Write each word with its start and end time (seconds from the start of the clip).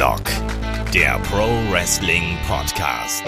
Headlock, 0.00 0.24
der 0.94 1.18
Pro 1.24 1.46
Wrestling 1.70 2.38
Podcast. 2.48 3.22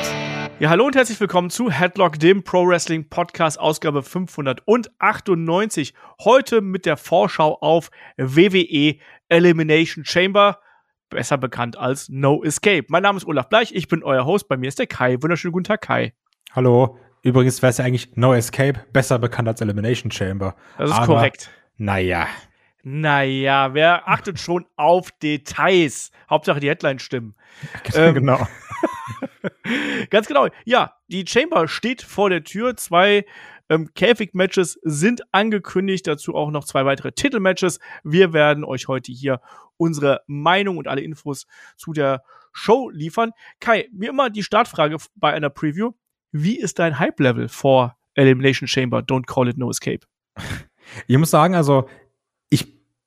Ja, 0.59 0.71
hallo 0.71 0.87
und 0.87 0.96
herzlich 0.96 1.21
willkommen 1.21 1.50
zu 1.50 1.71
Headlock, 1.71 2.18
dem 2.18 2.45
Pro 2.45 2.66
Wrestling 2.66 3.11
Podcast, 3.11 3.61
Ausgabe 3.61 4.02
598. 4.02 5.93
Heute 6.24 6.62
mit 6.62 6.87
der 6.87 6.96
Vorschau 6.96 7.59
auf 7.61 7.91
WWE 8.16 8.96
Elimination 9.29 10.06
Chamber, 10.06 10.61
besser 11.11 11.37
bekannt 11.37 11.77
als 11.77 12.09
No 12.09 12.43
Escape. 12.43 12.86
Mein 12.89 13.02
Name 13.02 13.18
ist 13.18 13.27
Olaf 13.27 13.50
Bleich, 13.50 13.75
ich 13.75 13.86
bin 13.89 14.02
euer 14.02 14.25
Host, 14.25 14.48
bei 14.48 14.57
mir 14.57 14.68
ist 14.68 14.79
der 14.79 14.86
Kai. 14.86 15.18
Wunderschönen 15.20 15.52
guten 15.52 15.64
Tag, 15.64 15.82
Kai. 15.82 16.14
Hallo. 16.52 16.96
Übrigens 17.20 17.61
wäre 17.61 17.68
es 17.68 17.77
ja 17.77 17.84
eigentlich 17.84 18.16
No 18.16 18.32
Escape, 18.32 18.80
besser 18.95 19.18
bekannt 19.18 19.46
als 19.46 19.60
Elimination 19.60 20.10
Chamber. 20.10 20.57
Das 20.79 20.88
ist 20.88 20.96
Aber, 20.96 21.04
korrekt. 21.04 21.51
Naja. 21.77 22.29
Naja, 22.82 23.74
wer 23.74 24.09
achtet 24.09 24.41
schon 24.41 24.66
auf 24.77 25.10
Details? 25.12 26.10
Hauptsache 26.28 26.60
die 26.60 26.68
Headline 26.68 26.98
stimmen. 26.98 27.34
ähm, 27.95 28.14
genau. 28.14 28.46
ganz 30.10 30.27
genau. 30.27 30.48
Ja, 30.64 30.96
die 31.09 31.24
Chamber 31.26 31.68
steht 31.68 32.02
vor 32.02 32.30
der 32.30 32.42
Tür. 32.42 32.76
Zwei 32.76 33.24
ähm, 33.68 33.90
Käfig-Matches 33.95 34.80
sind 34.82 35.23
angekündigt. 35.32 36.06
Dazu 36.06 36.34
auch 36.34 36.50
noch 36.50 36.64
zwei 36.64 36.84
weitere 36.84 37.12
Titel-Matches. 37.12 37.78
Wir 38.02 38.32
werden 38.32 38.64
euch 38.64 38.88
heute 38.88 39.12
hier 39.12 39.40
unsere 39.76 40.23
Meinung 40.26 40.76
und 40.76 40.88
alle 40.88 41.02
Infos 41.02 41.46
zu 41.76 41.92
der 41.92 42.23
Show 42.52 42.90
liefern. 42.90 43.30
Kai, 43.60 43.88
wie 43.92 44.06
immer 44.06 44.28
die 44.28 44.42
Startfrage 44.42 44.96
bei 45.14 45.32
einer 45.32 45.51
Preview. 45.51 45.92
Wie 46.32 46.59
ist 46.59 46.78
dein 46.78 46.98
Hype-Level 46.98 47.48
vor 47.48 47.96
Elimination 48.14 48.66
Chamber? 48.66 48.98
Don't 48.98 49.26
call 49.26 49.48
it 49.48 49.56
no 49.56 49.70
escape. 49.70 50.01
Ich 51.06 51.16
muss 51.16 51.30
sagen, 51.30 51.54
also 51.54 51.88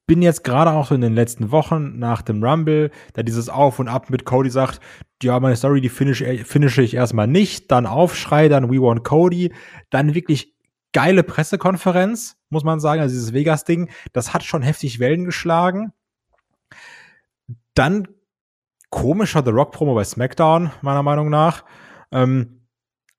bin 0.07 0.21
jetzt 0.21 0.43
gerade 0.43 0.71
auch 0.71 0.87
so 0.87 0.95
in 0.95 1.01
den 1.01 1.15
letzten 1.15 1.51
Wochen 1.51 1.97
nach 1.97 2.21
dem 2.21 2.43
Rumble, 2.43 2.91
da 3.13 3.23
dieses 3.23 3.49
Auf 3.49 3.79
und 3.79 3.87
Ab 3.87 4.09
mit 4.09 4.25
Cody 4.25 4.49
sagt, 4.49 4.79
ja, 5.23 5.39
meine 5.39 5.55
Story, 5.55 5.81
die 5.81 5.89
finish, 5.89 6.21
ich 6.21 6.93
erstmal 6.93 7.27
nicht, 7.27 7.71
dann 7.71 7.85
Aufschrei, 7.85 8.47
dann 8.47 8.69
We 8.69 8.81
Want 8.81 9.03
Cody, 9.03 9.53
dann 9.89 10.13
wirklich 10.13 10.53
geile 10.93 11.23
Pressekonferenz, 11.23 12.37
muss 12.49 12.63
man 12.63 12.79
sagen, 12.79 13.01
also 13.01 13.13
dieses 13.13 13.33
Vegas-Ding, 13.33 13.89
das 14.13 14.33
hat 14.33 14.43
schon 14.43 14.61
heftig 14.61 14.99
Wellen 14.99 15.25
geschlagen. 15.25 15.91
Dann 17.73 18.07
komischer 18.89 19.43
The 19.43 19.51
Rock-Promo 19.51 19.95
bei 19.95 20.03
SmackDown, 20.03 20.71
meiner 20.81 21.03
Meinung 21.03 21.29
nach. 21.29 21.65
Ähm, 22.11 22.61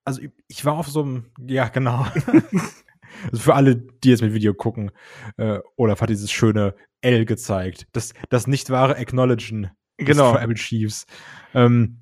also 0.05 0.21
ich 0.47 0.65
war 0.65 0.73
auf 0.73 0.87
so 0.87 1.03
einem, 1.03 1.25
ja, 1.45 1.67
genau. 1.67 2.07
Also 3.25 3.39
für 3.39 3.55
alle, 3.55 3.75
die 3.75 4.09
jetzt 4.09 4.21
mit 4.21 4.33
Video 4.33 4.53
gucken, 4.53 4.91
äh, 5.37 5.59
Olaf 5.75 6.01
hat 6.01 6.09
dieses 6.09 6.31
schöne 6.31 6.75
L 7.01 7.25
gezeigt. 7.25 7.87
Das, 7.91 8.13
das 8.29 8.47
nicht 8.47 8.69
wahre 8.69 8.97
Acknowledgen 8.97 9.71
genau. 9.97 10.31
des 10.31 10.39
Tribal 10.39 10.55
Chiefs. 10.55 11.05
Ähm, 11.53 12.01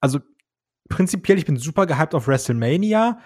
also 0.00 0.20
prinzipiell, 0.88 1.38
ich 1.38 1.46
bin 1.46 1.56
super 1.56 1.86
gehypt 1.86 2.14
auf 2.14 2.28
WrestleMania, 2.28 3.18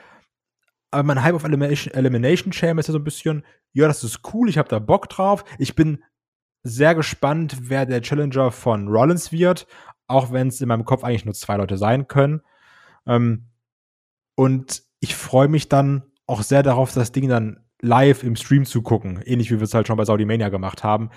aber 0.91 1.03
mein 1.03 1.23
Hype 1.23 1.35
auf 1.35 1.45
Elimination, 1.45 1.95
Elimination 1.95 2.53
Chamber 2.53 2.81
ist 2.81 2.89
ja 2.89 2.93
so 2.93 2.99
ein 2.99 3.05
bisschen, 3.05 3.45
ja, 3.73 3.87
das 3.87 4.03
ist 4.03 4.21
cool, 4.33 4.49
ich 4.49 4.59
habe 4.59 4.69
da 4.69 4.79
Bock 4.79 5.09
drauf. 5.09 5.45
Ich 5.59 5.75
bin 5.75 6.03
sehr 6.63 6.95
gespannt, 6.95 7.57
wer 7.63 7.87
der 7.87 8.03
Challenger 8.03 8.51
von 8.51 8.89
Rollins 8.89 9.33
wird, 9.33 9.67
auch 10.07 10.33
wenn 10.33 10.49
es 10.49 10.61
in 10.61 10.69
meinem 10.69 10.85
Kopf 10.85 11.05
eigentlich 11.05 11.25
nur 11.25 11.35
zwei 11.35 11.57
Leute 11.57 11.79
sein 11.79 12.09
können. 12.09 12.43
Ähm, 13.07 13.47
und 14.35 14.83
ich 15.01 15.15
freue 15.15 15.49
mich 15.49 15.69
dann 15.69 16.10
auch 16.31 16.43
sehr 16.43 16.63
darauf, 16.63 16.93
das 16.93 17.13
Ding 17.13 17.29
dann 17.29 17.61
live 17.83 18.23
im 18.23 18.37
Stream 18.37 18.65
zu 18.65 18.83
gucken, 18.83 19.23
ähnlich 19.25 19.51
wie 19.51 19.57
wir 19.57 19.65
es 19.65 19.75
halt 19.75 19.87
schon 19.87 19.97
bei 19.97 20.05
Saudi 20.05 20.25
Mania 20.25 20.49
gemacht 20.49 20.85
haben. 20.85 21.11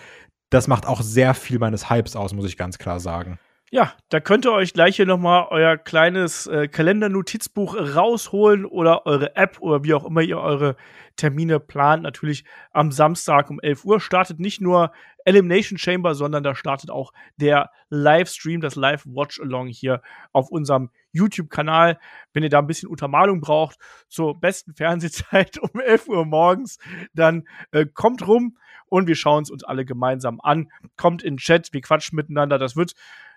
Das 0.50 0.68
macht 0.68 0.86
auch 0.86 1.02
sehr 1.02 1.34
viel 1.34 1.60
meines 1.60 1.90
Hypes 1.90 2.16
aus, 2.16 2.34
muss 2.34 2.46
ich 2.46 2.58
ganz 2.58 2.78
klar 2.78 3.00
sagen. 3.00 3.40
Ja, 3.72 3.94
da 4.10 4.20
könnt 4.20 4.46
ihr 4.46 4.52
euch 4.52 4.74
gleich 4.74 4.98
hier 4.98 5.08
nochmal 5.08 5.48
euer 5.50 5.78
kleines 5.78 6.46
äh, 6.46 6.68
Kalendernotizbuch 6.68 7.76
rausholen 7.96 8.66
oder 8.66 9.08
eure 9.08 9.36
App 9.36 9.58
oder 9.62 9.84
wie 9.84 9.96
auch 9.96 10.06
immer 10.06 10.22
ihr 10.22 10.38
eure 10.38 10.76
Termine 11.16 11.60
plant. 11.60 12.04
Natürlich 12.04 12.44
am 12.72 12.92
Samstag 12.92 13.50
um 13.50 13.60
11 13.60 13.86
Uhr 13.86 14.00
startet 14.00 14.40
nicht 14.40 14.62
nur 14.62 14.92
Elimination 15.26 15.78
Chamber, 15.78 16.16
sondern 16.16 16.44
da 16.44 16.56
startet 16.56 16.90
auch 16.90 17.14
der 17.38 17.70
Livestream, 17.90 18.62
das 18.62 18.76
Live-Watch-Along 18.76 19.68
hier 19.68 20.02
auf 20.32 20.50
unserem 20.50 20.90
YouTube-Kanal. 21.12 22.00
Wenn 22.34 22.44
ihr 22.44 22.50
da 22.50 22.60
ein 22.60 22.68
bisschen 22.68 22.90
Untermalung 22.90 23.42
braucht 23.42 23.78
zur 24.10 24.40
besten 24.40 24.74
Fernsehzeit 24.74 25.58
um 25.62 25.80
11 25.80 26.08
Uhr 26.08 26.26
morgens, 26.26 26.78
dann 27.14 27.48
äh, 27.72 27.86
kommt 27.86 28.28
rum 28.28 28.58
und 28.88 29.08
wir 29.08 29.16
schauen 29.16 29.44
es 29.44 29.52
uns 29.52 29.64
alle 29.64 29.86
gemeinsam 29.86 30.40
an. 30.42 30.70
Kommt 30.98 31.24
in 31.24 31.36
den 31.36 31.38
Chat, 31.38 31.72
wir 31.72 31.82
quatschen 31.82 32.16
miteinander. 32.16 32.60
Das 32.60 32.76
wird 32.76 32.94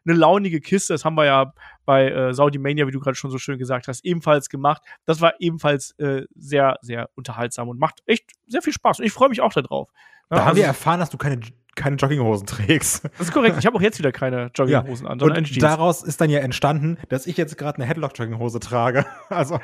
eine 0.06 0.16
launige 0.16 0.60
Kiste. 0.60 0.94
Das 0.94 1.04
haben 1.04 1.16
wir 1.16 1.24
ja 1.24 1.52
bei 1.84 2.10
äh, 2.10 2.34
Saudi 2.34 2.58
Mania, 2.58 2.86
wie 2.86 2.92
du 2.92 3.00
gerade 3.00 3.16
schon 3.16 3.30
so 3.30 3.38
schön 3.38 3.58
gesagt 3.58 3.88
hast, 3.88 4.04
ebenfalls 4.04 4.48
gemacht. 4.48 4.82
Das 5.04 5.20
war 5.20 5.34
ebenfalls 5.38 5.92
äh, 5.98 6.22
sehr, 6.34 6.78
sehr 6.82 7.10
unterhaltsam 7.14 7.68
und 7.68 7.78
macht 7.78 8.02
echt 8.06 8.32
sehr 8.46 8.62
viel 8.62 8.72
Spaß. 8.72 9.00
Und 9.00 9.04
ich 9.04 9.12
freue 9.12 9.28
mich 9.28 9.40
auch 9.40 9.52
darauf. 9.52 9.90
Da 10.28 10.36
ja, 10.36 10.40
haben 10.42 10.48
also, 10.48 10.60
wir 10.60 10.66
erfahren, 10.66 11.00
dass 11.00 11.10
du 11.10 11.18
keine 11.18 11.40
keine 11.76 11.96
Jogginghosen 11.96 12.46
trägst. 12.46 13.04
Das 13.04 13.28
ist 13.28 13.32
korrekt. 13.32 13.56
Ich 13.58 13.66
habe 13.66 13.76
auch 13.76 13.82
jetzt 13.82 13.98
wieder 13.98 14.10
keine 14.10 14.50
Jogginghosen 14.54 15.06
ja. 15.06 15.12
an, 15.12 15.20
sondern 15.20 15.44
Und 15.44 15.62
daraus 15.62 16.02
ist 16.02 16.20
dann 16.20 16.30
ja 16.30 16.40
entstanden, 16.40 16.96
dass 17.10 17.26
ich 17.26 17.36
jetzt 17.36 17.56
gerade 17.56 17.76
eine 17.76 17.86
Headlock-Jogginghose 17.86 18.58
trage. 18.58 19.06
Also 19.28 19.60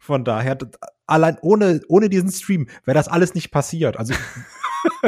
von 0.00 0.24
daher, 0.24 0.58
allein 1.06 1.38
ohne, 1.40 1.80
ohne 1.88 2.08
diesen 2.08 2.30
Stream 2.30 2.66
wäre 2.84 2.96
das 2.96 3.06
alles 3.06 3.34
nicht 3.34 3.50
passiert. 3.50 3.96
Also, 3.96 4.14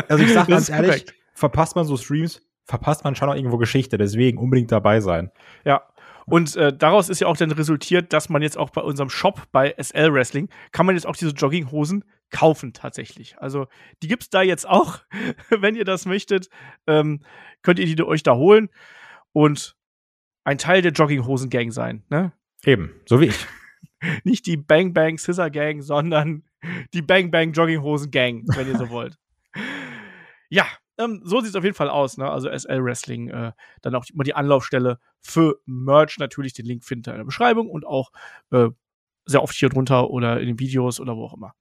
also 0.08 0.22
ich 0.22 0.32
sage 0.32 0.48
ganz 0.52 0.68
ehrlich, 0.68 0.90
korrekt. 0.90 1.14
verpasst 1.34 1.74
man 1.74 1.84
so 1.84 1.96
Streams, 1.96 2.42
verpasst 2.66 3.04
man 3.04 3.14
schon 3.14 3.28
auch 3.28 3.34
irgendwo 3.34 3.58
Geschichte. 3.58 3.96
Deswegen 3.96 4.38
unbedingt 4.38 4.72
dabei 4.72 5.00
sein. 5.00 5.30
Ja. 5.64 5.82
Und 6.28 6.56
äh, 6.56 6.76
daraus 6.76 7.08
ist 7.08 7.20
ja 7.20 7.28
auch 7.28 7.36
dann 7.36 7.52
resultiert, 7.52 8.12
dass 8.12 8.28
man 8.28 8.42
jetzt 8.42 8.58
auch 8.58 8.70
bei 8.70 8.80
unserem 8.80 9.08
Shop 9.08 9.42
bei 9.52 9.74
SL 9.78 10.12
Wrestling 10.12 10.48
kann 10.72 10.84
man 10.84 10.96
jetzt 10.96 11.06
auch 11.06 11.14
diese 11.14 11.30
Jogginghosen 11.30 12.04
kaufen 12.30 12.72
tatsächlich. 12.72 13.38
Also 13.38 13.68
die 14.02 14.08
gibt 14.08 14.24
es 14.24 14.30
da 14.30 14.42
jetzt 14.42 14.68
auch, 14.68 14.98
wenn 15.50 15.76
ihr 15.76 15.84
das 15.84 16.04
möchtet, 16.04 16.48
ähm, 16.88 17.20
könnt 17.62 17.78
ihr 17.78 17.86
die 17.86 18.02
euch 18.02 18.24
da 18.24 18.34
holen 18.34 18.68
und 19.32 19.76
ein 20.42 20.58
Teil 20.58 20.82
der 20.82 20.92
Jogginghosen 20.92 21.48
Gang 21.48 21.72
sein, 21.72 22.02
ne? 22.08 22.32
Eben, 22.64 22.92
so 23.06 23.20
wie 23.20 23.26
ich. 23.26 23.46
Nicht 24.24 24.46
die 24.46 24.56
Bang 24.56 24.92
Bang 24.92 25.18
Scissor 25.18 25.50
Gang, 25.50 25.82
sondern 25.82 26.44
die 26.92 27.02
Bang 27.02 27.30
Bang 27.30 27.52
Jogginghosen 27.52 28.10
Gang, 28.10 28.42
wenn 28.48 28.66
ihr 28.66 28.76
so 28.76 28.90
wollt. 28.90 29.16
Ja, 30.48 30.66
ähm, 30.98 31.20
so 31.24 31.40
sieht 31.40 31.50
es 31.50 31.56
auf 31.56 31.64
jeden 31.64 31.76
Fall 31.76 31.90
aus. 31.90 32.16
Ne? 32.16 32.30
Also 32.30 32.50
SL 32.50 32.82
Wrestling, 32.84 33.28
äh, 33.28 33.52
dann 33.82 33.94
auch 33.94 34.04
immer 34.12 34.24
die 34.24 34.34
Anlaufstelle 34.34 34.98
für 35.20 35.60
Merch. 35.66 36.18
Natürlich 36.18 36.52
den 36.52 36.66
Link 36.66 36.84
findet 36.84 37.08
ihr 37.08 37.12
in 37.12 37.18
der 37.18 37.24
Beschreibung 37.24 37.68
und 37.68 37.86
auch 37.86 38.10
äh, 38.50 38.68
sehr 39.26 39.42
oft 39.42 39.54
hier 39.54 39.68
drunter 39.68 40.10
oder 40.10 40.40
in 40.40 40.46
den 40.46 40.58
Videos 40.58 41.00
oder 41.00 41.16
wo 41.16 41.24
auch 41.24 41.34
immer. 41.34 41.54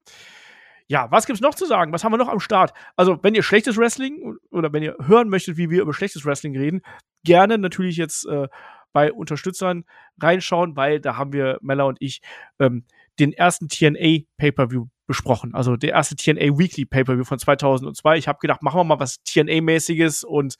Ja, 0.87 1.09
was 1.09 1.25
gibt's 1.25 1.41
noch 1.41 1.55
zu 1.55 1.65
sagen? 1.65 1.91
Was 1.93 2.03
haben 2.03 2.11
wir 2.11 2.17
noch 2.17 2.29
am 2.29 2.39
Start? 2.39 2.73
Also, 2.95 3.17
wenn 3.23 3.33
ihr 3.33 3.41
schlechtes 3.41 3.75
Wrestling 3.75 4.37
oder 4.51 4.71
wenn 4.71 4.83
ihr 4.83 4.95
hören 5.01 5.29
möchtet, 5.29 5.57
wie 5.57 5.71
wir 5.71 5.81
über 5.81 5.95
schlechtes 5.95 6.25
Wrestling 6.25 6.55
reden, 6.55 6.81
gerne 7.23 7.57
natürlich 7.57 7.97
jetzt 7.97 8.27
äh, 8.27 8.47
bei 8.93 9.11
Unterstützern 9.11 9.85
reinschauen, 10.21 10.75
weil 10.75 11.01
da 11.01 11.17
haben 11.17 11.33
wir, 11.33 11.57
Mella 11.61 11.85
und 11.85 11.97
ich, 11.99 12.21
ähm, 12.59 12.85
den 13.19 13.33
ersten 13.33 13.67
TNA 13.67 14.25
Pay-Per-View 14.37 14.85
besprochen. 15.07 15.53
Also 15.53 15.75
der 15.75 15.91
erste 15.91 16.15
TNA 16.15 16.57
Weekly 16.57 16.85
Pay-Per-View 16.85 17.23
von 17.23 17.39
2002. 17.39 18.17
Ich 18.17 18.27
habe 18.27 18.39
gedacht, 18.39 18.63
machen 18.63 18.79
wir 18.79 18.83
mal 18.83 18.99
was 18.99 19.17
TNA-mäßiges 19.25 20.23
und 20.25 20.55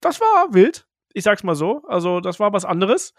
das 0.00 0.20
war 0.20 0.54
wild. 0.54 0.86
Ich 1.12 1.24
sag's 1.24 1.42
mal 1.42 1.54
so. 1.54 1.82
Also 1.88 2.20
das 2.20 2.40
war 2.40 2.52
was 2.52 2.64
anderes. 2.64 3.14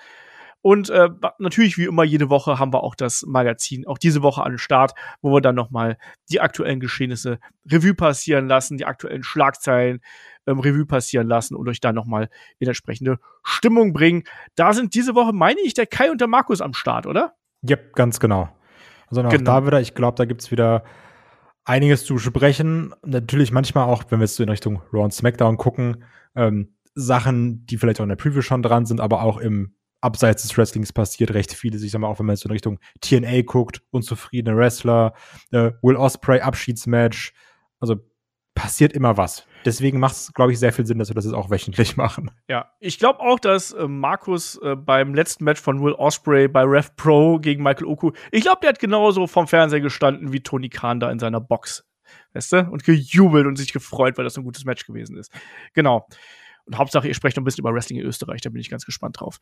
Und 0.61 0.89
äh, 0.89 1.09
natürlich, 1.37 1.77
wie 1.77 1.85
immer, 1.85 2.03
jede 2.03 2.29
Woche 2.29 2.59
haben 2.59 2.73
wir 2.73 2.83
auch 2.83 2.95
das 2.95 3.23
Magazin, 3.27 3.85
auch 3.87 3.97
diese 3.97 4.23
Woche 4.23 4.43
an 4.43 4.53
den 4.53 4.57
Start, 4.57 4.93
wo 5.21 5.31
wir 5.31 5.41
dann 5.41 5.55
nochmal 5.55 5.97
die 6.29 6.41
aktuellen 6.41 6.79
Geschehnisse 6.79 7.39
Revue 7.71 7.93
passieren 7.93 8.47
lassen, 8.47 8.77
die 8.77 8.85
aktuellen 8.85 9.23
Schlagzeilen 9.23 10.01
ähm, 10.47 10.59
Revue 10.59 10.85
passieren 10.85 11.27
lassen 11.27 11.55
und 11.55 11.69
euch 11.69 11.79
dann 11.79 11.95
nochmal 11.95 12.29
in 12.59 12.67
entsprechende 12.67 13.19
Stimmung 13.43 13.93
bringen. 13.93 14.23
Da 14.55 14.73
sind 14.73 14.95
diese 14.95 15.13
Woche, 15.15 15.31
meine 15.31 15.61
ich, 15.61 15.73
der 15.73 15.85
Kai 15.85 16.09
und 16.09 16.21
der 16.21 16.27
Markus 16.27 16.59
am 16.59 16.73
Start, 16.73 17.05
oder? 17.05 17.35
Yep, 17.67 17.93
ganz 17.93 18.19
genau. 18.19 18.49
Also 19.07 19.23
auch 19.23 19.29
genau. 19.29 19.43
da 19.43 19.65
wieder, 19.65 19.81
ich 19.81 19.93
glaube, 19.95 20.15
da 20.15 20.25
gibt 20.25 20.41
es 20.41 20.51
wieder 20.51 20.83
einiges 21.65 22.05
zu 22.05 22.17
sprechen. 22.17 22.93
Natürlich 23.05 23.51
manchmal 23.51 23.85
auch, 23.85 24.03
wenn 24.09 24.19
wir 24.19 24.25
jetzt 24.25 24.35
so 24.35 24.43
in 24.43 24.49
Richtung 24.49 24.81
Raw 24.93 25.03
und 25.03 25.13
SmackDown 25.13 25.57
gucken, 25.57 26.03
ähm, 26.35 26.73
Sachen, 26.95 27.65
die 27.65 27.77
vielleicht 27.77 27.99
auch 27.99 28.03
in 28.03 28.09
der 28.09 28.15
Preview 28.15 28.41
schon 28.41 28.63
dran 28.63 28.85
sind, 28.85 29.01
aber 29.01 29.21
auch 29.21 29.37
im 29.37 29.75
Abseits 30.01 30.43
des 30.43 30.57
Wrestlings 30.57 30.93
passiert 30.93 31.33
recht 31.33 31.53
vieles. 31.53 31.83
Ich 31.83 31.91
sag 31.91 31.99
mal, 31.99 32.07
auch 32.07 32.19
wenn 32.19 32.25
man 32.25 32.35
jetzt 32.35 32.43
so 32.43 32.49
in 32.49 32.53
Richtung 32.53 32.79
TNA 33.01 33.41
guckt, 33.43 33.81
unzufriedene 33.91 34.55
Wrestler, 34.55 35.13
äh, 35.51 35.71
Will 35.81 35.95
Osprey 35.95 36.39
Abschiedsmatch. 36.39 37.33
Also 37.79 37.97
passiert 38.55 38.93
immer 38.93 39.17
was. 39.17 39.45
Deswegen 39.67 39.99
macht 39.99 40.15
es, 40.15 40.33
glaube 40.33 40.53
ich, 40.53 40.59
sehr 40.59 40.71
viel 40.71 40.85
Sinn, 40.85 40.97
dass 40.97 41.09
wir 41.09 41.15
das 41.15 41.25
jetzt 41.25 41.33
auch 41.33 41.49
wöchentlich 41.49 41.97
machen. 41.97 42.31
Ja, 42.47 42.71
ich 42.79 42.99
glaube 42.99 43.19
auch, 43.19 43.37
dass 43.37 43.73
äh, 43.73 43.85
Markus 43.85 44.57
äh, 44.63 44.77
beim 44.77 45.13
letzten 45.13 45.43
Match 45.43 45.59
von 45.59 45.83
Will 45.83 45.91
Osprey 45.91 46.47
bei 46.47 46.61
Rev 46.63 46.91
Pro 46.95 47.37
gegen 47.37 47.63
Michael 47.63 47.85
Oku, 47.85 48.11
ich 48.31 48.43
glaube, 48.43 48.59
der 48.61 48.69
hat 48.69 48.79
genauso 48.79 49.27
vom 49.27 49.45
Fernseher 49.45 49.81
gestanden 49.81 50.31
wie 50.31 50.39
Tony 50.39 50.69
Khan 50.69 51.01
da 51.01 51.11
in 51.11 51.19
seiner 51.19 51.41
Box. 51.41 51.85
Weißt 52.33 52.53
du? 52.53 52.59
Und 52.69 52.85
gejubelt 52.85 53.45
und 53.45 53.57
sich 53.57 53.73
gefreut, 53.73 54.17
weil 54.17 54.23
das 54.23 54.37
ein 54.37 54.45
gutes 54.45 54.63
Match 54.63 54.85
gewesen 54.85 55.17
ist. 55.17 55.33
Genau. 55.73 56.07
Und 56.65 56.77
Hauptsache, 56.77 57.09
ihr 57.09 57.13
sprecht 57.13 57.35
noch 57.35 57.41
ein 57.41 57.43
bisschen 57.43 57.63
über 57.63 57.73
Wrestling 57.73 57.99
in 57.99 58.05
Österreich, 58.05 58.39
da 58.39 58.49
bin 58.49 58.61
ich 58.61 58.69
ganz 58.69 58.85
gespannt 58.85 59.19
drauf. 59.19 59.41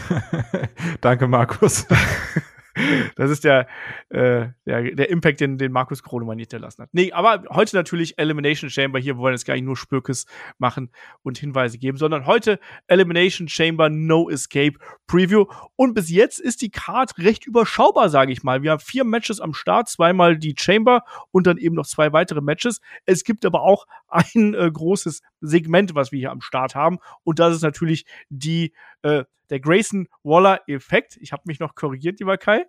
Danke, 1.00 1.28
Markus. 1.28 1.86
Das 3.16 3.30
ist 3.30 3.44
der, 3.44 3.66
äh, 4.08 4.48
der, 4.66 4.94
der 4.94 5.10
Impact, 5.10 5.40
den, 5.40 5.58
den 5.58 5.72
Markus 5.72 6.02
Kronemann 6.02 6.38
hinterlassen 6.38 6.82
hat. 6.82 6.90
Nee, 6.92 7.12
aber 7.12 7.44
heute 7.50 7.76
natürlich 7.76 8.18
Elimination 8.18 8.70
Chamber. 8.70 8.98
Hier 8.98 9.16
wollen 9.16 9.32
wir 9.32 9.36
jetzt 9.36 9.44
gar 9.44 9.54
nicht 9.54 9.64
nur 9.64 9.76
Spürkes 9.76 10.26
machen 10.58 10.90
und 11.22 11.38
Hinweise 11.38 11.78
geben, 11.78 11.98
sondern 11.98 12.26
heute 12.26 12.58
Elimination 12.86 13.48
Chamber 13.48 13.88
No 13.88 14.30
Escape 14.30 14.78
Preview. 15.06 15.46
Und 15.76 15.94
bis 15.94 16.10
jetzt 16.10 16.38
ist 16.38 16.62
die 16.62 16.70
Card 16.70 17.18
recht 17.18 17.46
überschaubar, 17.46 18.08
sage 18.08 18.32
ich 18.32 18.42
mal. 18.42 18.62
Wir 18.62 18.72
haben 18.72 18.80
vier 18.80 19.04
Matches 19.04 19.40
am 19.40 19.54
Start, 19.54 19.88
zweimal 19.88 20.38
die 20.38 20.54
Chamber 20.58 21.02
und 21.30 21.46
dann 21.46 21.58
eben 21.58 21.74
noch 21.74 21.86
zwei 21.86 22.12
weitere 22.12 22.40
Matches. 22.40 22.80
Es 23.06 23.24
gibt 23.24 23.44
aber 23.44 23.62
auch 23.62 23.86
ein 24.08 24.54
äh, 24.54 24.70
großes 24.70 25.22
Segment, 25.40 25.94
was 25.94 26.12
wir 26.12 26.18
hier 26.18 26.30
am 26.30 26.40
Start 26.40 26.74
haben. 26.74 26.98
Und 27.24 27.38
das 27.38 27.54
ist 27.54 27.62
natürlich 27.62 28.06
die 28.28 28.72
äh, 29.02 29.24
der 29.50 29.60
Grayson 29.60 30.08
Waller-Effekt. 30.22 31.18
Ich 31.20 31.32
habe 31.32 31.42
mich 31.46 31.60
noch 31.60 31.74
korrigiert, 31.74 32.20
lieber 32.20 32.38
Kai. 32.38 32.64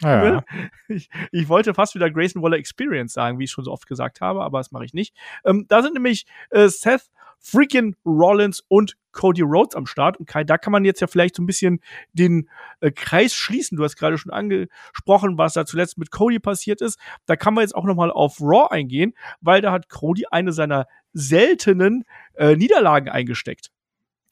Ja. 0.00 0.44
Ich, 0.88 1.08
ich, 1.30 1.48
wollte 1.48 1.72
fast 1.72 1.94
wieder 1.94 2.10
Grayson 2.10 2.42
Waller 2.42 2.58
Experience 2.58 3.14
sagen, 3.14 3.38
wie 3.38 3.44
ich 3.44 3.50
schon 3.50 3.64
so 3.64 3.72
oft 3.72 3.86
gesagt 3.86 4.20
habe, 4.20 4.42
aber 4.42 4.58
das 4.58 4.72
mache 4.72 4.84
ich 4.84 4.92
nicht. 4.92 5.16
Ähm, 5.44 5.64
da 5.68 5.80
sind 5.80 5.94
nämlich 5.94 6.26
äh, 6.50 6.68
Seth 6.68 7.10
freaking 7.40 7.96
Rollins 8.04 8.62
und 8.68 8.96
Cody 9.12 9.40
Rhodes 9.40 9.74
am 9.74 9.86
Start. 9.86 10.18
Und 10.18 10.26
Kai, 10.26 10.44
da 10.44 10.58
kann 10.58 10.70
man 10.70 10.84
jetzt 10.84 11.00
ja 11.00 11.06
vielleicht 11.06 11.36
so 11.36 11.42
ein 11.42 11.46
bisschen 11.46 11.80
den 12.12 12.48
äh, 12.80 12.90
Kreis 12.90 13.34
schließen. 13.34 13.76
Du 13.78 13.84
hast 13.84 13.96
gerade 13.96 14.18
schon 14.18 14.32
angesprochen, 14.32 15.38
was 15.38 15.54
da 15.54 15.64
zuletzt 15.64 15.96
mit 15.96 16.10
Cody 16.10 16.38
passiert 16.38 16.82
ist. 16.82 16.98
Da 17.24 17.36
kann 17.36 17.54
man 17.54 17.62
jetzt 17.62 17.74
auch 17.74 17.84
nochmal 17.84 18.10
auf 18.10 18.38
Raw 18.40 18.68
eingehen, 18.70 19.14
weil 19.40 19.62
da 19.62 19.72
hat 19.72 19.88
Cody 19.88 20.26
eine 20.30 20.52
seiner 20.52 20.86
seltenen 21.14 22.04
äh, 22.34 22.54
Niederlagen 22.54 23.08
eingesteckt. 23.08 23.70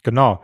Genau 0.02 0.42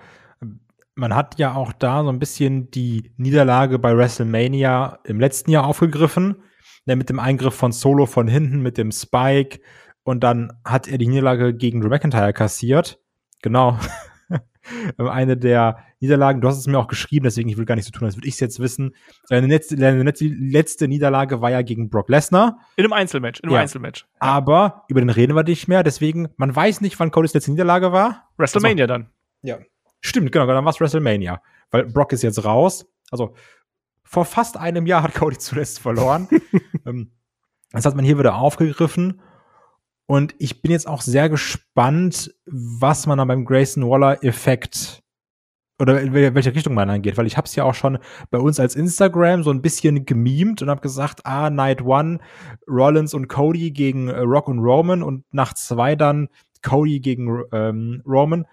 man 0.97 1.15
hat 1.15 1.39
ja 1.39 1.55
auch 1.55 1.73
da 1.73 2.03
so 2.03 2.09
ein 2.09 2.19
bisschen 2.19 2.71
die 2.71 3.13
Niederlage 3.19 3.79
bei 3.79 3.97
WrestleMania 3.97 4.99
im 5.05 5.21
letzten 5.21 5.51
Jahr 5.51 5.67
aufgegriffen, 5.67 6.43
ne, 6.87 6.97
mit 6.97 7.11
dem 7.11 7.21
Eingriff 7.21 7.55
von 7.55 7.71
Solo 7.71 8.07
von 8.07 8.27
hinten, 8.27 8.61
mit 8.63 8.79
dem 8.79 8.91
Spike 8.91 9.61
und 10.03 10.25
dann 10.25 10.53
hat 10.65 10.89
er 10.89 10.99
die 10.99 11.07
Niederlage 11.07 11.55
gegen 11.55 11.81
Drew 11.81 11.91
McIntyre 11.91 12.33
kassiert. 12.33 12.99
Genau. 13.43 13.79
Eine 14.99 15.37
der 15.37 15.79
Niederlagen, 16.01 16.41
du 16.41 16.49
hast 16.49 16.59
es 16.59 16.67
mir 16.67 16.79
auch 16.79 16.89
geschrieben, 16.89 17.25
deswegen 17.25 17.49
ich 17.49 17.57
will 17.57 17.67
gar 17.67 17.77
nicht 17.77 17.85
so 17.85 17.91
tun, 17.91 18.07
als 18.07 18.17
würde 18.17 18.27
ich 18.27 18.35
es 18.35 18.41
jetzt 18.41 18.59
wissen. 18.59 18.97
Seine 19.25 19.47
letzte, 19.47 19.77
letzte, 19.77 20.25
letzte, 20.27 20.89
Niederlage 20.89 21.41
war 21.41 21.51
ja 21.51 21.63
gegen 21.63 21.91
Brock 21.91 22.09
Lesnar. 22.09 22.59
In 22.77 22.85
einem 22.85 22.95
Einzelmatch, 22.95 23.41
in 23.41 23.49
einem 23.49 23.55
Ja. 23.55 23.61
Einzelmatch. 23.61 24.07
Ja. 24.15 24.29
Aber 24.29 24.85
über 24.89 25.01
den 25.01 25.11
reden 25.11 25.37
wir 25.37 25.45
nicht 25.45 25.69
mehr, 25.69 25.83
deswegen, 25.83 26.29
man 26.37 26.57
weiß 26.57 26.81
nicht, 26.81 26.99
wann 26.99 27.11
Codys 27.11 27.35
letzte 27.35 27.51
Niederlage 27.51 27.93
war. 27.93 28.29
WrestleMania 28.39 28.87
dann. 28.87 29.11
Ja. 29.43 29.59
Stimmt, 30.07 30.31
genau, 30.31 30.47
dann 30.47 30.65
war 30.65 30.73
es 30.73 30.81
WrestleMania. 30.81 31.43
Weil 31.73 31.87
Brock 31.87 32.13
ist 32.13 32.23
jetzt 32.23 32.45
raus. 32.45 32.87
Also 33.11 33.35
vor 34.05 34.25
fast 34.25 34.57
einem 34.57 34.87
Jahr 34.87 35.03
hat 35.03 35.15
Cody 35.15 35.37
zuletzt 35.37 35.81
verloren. 35.81 36.29
ähm, 36.87 37.11
das 37.73 37.85
hat 37.85 37.97
man 37.97 38.05
hier 38.05 38.19
wieder 38.19 38.37
aufgegriffen. 38.37 39.21
Und 40.07 40.37
ich 40.39 40.63
bin 40.63 40.71
jetzt 40.71 40.87
auch 40.87 41.01
sehr 41.01 41.29
gespannt, 41.29 42.33
was 42.47 43.09
man 43.09 43.19
dann 43.19 43.27
beim 43.27 43.45
Grayson 43.45 43.89
Waller-Effekt 43.89 45.03
oder 45.81 46.01
in 46.01 46.15
wel- 46.15 46.35
welche 46.35 46.55
Richtung 46.55 46.75
man 46.75 46.89
angeht, 46.89 47.19
weil 47.19 47.27
ich 47.27 47.37
habe 47.37 47.47
es 47.47 47.57
ja 47.57 47.65
auch 47.65 47.75
schon 47.75 47.99
bei 48.31 48.39
uns 48.39 48.61
als 48.61 48.77
Instagram 48.77 49.43
so 49.43 49.51
ein 49.51 49.61
bisschen 49.61 50.07
gemimt 50.07 50.63
und 50.63 50.71
habe 50.71 50.81
gesagt, 50.81 51.27
ah, 51.27 51.51
Night 51.51 51.83
One, 51.83 52.21
Rollins 52.69 53.13
und 53.13 53.27
Cody 53.27 53.73
gegen 53.73 54.07
äh, 54.07 54.21
Rock 54.21 54.47
und 54.47 54.61
Roman 54.61 55.03
und 55.03 55.25
nach 55.33 55.53
zwei 55.55 55.97
dann 55.97 56.29
Cody 56.63 57.01
gegen 57.01 57.43
ähm, 57.53 58.03
Roman 58.07 58.47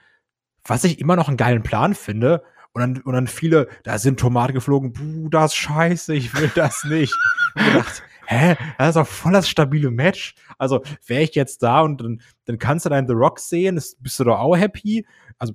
was 0.66 0.84
ich 0.84 1.00
immer 1.00 1.16
noch 1.16 1.28
einen 1.28 1.38
geilen 1.38 1.64
Plan 1.64 1.94
finde. 1.96 2.44
Und 2.74 2.82
dann, 2.82 2.98
und 3.04 3.14
dann 3.14 3.28
viele, 3.28 3.68
da 3.84 4.00
sind 4.00 4.20
Tomaten 4.20 4.54
geflogen, 4.54 4.94
buh, 4.94 5.30
das 5.30 5.52
ist 5.52 5.58
scheiße, 5.58 6.16
ich 6.16 6.34
will 6.36 6.52
das 6.56 6.84
nicht. 6.86 7.14
Und 7.56 7.66
gedacht, 7.66 8.04
hä, 8.26 8.56
das 8.78 8.90
ist 8.90 8.96
doch 8.96 9.08
voll 9.08 9.34
das 9.34 9.48
stabile 9.48 9.92
Match. 9.92 10.34
Also 10.58 10.82
wäre 11.06 11.22
ich 11.22 11.36
jetzt 11.36 11.62
da 11.62 11.82
und 11.82 12.02
dann, 12.02 12.22
dann 12.46 12.58
kannst 12.58 12.86
du 12.86 12.90
deinen 12.90 13.08
The 13.08 13.14
Rock 13.14 13.40
sehen, 13.40 13.78
ist, 13.78 14.02
bist 14.02 14.20
du 14.20 14.24
doch 14.24 14.40
auch 14.40 14.58
happy. 14.58 15.06
Also 15.38 15.54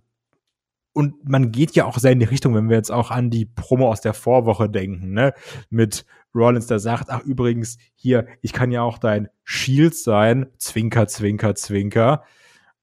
und 0.92 1.28
man 1.28 1.52
geht 1.52 1.76
ja 1.76 1.84
auch 1.84 1.98
sehr 1.98 2.12
in 2.12 2.18
die 2.18 2.24
Richtung, 2.24 2.54
wenn 2.54 2.68
wir 2.68 2.76
jetzt 2.76 2.90
auch 2.90 3.10
an 3.10 3.30
die 3.30 3.44
Promo 3.44 3.88
aus 3.88 4.00
der 4.00 4.14
Vorwoche 4.14 4.68
denken, 4.68 5.12
ne? 5.12 5.32
Mit 5.70 6.04
Rollins, 6.34 6.66
der 6.66 6.80
sagt, 6.80 7.10
ach 7.10 7.22
übrigens, 7.22 7.78
hier, 7.94 8.26
ich 8.42 8.52
kann 8.52 8.72
ja 8.72 8.82
auch 8.82 8.98
dein 8.98 9.28
Shield 9.44 9.94
sein. 9.94 10.46
Zwinker, 10.58 11.06
zwinker, 11.06 11.54
zwinker. 11.54 12.24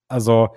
Also, 0.08 0.56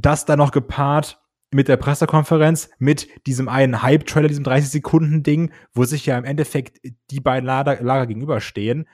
das 0.00 0.24
dann 0.24 0.38
noch 0.38 0.52
gepaart 0.52 1.20
mit 1.52 1.68
der 1.68 1.76
Pressekonferenz, 1.76 2.70
mit 2.78 3.26
diesem 3.26 3.48
einen 3.48 3.82
Hype-Trailer, 3.82 4.28
diesem 4.28 4.44
30-Sekunden-Ding, 4.44 5.52
wo 5.72 5.84
sich 5.84 6.06
ja 6.06 6.16
im 6.16 6.24
Endeffekt 6.24 6.78
die 7.10 7.20
beiden 7.20 7.46
Lager, 7.46 7.82
Lager 7.82 8.06
gegenüberstehen. 8.06 8.88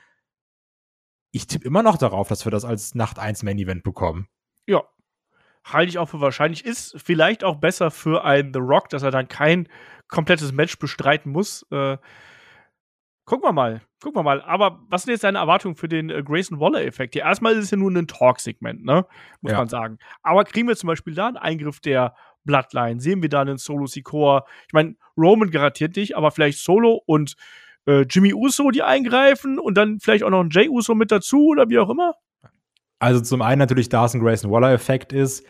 Ich 1.31 1.45
tippe 1.45 1.67
immer 1.67 1.83
noch 1.83 1.97
darauf, 1.97 2.27
dass 2.27 2.45
wir 2.45 2.51
das 2.51 2.65
als 2.65 2.95
Nacht 2.95 3.19
1 3.19 3.43
Main-Event 3.43 3.83
bekommen. 3.83 4.27
Ja. 4.65 4.83
Halte 5.63 5.89
ich 5.89 5.97
auch 5.99 6.07
für 6.07 6.21
wahrscheinlich. 6.21 6.65
Ist 6.65 6.95
vielleicht 6.97 7.43
auch 7.43 7.57
besser 7.57 7.91
für 7.91 8.23
einen 8.23 8.53
The 8.53 8.59
Rock, 8.59 8.89
dass 8.89 9.03
er 9.03 9.11
dann 9.11 9.27
kein 9.27 9.67
komplettes 10.07 10.51
Match 10.51 10.79
bestreiten 10.79 11.31
muss. 11.31 11.63
Äh, 11.71 11.97
gucken 13.25 13.47
wir 13.47 13.53
mal. 13.53 13.81
Gucken 14.01 14.19
wir 14.19 14.23
mal. 14.23 14.41
Aber 14.41 14.79
was 14.89 15.03
sind 15.03 15.11
jetzt 15.11 15.23
deine 15.23 15.39
Erwartungen 15.39 15.75
für 15.75 15.87
den 15.87 16.09
äh, 16.09 16.21
Grayson 16.23 16.59
Waller-Effekt? 16.59 17.15
Ja, 17.15 17.25
erstmal 17.25 17.53
ist 17.53 17.65
es 17.65 17.71
ja 17.71 17.77
nur 17.77 17.91
ein 17.91 18.07
Talk-Segment, 18.07 18.85
ne? 18.85 19.05
Muss 19.41 19.51
Ja. 19.53 19.57
man 19.57 19.67
sagen. 19.69 19.97
Aber 20.21 20.43
kriegen 20.43 20.67
wir 20.67 20.75
zum 20.75 20.87
Beispiel 20.87 21.15
da 21.15 21.27
einen 21.27 21.37
Eingriff 21.37 21.79
der 21.79 22.13
Bloodline? 22.43 22.99
Sehen 23.01 23.21
wir 23.23 23.29
da 23.29 23.41
einen 23.41 23.57
Solo 23.57 23.87
Sikoa? 23.87 24.45
Ich 24.67 24.73
meine, 24.73 24.95
Roman 25.17 25.49
garantiert 25.49 25.95
nicht, 25.95 26.15
aber 26.15 26.29
vielleicht 26.29 26.59
Solo 26.59 27.01
und 27.07 27.35
äh, 27.87 28.01
Jimmy 28.01 28.33
Uso, 28.33 28.69
die 28.69 28.83
eingreifen 28.83 29.57
und 29.57 29.75
dann 29.75 29.99
vielleicht 29.99 30.23
auch 30.23 30.29
noch 30.29 30.41
ein 30.41 30.49
Jay 30.51 30.69
Uso 30.69 30.93
mit 30.93 31.11
dazu 31.11 31.47
oder 31.47 31.67
wie 31.69 31.79
auch 31.79 31.89
immer? 31.89 32.13
Also 32.99 33.21
zum 33.21 33.41
einen 33.41 33.59
natürlich, 33.59 33.89
da 33.89 34.05
es 34.05 34.13
ein 34.13 34.21
Grayson 34.21 34.51
Waller-Effekt 34.51 35.11
ist, 35.13 35.45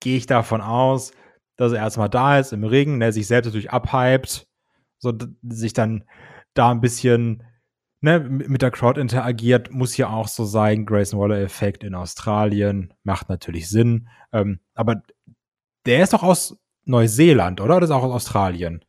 gehe 0.00 0.16
ich 0.16 0.26
davon 0.26 0.60
aus, 0.60 1.12
dass 1.56 1.72
er 1.72 1.78
erstmal 1.78 2.08
da 2.10 2.38
ist 2.38 2.52
im 2.52 2.64
Ring, 2.64 2.98
der 3.00 3.12
sich 3.12 3.26
selbst 3.26 3.46
natürlich 3.46 3.70
abhypt, 3.70 4.46
so 4.98 5.12
sich 5.42 5.72
dann 5.72 6.04
da 6.54 6.70
ein 6.70 6.80
bisschen 6.80 7.42
ne, 8.02 8.20
mit 8.20 8.60
der 8.62 8.70
Crowd 8.70 9.00
interagiert, 9.00 9.70
muss 9.72 9.96
ja 9.96 10.08
auch 10.10 10.28
so 10.28 10.44
sein. 10.44 10.84
Grayson 10.84 11.18
Waller-Effekt 11.18 11.82
in 11.84 11.94
Australien 11.94 12.92
macht 13.02 13.28
natürlich 13.28 13.68
Sinn. 13.68 14.08
Ähm, 14.32 14.60
aber 14.74 15.02
der 15.86 16.02
ist 16.02 16.12
doch 16.12 16.22
aus 16.22 16.58
Neuseeland, 16.84 17.60
oder? 17.60 17.76
Oder 17.76 17.84
ist 17.84 17.90
auch 17.90 18.02
aus 18.02 18.12
Australien? 18.12 18.84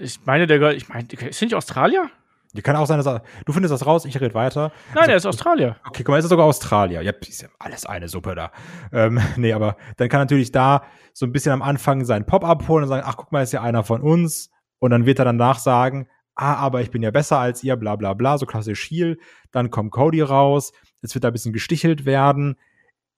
Ich 0.00 0.24
meine, 0.26 0.46
der 0.46 0.58
gehört, 0.58 0.76
ich 0.76 0.88
meine, 0.88 1.06
ist 1.08 1.40
er 1.40 1.46
nicht 1.46 1.54
Australier? 1.54 2.10
Die 2.52 2.62
kann 2.62 2.76
auch 2.76 2.86
sein, 2.86 2.98
dass 2.98 3.06
er, 3.06 3.22
du 3.46 3.52
findest 3.52 3.72
das 3.72 3.84
raus, 3.84 4.04
ich 4.04 4.20
rede 4.20 4.34
weiter. 4.34 4.70
Nein, 4.90 4.98
Also- 4.98 5.10
er 5.10 5.16
ist 5.16 5.26
Australier. 5.26 5.76
Okay, 5.86 6.04
guck 6.04 6.08
mal, 6.12 6.18
ist 6.18 6.26
er 6.26 6.28
sogar 6.28 6.46
Australier. 6.46 7.02
Ja, 7.02 7.12
ist 7.12 7.42
ja 7.42 7.48
alles 7.58 7.84
eine 7.84 8.08
Suppe 8.08 8.34
da. 8.34 8.52
Ähm, 8.92 9.20
nee, 9.36 9.52
aber 9.52 9.76
dann 9.96 10.08
kann 10.08 10.20
natürlich 10.20 10.52
da 10.52 10.84
so 11.12 11.26
ein 11.26 11.32
bisschen 11.32 11.52
am 11.52 11.62
Anfang 11.62 12.04
seinen 12.04 12.26
Pop 12.26 12.44
abholen 12.44 12.84
und 12.84 12.88
sagen, 12.88 13.04
ach, 13.06 13.16
guck 13.16 13.32
mal, 13.32 13.42
ist 13.42 13.52
ja 13.52 13.62
einer 13.62 13.82
von 13.82 14.00
uns. 14.02 14.50
Und 14.78 14.90
dann 14.90 15.06
wird 15.06 15.18
er 15.18 15.24
danach 15.24 15.58
sagen, 15.58 16.08
ah, 16.34 16.54
aber 16.54 16.80
ich 16.80 16.90
bin 16.90 17.02
ja 17.02 17.10
besser 17.10 17.38
als 17.38 17.62
ihr, 17.62 17.76
bla 17.76 17.96
bla 17.96 18.14
bla, 18.14 18.38
so 18.38 18.46
klassisch 18.46 18.88
Heel. 18.90 19.18
Dann 19.50 19.70
kommt 19.70 19.92
Cody 19.92 20.20
raus, 20.20 20.72
es 21.02 21.14
wird 21.14 21.24
da 21.24 21.28
ein 21.28 21.32
bisschen 21.32 21.52
gestichelt 21.52 22.04
werden. 22.04 22.56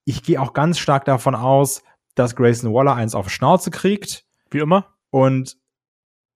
Ich 0.05 0.23
gehe 0.23 0.41
auch 0.41 0.53
ganz 0.53 0.79
stark 0.79 1.05
davon 1.05 1.35
aus, 1.35 1.83
dass 2.15 2.37
Grayson 2.37 2.73
Waller 2.73 2.95
eins 2.95 3.15
auf 3.15 3.31
Schnauze 3.31 3.71
kriegt. 3.71 4.25
Wie 4.51 4.59
immer. 4.59 4.95
Und 5.11 5.57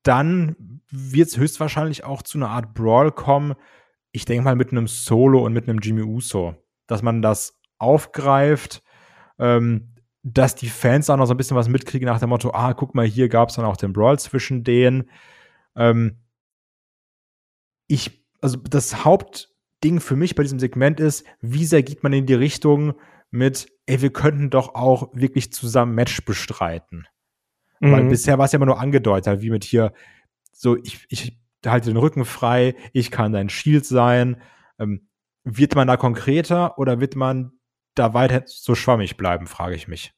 dann 0.03 0.81
wird 0.91 1.29
es 1.29 1.37
höchstwahrscheinlich 1.37 2.05
auch 2.05 2.23
zu 2.23 2.39
einer 2.39 2.51
Art 2.51 2.75
Brawl 2.75 3.13
kommen. 3.13 3.55
Ich 4.13 4.25
denke 4.25 4.45
mal 4.45 4.57
mit 4.57 4.73
einem 4.73 4.87
Solo 4.87 5.45
und 5.45 5.53
mit 5.53 5.69
einem 5.69 5.79
Jimmy 5.79 6.03
Uso, 6.03 6.57
dass 6.87 7.03
man 7.03 7.23
das 7.23 7.61
aufgreift, 7.79 8.83
ähm, 9.39 9.95
dass 10.23 10.55
die 10.55 10.69
Fans 10.69 11.09
auch 11.09 11.17
noch 11.17 11.27
so 11.27 11.35
ein 11.35 11.37
bisschen 11.37 11.57
was 11.57 11.69
mitkriegen 11.69 12.07
nach 12.07 12.21
dem 12.21 12.29
Motto, 12.29 12.51
ah, 12.53 12.75
guck 12.75 12.95
mal, 12.95 13.07
hier 13.07 13.29
gab 13.29 13.49
es 13.49 13.57
dann 13.57 13.65
auch 13.65 13.77
den 13.77 13.93
Brawl 13.93 14.19
zwischen 14.19 14.65
denen. 14.65 15.11
Ähm, 15.77 16.17
ich, 17.91 18.25
also 18.41 18.57
das 18.57 19.05
Hauptding 19.05 20.01
für 20.01 20.17
mich 20.17 20.35
bei 20.35 20.43
diesem 20.43 20.61
Segment 20.61 21.01
ist, 21.01 21.27
wie 21.41 21.65
sehr 21.65 21.83
geht 21.83 22.03
man 22.03 22.13
in 22.13 22.27
die 22.27 22.35
Richtung 22.35 22.95
mit, 23.31 23.69
ey, 23.87 24.01
wir 24.01 24.13
könnten 24.13 24.51
doch 24.51 24.75
auch 24.75 25.11
wirklich 25.13 25.53
zusammen 25.53 25.95
Match 25.95 26.25
bestreiten. 26.25 27.07
Weil 27.81 28.05
Mhm. 28.05 28.09
bisher 28.09 28.39
war 28.39 28.45
es 28.45 28.53
ja 28.53 28.57
immer 28.59 28.67
nur 28.67 28.81
angedeutet, 28.81 29.27
halt 29.27 29.43
wie 29.43 29.51
mit 29.51 29.65
hier, 29.65 29.93
so, 30.53 30.77
ich, 30.77 31.07
ich 31.09 31.39
halte 31.65 31.91
den 31.91 31.97
Rücken 31.97 32.25
frei, 32.25 32.75
ich 32.93 33.11
kann 33.11 33.33
dein 33.33 33.49
Shield 33.49 33.87
sein. 33.87 34.41
Ähm, 34.79 35.09
wird 35.45 35.75
man 35.75 35.89
da 35.89 35.97
konkreter 35.97 36.79
oder 36.79 37.01
wird 37.01 37.17
man 37.17 37.53
da 37.95 38.15
weiter 38.15 38.43
so 38.47 38.75
schwammig 38.75 39.17
bleiben, 39.17 39.47
frage 39.47 39.75
ich 39.75 39.89
mich. 39.89 40.13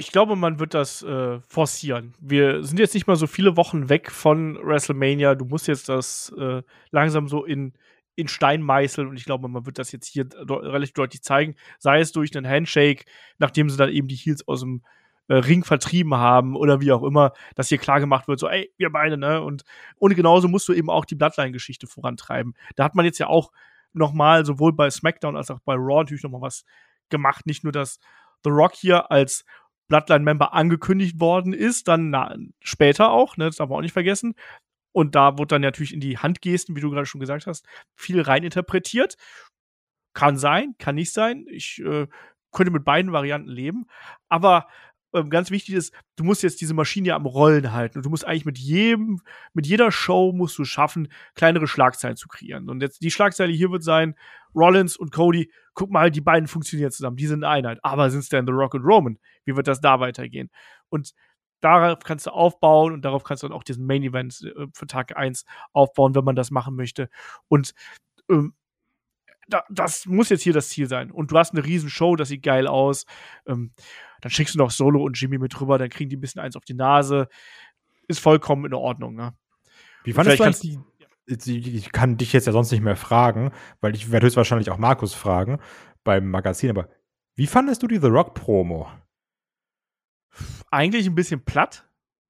Ich 0.00 0.12
glaube, 0.12 0.36
man 0.36 0.60
wird 0.60 0.74
das 0.74 1.02
äh, 1.02 1.40
forcieren. 1.40 2.14
Wir 2.20 2.62
sind 2.62 2.78
jetzt 2.78 2.94
nicht 2.94 3.08
mal 3.08 3.16
so 3.16 3.26
viele 3.26 3.56
Wochen 3.56 3.88
weg 3.88 4.12
von 4.12 4.56
WrestleMania. 4.62 5.34
Du 5.34 5.44
musst 5.44 5.66
jetzt 5.66 5.88
das 5.88 6.32
äh, 6.38 6.62
langsam 6.92 7.26
so 7.26 7.44
in, 7.44 7.72
in 8.14 8.28
Stein 8.28 8.62
meißeln 8.62 9.08
und 9.08 9.16
ich 9.16 9.24
glaube, 9.24 9.48
man 9.48 9.66
wird 9.66 9.78
das 9.78 9.90
jetzt 9.90 10.06
hier 10.06 10.28
relativ 10.48 10.94
deutlich 10.94 11.22
zeigen, 11.22 11.56
sei 11.80 11.98
es 11.98 12.12
durch 12.12 12.36
einen 12.36 12.48
Handshake, 12.48 13.06
nachdem 13.38 13.68
sie 13.68 13.76
dann 13.76 13.90
eben 13.90 14.06
die 14.06 14.14
Heels 14.14 14.46
aus 14.46 14.60
dem 14.60 14.82
äh, 15.26 15.34
Ring 15.34 15.64
vertrieben 15.64 16.14
haben 16.14 16.54
oder 16.54 16.80
wie 16.80 16.92
auch 16.92 17.02
immer, 17.02 17.32
dass 17.56 17.68
hier 17.68 17.78
klar 17.78 17.98
gemacht 17.98 18.28
wird, 18.28 18.38
so, 18.38 18.48
ey, 18.48 18.72
wir 18.76 18.90
beide, 18.90 19.18
ne? 19.18 19.42
Und, 19.42 19.64
und 19.96 20.14
genauso 20.14 20.46
musst 20.46 20.68
du 20.68 20.74
eben 20.74 20.90
auch 20.90 21.06
die 21.06 21.16
Bloodline-Geschichte 21.16 21.88
vorantreiben. 21.88 22.54
Da 22.76 22.84
hat 22.84 22.94
man 22.94 23.04
jetzt 23.04 23.18
ja 23.18 23.26
auch 23.26 23.50
nochmal, 23.92 24.44
sowohl 24.44 24.72
bei 24.72 24.90
SmackDown 24.90 25.36
als 25.36 25.50
auch 25.50 25.60
bei 25.60 25.74
Raw 25.74 26.02
natürlich 26.02 26.22
nochmal 26.22 26.42
was 26.42 26.64
gemacht. 27.08 27.46
Nicht 27.46 27.64
nur, 27.64 27.72
dass 27.72 27.98
The 28.44 28.50
Rock 28.50 28.74
hier 28.74 29.10
als 29.10 29.44
Bloodline-Member 29.88 30.52
angekündigt 30.52 31.20
worden 31.20 31.52
ist, 31.52 31.88
dann 31.88 32.10
na, 32.10 32.36
später 32.60 33.10
auch, 33.10 33.36
ne, 33.36 33.46
das 33.46 33.56
darf 33.56 33.68
man 33.68 33.78
auch 33.78 33.82
nicht 33.82 33.92
vergessen. 33.92 34.34
Und 34.92 35.14
da 35.14 35.38
wurde 35.38 35.54
dann 35.54 35.62
natürlich 35.62 35.94
in 35.94 36.00
die 36.00 36.18
Handgesten, 36.18 36.76
wie 36.76 36.80
du 36.80 36.90
gerade 36.90 37.06
schon 37.06 37.20
gesagt 37.20 37.46
hast, 37.46 37.66
viel 37.94 38.20
reininterpretiert. 38.20 39.16
Kann 40.14 40.36
sein, 40.36 40.74
kann 40.78 40.94
nicht 40.94 41.12
sein. 41.12 41.46
Ich 41.48 41.80
äh, 41.84 42.06
könnte 42.52 42.72
mit 42.72 42.84
beiden 42.84 43.12
Varianten 43.12 43.50
leben. 43.50 43.86
Aber 44.28 44.66
ähm, 45.14 45.30
ganz 45.30 45.50
wichtig 45.50 45.74
ist, 45.74 45.94
du 46.16 46.24
musst 46.24 46.42
jetzt 46.42 46.60
diese 46.60 46.74
Maschine 46.74 47.08
ja 47.08 47.16
am 47.16 47.26
Rollen 47.26 47.72
halten 47.72 47.98
und 47.98 48.04
du 48.04 48.10
musst 48.10 48.26
eigentlich 48.26 48.44
mit 48.44 48.58
jedem, 48.58 49.20
mit 49.54 49.66
jeder 49.66 49.90
Show 49.90 50.32
musst 50.32 50.58
du 50.58 50.64
schaffen, 50.64 51.08
kleinere 51.34 51.66
Schlagzeilen 51.66 52.16
zu 52.16 52.28
kreieren. 52.28 52.68
Und 52.68 52.82
jetzt 52.82 53.02
die 53.02 53.10
Schlagzeile 53.10 53.52
hier 53.52 53.70
wird 53.70 53.82
sein, 53.82 54.16
Rollins 54.54 54.96
und 54.96 55.12
Cody, 55.12 55.50
guck 55.78 55.90
mal, 55.92 56.10
die 56.10 56.20
beiden 56.20 56.48
funktionieren 56.48 56.90
zusammen, 56.90 57.16
die 57.16 57.28
sind 57.28 57.44
eine 57.44 57.52
Einheit. 57.52 57.78
Aber 57.84 58.10
sind 58.10 58.18
es 58.18 58.28
denn 58.28 58.44
The 58.46 58.52
Rock 58.52 58.74
und 58.74 58.82
Roman? 58.82 59.16
Wie 59.44 59.54
wird 59.54 59.68
das 59.68 59.80
da 59.80 60.00
weitergehen? 60.00 60.50
Und 60.88 61.14
darauf 61.60 62.00
kannst 62.00 62.26
du 62.26 62.30
aufbauen 62.30 62.92
und 62.92 63.04
darauf 63.04 63.22
kannst 63.22 63.44
du 63.44 63.48
dann 63.48 63.56
auch 63.56 63.62
diesen 63.62 63.86
Main 63.86 64.02
Event 64.02 64.42
äh, 64.42 64.66
für 64.74 64.88
Tag 64.88 65.16
1 65.16 65.44
aufbauen, 65.72 66.16
wenn 66.16 66.24
man 66.24 66.34
das 66.34 66.50
machen 66.50 66.74
möchte. 66.74 67.08
Und 67.46 67.74
ähm, 68.28 68.54
da, 69.46 69.62
das 69.70 70.04
muss 70.06 70.30
jetzt 70.30 70.42
hier 70.42 70.52
das 70.52 70.68
Ziel 70.68 70.88
sein. 70.88 71.12
Und 71.12 71.30
du 71.30 71.38
hast 71.38 71.52
eine 71.52 71.64
riesen 71.64 71.90
Show, 71.90 72.16
das 72.16 72.26
sieht 72.26 72.42
geil 72.42 72.66
aus. 72.66 73.06
Ähm, 73.46 73.70
dann 74.20 74.32
schickst 74.32 74.56
du 74.56 74.58
noch 74.58 74.72
Solo 74.72 75.04
und 75.04 75.18
Jimmy 75.18 75.38
mit 75.38 75.60
rüber, 75.60 75.78
dann 75.78 75.90
kriegen 75.90 76.10
die 76.10 76.16
ein 76.16 76.20
bisschen 76.20 76.40
eins 76.40 76.56
auf 76.56 76.64
die 76.64 76.74
Nase. 76.74 77.28
Ist 78.08 78.18
vollkommen 78.18 78.64
in 78.64 78.74
Ordnung, 78.74 79.14
ne? 79.14 79.32
Wie 80.02 80.12
fandest 80.12 80.64
du 80.64 80.68
die, 80.68 80.78
ich 81.28 81.92
kann 81.92 82.16
dich 82.16 82.32
jetzt 82.32 82.46
ja 82.46 82.52
sonst 82.52 82.72
nicht 82.72 82.82
mehr 82.82 82.96
fragen, 82.96 83.52
weil 83.80 83.94
ich 83.94 84.10
werde 84.10 84.26
höchstwahrscheinlich 84.26 84.70
auch 84.70 84.78
Markus 84.78 85.14
fragen 85.14 85.58
beim 86.02 86.30
Magazin, 86.30 86.70
aber 86.70 86.88
wie 87.34 87.46
fandest 87.46 87.82
du 87.82 87.86
die 87.86 87.98
The 87.98 88.08
Rock 88.08 88.34
Promo? 88.34 88.88
Eigentlich 90.70 91.06
ein 91.06 91.14
bisschen 91.14 91.44
platt. 91.44 91.88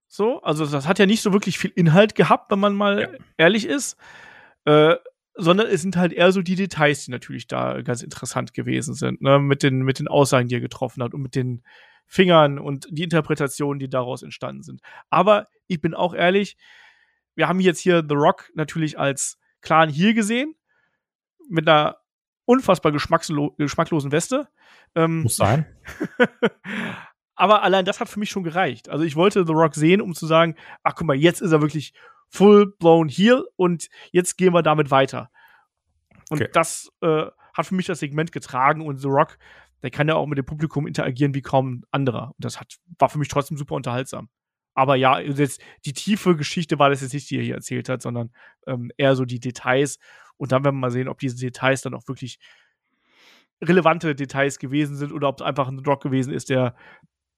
So, 0.09 0.43
also 0.43 0.67
das 0.67 0.89
hat 0.89 0.99
ja 0.99 1.07
nicht 1.07 1.23
so 1.23 1.33
wirklich 1.33 1.59
viel 1.59 1.73
Inhalt 1.75 2.15
gehabt, 2.15 2.51
wenn 2.51 2.59
man 2.59 2.75
mal 2.75 3.01
ja. 3.01 3.09
ehrlich 3.37 3.67
ist. 3.67 3.97
Äh, 4.65 4.97
sondern 5.35 5.69
es 5.69 5.83
sind 5.83 5.97
halt 5.97 6.13
eher 6.13 6.33
so 6.33 6.43
die 6.43 6.57
Details, 6.57 7.05
die 7.05 7.13
natürlich 7.13 7.47
da 7.47 7.81
ganz 7.83 8.03
interessant 8.03 8.55
gewesen 8.55 8.95
sind, 8.95 9.23
ne? 9.23 9.39
mit, 9.39 9.63
den, 9.63 9.83
mit 9.83 10.01
den 10.01 10.09
Aussagen, 10.09 10.49
die 10.49 10.57
er 10.57 10.61
getroffen 10.61 11.03
hat 11.03 11.15
und 11.15 11.23
mit 11.23 11.37
den 11.37 11.63
Fingern 12.07 12.59
und 12.59 12.89
die 12.91 13.05
Interpretationen, 13.05 13.79
die 13.79 13.89
daraus 13.89 14.23
entstanden 14.23 14.63
sind. 14.63 14.81
Aber 15.11 15.49
ich 15.69 15.81
bin 15.81 15.95
auch 15.95 16.13
ehrlich, 16.13 16.57
wir 17.39 17.47
haben 17.47 17.61
jetzt 17.61 17.79
hier 17.79 18.05
The 18.07 18.17
Rock 18.17 18.51
natürlich 18.55 18.99
als 18.99 19.39
klaren 19.61 19.91
Heel 19.91 20.13
gesehen, 20.13 20.57
mit 21.49 21.69
einer 21.69 21.99
unfassbar 22.47 22.91
geschmacklosen 22.91 24.11
Weste. 24.11 24.49
Ähm, 24.97 25.23
Muss 25.23 25.37
sein. 25.37 25.65
aber 27.37 27.63
allein 27.63 27.85
das 27.85 28.01
hat 28.01 28.09
für 28.09 28.19
mich 28.19 28.31
schon 28.31 28.43
gereicht. 28.43 28.89
Also 28.89 29.05
ich 29.05 29.15
wollte 29.15 29.47
The 29.47 29.53
Rock 29.53 29.77
sehen, 29.77 30.01
um 30.01 30.17
zu 30.17 30.27
sagen, 30.27 30.57
ach 30.83 30.97
guck 30.97 31.07
mal, 31.07 31.15
jetzt 31.15 31.41
ist 31.41 31.53
er 31.53 31.61
wirklich 31.61 31.95
full-blown 32.29 33.09
Heel 33.09 33.45
und 33.55 33.89
jetzt 34.11 34.37
gehen 34.37 34.53
wir 34.53 34.63
damit 34.63 34.91
weiter. 34.91 35.31
Und 36.31 36.41
okay. 36.41 36.51
das 36.53 36.91
äh, 37.03 37.27
hat 37.55 37.67
für 37.67 37.77
mich 37.77 37.87
das 37.87 38.01
Segment 38.01 38.33
getragen 38.33 38.85
und 38.85 38.97
The 38.97 39.09
Rock, 39.09 39.39
der 39.85 39.93
kann 39.93 40.09
ja 40.09 40.17
auch 40.17 40.27
mit 40.27 40.39
dem 40.39 40.45
Publikum 40.45 40.89
interagieren 40.89 41.35
wie 41.35 41.43
kaum 41.43 41.71
ein 41.71 41.83
anderer. 41.93 42.33
Und 42.35 42.45
das 42.45 42.59
hat, 42.59 42.79
war 42.99 43.09
für 43.09 43.21
mich 43.21 43.29
trotzdem 43.29 43.57
super 43.57 43.77
unterhaltsam. 43.77 44.29
Aber 44.79 44.95
ja, 44.95 45.19
jetzt, 45.19 45.61
die 45.87 45.93
tiefe 45.93 46.37
Geschichte 46.37 46.79
war 46.79 46.89
das 46.89 47.01
jetzt 47.01 47.13
nicht, 47.13 47.29
die 47.31 47.39
er 47.39 47.43
hier 47.43 47.57
erzählt 47.57 47.89
hat, 47.89 48.01
sondern 48.01 48.31
ähm, 48.65 48.93
eher 48.97 49.17
so 49.17 49.25
die 49.25 49.41
Details. 49.41 49.99
Und 50.37 50.53
dann 50.53 50.63
werden 50.63 50.77
wir 50.77 50.83
mal 50.83 50.93
sehen, 50.93 51.09
ob 51.09 51.19
diese 51.19 51.35
Details 51.35 51.83
dann 51.83 51.95
auch 51.95 52.07
wirklich 52.07 52.39
relevante 53.61 54.15
Details 54.15 54.61
gewesen 54.61 54.95
sind 54.95 55.11
oder 55.11 55.27
ob 55.27 55.41
es 55.41 55.45
einfach 55.45 55.67
ein 55.67 55.81
Rock 55.81 56.01
gewesen 56.01 56.33
ist, 56.33 56.49
der 56.49 56.77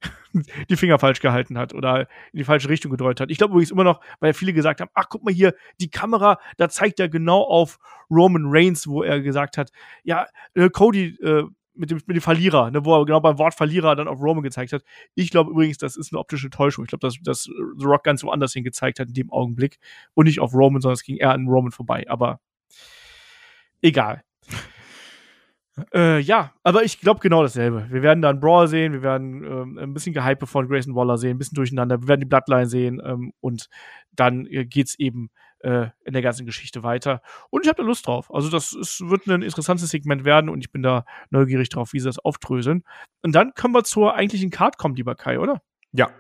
die 0.69 0.77
Finger 0.77 0.99
falsch 0.99 1.21
gehalten 1.21 1.57
hat 1.57 1.73
oder 1.73 2.01
in 2.33 2.41
die 2.41 2.45
falsche 2.45 2.69
Richtung 2.69 2.91
gedeutet 2.91 3.21
hat. 3.21 3.31
Ich 3.31 3.39
glaube 3.39 3.53
übrigens 3.53 3.71
immer 3.71 3.85
noch, 3.85 4.03
weil 4.21 4.35
viele 4.35 4.53
gesagt 4.53 4.83
haben, 4.83 4.91
ach 4.93 5.07
guck 5.09 5.25
mal 5.25 5.33
hier, 5.33 5.55
die 5.81 5.89
Kamera, 5.89 6.39
da 6.59 6.69
zeigt 6.69 7.01
er 7.01 7.09
genau 7.09 7.41
auf 7.41 7.79
Roman 8.11 8.45
Reigns, 8.49 8.87
wo 8.87 9.03
er 9.03 9.23
gesagt 9.23 9.57
hat, 9.57 9.71
ja, 10.03 10.27
äh, 10.53 10.69
Cody 10.69 11.17
äh, 11.23 11.45
mit, 11.81 11.91
dem, 11.91 12.01
mit 12.07 12.17
dem 12.17 12.21
Verlierer, 12.21 12.71
ne, 12.71 12.85
wo 12.85 12.95
er 12.95 13.05
genau 13.07 13.21
beim 13.21 13.39
Wort 13.39 13.55
Verlierer 13.55 13.97
dann 13.97 14.07
auf 14.07 14.21
Roman 14.21 14.43
gezeigt 14.43 14.73
hat. 14.73 14.83
Ich 15.15 15.31
glaube 15.31 15.51
übrigens, 15.51 15.79
das 15.79 15.97
ist 15.97 16.13
eine 16.13 16.21
optische 16.21 16.51
Täuschung. 16.51 16.85
Ich 16.85 16.91
glaube, 16.91 17.07
dass, 17.07 17.17
dass 17.23 17.45
The 17.45 17.85
Rock 17.85 18.05
ganz 18.05 18.23
woanders 18.23 18.53
hin 18.53 18.63
gezeigt 18.63 19.01
hat 19.01 19.09
in 19.09 19.15
dem 19.15 19.31
Augenblick 19.31 19.79
und 20.15 20.27
nicht 20.27 20.41
auf 20.41 20.55
Roman, 20.55 20.81
sondern 20.81 20.95
es 20.95 21.03
ging 21.03 21.17
eher 21.17 21.31
an 21.31 21.49
Roman 21.49 21.73
vorbei. 21.73 22.05
Aber 22.09 22.41
egal. 23.81 24.23
Äh, 25.95 26.21
ja, 26.21 26.53
aber 26.63 26.85
ich 26.85 27.01
glaube 27.01 27.21
genau 27.21 27.43
dasselbe. 27.43 27.87
Wir 27.91 28.03
werden 28.03 28.21
da 28.21 28.29
einen 28.29 28.41
Brawl 28.41 28.69
sehen, 28.69 28.93
wir 28.93 29.03
werden 29.03 29.45
ähm, 29.45 29.79
ein 29.79 29.95
bisschen 29.95 30.13
Gehype 30.13 30.47
von 30.47 30.69
Grayson 30.69 30.95
Waller 30.95 31.17
sehen, 31.17 31.31
ein 31.31 31.39
bisschen 31.39 31.55
durcheinander, 31.55 32.03
wir 32.03 32.09
werden 32.09 32.21
die 32.21 32.27
Bloodline 32.27 32.67
sehen 32.67 33.01
ähm, 33.03 33.33
und 33.41 33.69
dann 34.13 34.47
äh, 34.47 34.67
geht's 34.67 34.99
eben 34.99 35.31
äh, 35.61 35.89
in 36.05 36.13
der 36.13 36.23
ganzen 36.23 36.47
Geschichte 36.47 36.83
weiter. 36.83 37.23
Und 37.51 37.63
ich 37.65 37.69
habe 37.69 37.83
da 37.83 37.87
Lust 37.87 38.07
drauf. 38.07 38.33
Also 38.33 38.51
das 38.51 38.73
ist, 38.73 39.01
wird 39.09 39.27
ein 39.27 39.43
interessantes 39.43 39.91
Segment 39.91 40.25
werden 40.25 40.51
und 40.51 40.61
ich 40.61 40.73
bin 40.73 40.83
da 40.83 41.05
neugierig 41.31 41.69
drauf, 41.69 41.93
wie 41.93 42.01
sie 42.01 42.07
das 42.07 42.19
aufdröseln. 42.19 42.85
Und 43.23 43.33
dann 43.33 43.53
kommen 43.55 43.75
wir 43.75 43.85
zur 43.85 44.15
eigentlichen 44.15 44.51
Card 44.51 44.79
kommen, 44.79 44.97
lieber 44.97 45.15
Kai, 45.15 45.39
oder? 45.39 45.61
Ja, 45.93 46.11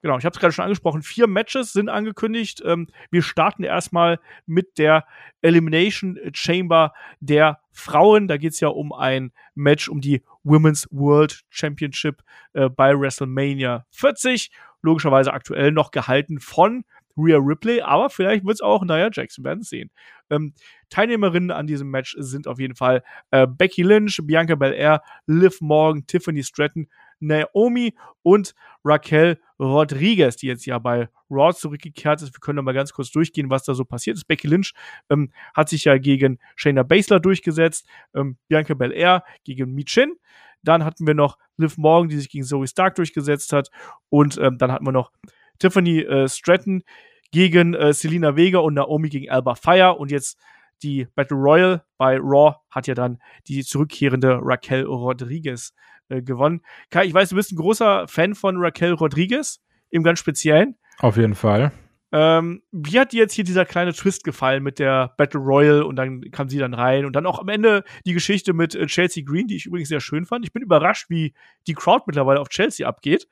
Genau, 0.00 0.16
ich 0.16 0.24
habe 0.24 0.32
es 0.32 0.38
gerade 0.38 0.52
schon 0.52 0.64
angesprochen. 0.64 1.02
Vier 1.02 1.26
Matches 1.26 1.72
sind 1.72 1.88
angekündigt. 1.88 2.62
Ähm, 2.64 2.86
wir 3.10 3.22
starten 3.22 3.64
erstmal 3.64 4.20
mit 4.46 4.78
der 4.78 5.04
Elimination 5.42 6.18
Chamber 6.32 6.92
der 7.18 7.60
Frauen. 7.72 8.28
Da 8.28 8.36
geht 8.36 8.52
es 8.52 8.60
ja 8.60 8.68
um 8.68 8.92
ein 8.92 9.32
Match 9.56 9.88
um 9.88 10.00
die 10.00 10.22
Women's 10.44 10.86
World 10.92 11.42
Championship 11.50 12.22
äh, 12.52 12.68
bei 12.68 12.98
WrestleMania 12.98 13.86
40. 13.90 14.52
Logischerweise 14.82 15.32
aktuell 15.32 15.72
noch 15.72 15.90
gehalten 15.90 16.38
von 16.38 16.84
Rhea 17.18 17.38
Ripley, 17.38 17.80
aber 17.80 18.10
vielleicht 18.10 18.44
wird 18.44 18.54
es 18.54 18.60
auch 18.60 18.84
Nia 18.84 19.10
Jackson, 19.12 19.44
werden 19.44 19.62
sehen. 19.62 19.90
Ähm, 20.30 20.54
Teilnehmerinnen 20.90 21.50
an 21.50 21.66
diesem 21.66 21.90
Match 21.90 22.16
sind 22.18 22.46
auf 22.46 22.58
jeden 22.58 22.76
Fall 22.76 23.02
äh, 23.30 23.46
Becky 23.46 23.82
Lynch, 23.82 24.20
Bianca 24.24 24.54
Belair, 24.54 25.02
Liv 25.26 25.60
Morgan, 25.60 26.06
Tiffany 26.06 26.42
Stratton, 26.42 26.88
Naomi 27.20 27.94
und 28.22 28.54
Raquel 28.84 29.40
Rodriguez, 29.58 30.36
die 30.36 30.46
jetzt 30.46 30.66
ja 30.66 30.78
bei 30.78 31.08
Raw 31.30 31.52
zurückgekehrt 31.54 32.22
ist. 32.22 32.32
Wir 32.34 32.40
können 32.40 32.64
mal 32.64 32.74
ganz 32.74 32.92
kurz 32.92 33.10
durchgehen, 33.10 33.50
was 33.50 33.64
da 33.64 33.74
so 33.74 33.84
passiert 33.84 34.16
ist. 34.16 34.26
Becky 34.26 34.46
Lynch 34.46 34.72
ähm, 35.10 35.32
hat 35.54 35.68
sich 35.68 35.84
ja 35.84 35.98
gegen 35.98 36.38
Shayna 36.56 36.84
Baszler 36.84 37.20
durchgesetzt, 37.20 37.86
ähm, 38.14 38.36
Bianca 38.48 38.74
Belair 38.74 39.24
gegen 39.44 39.74
Michin. 39.74 40.14
Dann 40.62 40.84
hatten 40.84 41.06
wir 41.06 41.14
noch 41.14 41.38
Liv 41.56 41.76
Morgan, 41.76 42.08
die 42.08 42.16
sich 42.16 42.28
gegen 42.28 42.44
Zoe 42.44 42.66
Stark 42.66 42.94
durchgesetzt 42.96 43.52
hat. 43.52 43.70
Und 44.08 44.38
ähm, 44.38 44.58
dann 44.58 44.72
hatten 44.72 44.86
wir 44.86 44.92
noch 44.92 45.12
Tiffany 45.58 46.00
äh, 46.00 46.28
Stratton 46.28 46.82
gegen 47.30 47.74
äh, 47.74 47.92
Selina 47.92 48.36
Vega 48.36 48.58
und 48.58 48.74
Naomi 48.74 49.08
gegen 49.08 49.30
Alba 49.30 49.54
Fire. 49.54 49.94
Und 49.94 50.10
jetzt 50.10 50.38
die 50.82 51.06
Battle 51.14 51.36
Royal 51.36 51.84
bei 51.96 52.18
Raw 52.18 52.56
hat 52.70 52.86
ja 52.86 52.94
dann 52.94 53.18
die 53.46 53.64
zurückkehrende 53.64 54.38
Raquel 54.42 54.84
Rodriguez 54.84 55.74
äh, 56.08 56.22
gewonnen. 56.22 56.62
Kai, 56.90 57.04
ich 57.04 57.14
weiß, 57.14 57.30
du 57.30 57.36
bist 57.36 57.52
ein 57.52 57.56
großer 57.56 58.06
Fan 58.08 58.34
von 58.34 58.56
Raquel 58.58 58.92
Rodriguez, 58.92 59.60
im 59.90 60.02
ganz 60.02 60.18
Speziellen. 60.18 60.76
Auf 60.98 61.16
jeden 61.16 61.34
Fall. 61.34 61.72
Ähm, 62.10 62.62
wie 62.72 62.98
hat 62.98 63.12
dir 63.12 63.18
jetzt 63.18 63.34
hier 63.34 63.44
dieser 63.44 63.66
kleine 63.66 63.92
Twist 63.92 64.24
gefallen 64.24 64.62
mit 64.62 64.78
der 64.78 65.12
Battle 65.18 65.40
Royal 65.40 65.82
und 65.82 65.96
dann 65.96 66.22
kam 66.30 66.48
sie 66.48 66.58
dann 66.58 66.72
rein 66.72 67.04
und 67.04 67.14
dann 67.14 67.26
auch 67.26 67.38
am 67.38 67.48
Ende 67.48 67.84
die 68.06 68.14
Geschichte 68.14 68.54
mit 68.54 68.74
äh, 68.74 68.86
Chelsea 68.86 69.22
Green, 69.26 69.46
die 69.46 69.56
ich 69.56 69.66
übrigens 69.66 69.90
sehr 69.90 70.00
schön 70.00 70.24
fand. 70.24 70.46
Ich 70.46 70.52
bin 70.52 70.62
überrascht, 70.62 71.10
wie 71.10 71.34
die 71.66 71.74
Crowd 71.74 72.04
mittlerweile 72.06 72.40
auf 72.40 72.48
Chelsea 72.48 72.88
abgeht. 72.88 73.28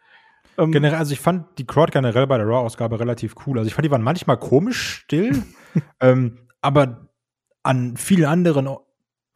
Ähm, 0.58 0.72
generell, 0.72 0.98
also 0.98 1.12
ich 1.12 1.20
fand 1.20 1.58
die 1.58 1.66
Crowd 1.66 1.92
generell 1.92 2.26
bei 2.26 2.38
der 2.38 2.46
Raw-Ausgabe 2.46 2.98
relativ 2.98 3.34
cool. 3.46 3.58
Also 3.58 3.68
ich 3.68 3.75
fand, 3.75 3.84
die 3.84 3.90
waren 3.90 4.02
manchmal 4.02 4.38
komisch 4.38 5.02
still, 5.04 5.42
ähm, 6.00 6.38
aber 6.60 7.08
an 7.62 7.96
vielen 7.96 8.25
anderen, 8.26 8.68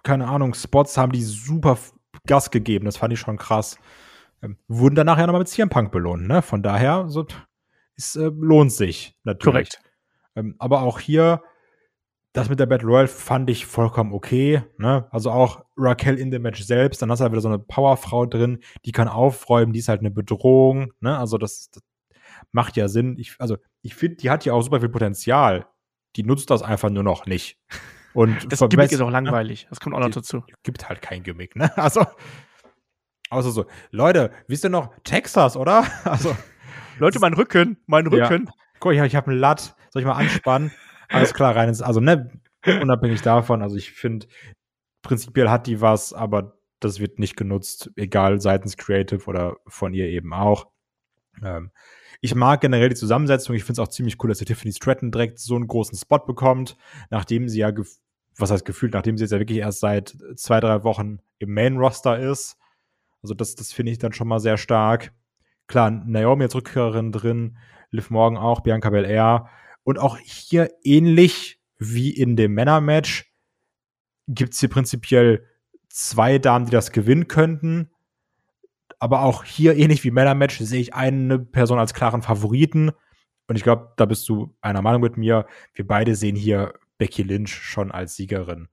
keine 0.02 0.28
Ahnung, 0.28 0.54
Spots 0.54 0.96
haben 0.96 1.12
die 1.12 1.22
super 1.22 1.78
Gas 2.26 2.50
gegeben. 2.50 2.84
Das 2.84 2.96
fand 2.96 3.12
ich 3.12 3.20
schon 3.20 3.36
krass. 3.36 3.78
Ähm, 4.42 4.56
wurden 4.68 4.94
danach 4.94 5.18
ja 5.18 5.26
nochmal 5.26 5.40
mit 5.40 5.48
CM 5.48 5.68
Punk 5.68 5.92
belohnt, 5.92 6.26
ne? 6.26 6.42
Von 6.42 6.62
daher, 6.62 7.08
so, 7.08 7.26
es 7.96 8.16
äh, 8.16 8.30
lohnt 8.34 8.72
sich 8.72 9.18
natürlich. 9.24 9.70
Korrekt. 9.70 9.80
Ähm, 10.36 10.54
aber 10.58 10.82
auch 10.82 10.98
hier, 11.00 11.42
das 12.32 12.48
mit 12.48 12.60
der 12.60 12.66
Battle 12.66 12.86
Royale 12.88 13.08
fand 13.08 13.50
ich 13.50 13.66
vollkommen 13.66 14.12
okay. 14.12 14.62
Ne? 14.78 15.06
Also 15.10 15.30
auch 15.30 15.64
Raquel 15.76 16.16
in 16.18 16.30
dem 16.30 16.42
Match 16.42 16.62
selbst, 16.62 17.02
dann 17.02 17.10
hast 17.10 17.18
du 17.18 17.22
halt 17.24 17.32
wieder 17.32 17.40
so 17.40 17.48
eine 17.48 17.58
Powerfrau 17.58 18.26
drin, 18.26 18.60
die 18.84 18.92
kann 18.92 19.08
aufräumen, 19.08 19.72
die 19.72 19.80
ist 19.80 19.88
halt 19.88 20.00
eine 20.00 20.10
Bedrohung. 20.12 20.92
Ne? 21.00 21.18
Also 21.18 21.38
das, 21.38 21.70
das 21.70 21.82
macht 22.52 22.76
ja 22.76 22.86
Sinn. 22.88 23.16
Ich, 23.18 23.34
also 23.38 23.56
ich 23.82 23.94
finde, 23.94 24.16
die 24.16 24.30
hat 24.30 24.44
ja 24.44 24.52
auch 24.52 24.62
super 24.62 24.80
viel 24.80 24.88
Potenzial. 24.88 25.66
Die 26.16 26.22
nutzt 26.22 26.50
das 26.50 26.62
einfach 26.62 26.90
nur 26.90 27.02
noch 27.02 27.26
nicht. 27.26 27.58
Und 28.14 28.52
Das 28.52 28.58
Gimmick 28.68 28.90
ist 28.92 29.00
auch 29.00 29.10
langweilig. 29.10 29.66
Das 29.70 29.78
kommt 29.80 29.94
auch 29.94 30.00
noch 30.00 30.06
Die- 30.06 30.14
dazu. 30.14 30.42
gibt 30.64 30.88
halt 30.88 31.00
kein 31.02 31.22
Gimmick, 31.22 31.54
ne? 31.56 31.70
Also, 31.76 32.04
außer 33.30 33.50
so, 33.50 33.66
Leute, 33.90 34.30
wisst 34.48 34.64
ihr 34.64 34.70
noch, 34.70 34.92
Texas, 35.04 35.56
oder? 35.56 35.84
Also, 36.04 36.36
Leute, 36.98 37.18
mein 37.20 37.34
Rücken, 37.34 37.76
mein 37.86 38.10
Ja. 38.10 38.26
Rücken. 38.26 38.50
guck, 38.80 38.92
ich, 38.92 39.14
habe 39.16 39.30
ein 39.30 39.36
Latt, 39.38 39.74
soll 39.90 40.02
ich 40.02 40.06
mal 40.06 40.14
anspannen? 40.14 40.70
Alles 41.10 41.34
klar, 41.34 41.54
rein 41.54 41.68
ins, 41.68 41.82
also, 41.82 42.00
ne, 42.00 42.30
unabhängig 42.64 43.22
davon, 43.22 43.62
also 43.62 43.76
ich 43.76 43.92
finde, 43.92 44.26
prinzipiell 45.02 45.50
hat 45.50 45.66
die 45.66 45.80
was, 45.80 46.12
aber 46.12 46.58
das 46.80 47.00
wird 47.00 47.18
nicht 47.18 47.36
genutzt, 47.36 47.90
egal 47.96 48.40
seitens 48.40 48.76
Creative 48.76 49.26
oder 49.26 49.56
von 49.66 49.92
ihr 49.92 50.06
eben 50.06 50.32
auch. 50.32 50.68
Ähm, 51.42 51.70
ich 52.22 52.34
mag 52.34 52.60
generell 52.60 52.90
die 52.90 52.96
Zusammensetzung. 52.96 53.54
Ich 53.56 53.64
finde 53.64 53.80
es 53.80 53.88
auch 53.88 53.90
ziemlich 53.90 54.22
cool, 54.22 54.28
dass 54.28 54.38
die 54.38 54.44
Tiffany 54.44 54.72
Stratton 54.72 55.10
direkt 55.10 55.38
so 55.38 55.56
einen 55.56 55.66
großen 55.66 55.96
Spot 55.96 56.18
bekommt, 56.18 56.76
nachdem 57.08 57.48
sie 57.48 57.60
ja, 57.60 57.72
was 58.36 58.50
heißt 58.50 58.64
gefühlt, 58.64 58.92
nachdem 58.92 59.16
sie 59.16 59.24
jetzt 59.24 59.32
ja 59.32 59.38
wirklich 59.38 59.58
erst 59.58 59.80
seit 59.80 60.16
zwei, 60.36 60.60
drei 60.60 60.84
Wochen 60.84 61.20
im 61.38 61.54
Main-Roster 61.54 62.18
ist. 62.18 62.56
Also 63.22 63.34
das, 63.34 63.54
das 63.54 63.72
finde 63.72 63.92
ich 63.92 63.98
dann 63.98 64.12
schon 64.12 64.28
mal 64.28 64.40
sehr 64.40 64.58
stark. 64.58 65.12
Klar, 65.66 65.90
Naomi 65.90 66.44
als 66.44 66.54
Rückkehrerin 66.54 67.12
drin, 67.12 67.56
Liv 67.90 68.10
Morgan 68.10 68.38
auch, 68.38 68.60
Bianca 68.60 68.90
Belair. 68.90 69.48
Und 69.84 69.98
auch 69.98 70.18
hier 70.18 70.70
ähnlich 70.82 71.60
wie 71.78 72.10
in 72.10 72.36
dem 72.36 72.54
Männermatch 72.54 73.32
gibt 74.28 74.54
es 74.54 74.60
hier 74.60 74.68
prinzipiell 74.68 75.46
zwei 75.88 76.38
Damen, 76.38 76.66
die 76.66 76.72
das 76.72 76.92
gewinnen 76.92 77.28
könnten. 77.28 77.90
Aber 78.98 79.22
auch 79.22 79.44
hier, 79.44 79.76
ähnlich 79.76 80.04
wie 80.04 80.10
Männermatch, 80.10 80.58
sehe 80.58 80.80
ich 80.80 80.94
eine 80.94 81.38
Person 81.38 81.78
als 81.78 81.94
klaren 81.94 82.22
Favoriten. 82.22 82.90
Und 83.48 83.56
ich 83.56 83.62
glaube, 83.62 83.92
da 83.96 84.04
bist 84.04 84.28
du 84.28 84.54
einer 84.60 84.82
Meinung 84.82 85.00
mit 85.00 85.16
mir. 85.16 85.46
Wir 85.74 85.86
beide 85.86 86.14
sehen 86.14 86.36
hier 86.36 86.74
Becky 86.98 87.22
Lynch 87.22 87.52
schon 87.52 87.90
als 87.90 88.14
Siegerin. 88.14 88.68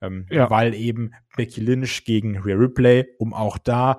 Ähm, 0.00 0.26
Ja. 0.30 0.50
Weil 0.50 0.74
eben 0.74 1.12
Becky 1.36 1.60
Lynch 1.60 2.04
gegen 2.04 2.38
Rhea 2.38 2.56
Ripley, 2.56 3.06
um 3.18 3.32
auch 3.32 3.58
da, 3.58 3.98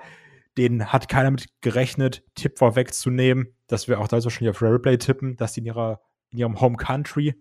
den 0.57 0.93
hat 0.93 1.09
keiner 1.09 1.31
mit 1.31 1.47
gerechnet, 1.61 2.23
Tipp 2.35 2.59
vorwegzunehmen, 2.59 3.55
dass 3.67 3.87
wir 3.87 3.99
auch 3.99 4.07
da 4.07 4.23
wahrscheinlich 4.23 4.55
auf 4.55 4.61
Rhea 4.61 4.69
Ripley 4.69 4.97
tippen, 4.97 5.35
dass 5.35 5.53
sie 5.53 5.61
in, 5.61 5.65
ihrer, 5.65 6.01
in 6.31 6.39
ihrem 6.39 6.61
Home 6.61 6.77
Country 6.77 7.35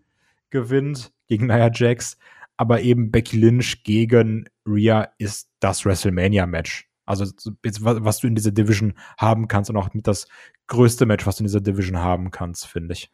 gewinnt 0.50 1.12
gegen 1.28 1.46
Nia 1.46 1.70
Jax. 1.72 2.18
Aber 2.56 2.82
eben 2.82 3.10
Becky 3.10 3.38
Lynch 3.38 3.84
gegen 3.84 4.46
Rhea 4.66 5.08
ist 5.18 5.48
das 5.60 5.84
WrestleMania-Match. 5.84 6.88
Also 7.06 7.24
was, 7.24 8.20
du 8.20 8.26
in 8.26 8.34
dieser 8.34 8.52
Division 8.52 8.94
haben 9.18 9.48
kannst 9.48 9.70
und 9.70 9.76
auch 9.76 9.88
das 9.94 10.28
größte 10.68 11.06
Match, 11.06 11.26
was 11.26 11.36
du 11.36 11.42
in 11.42 11.46
dieser 11.46 11.60
Division 11.60 11.98
haben 11.98 12.30
kannst, 12.30 12.66
finde 12.66 12.92
ich. 12.92 13.10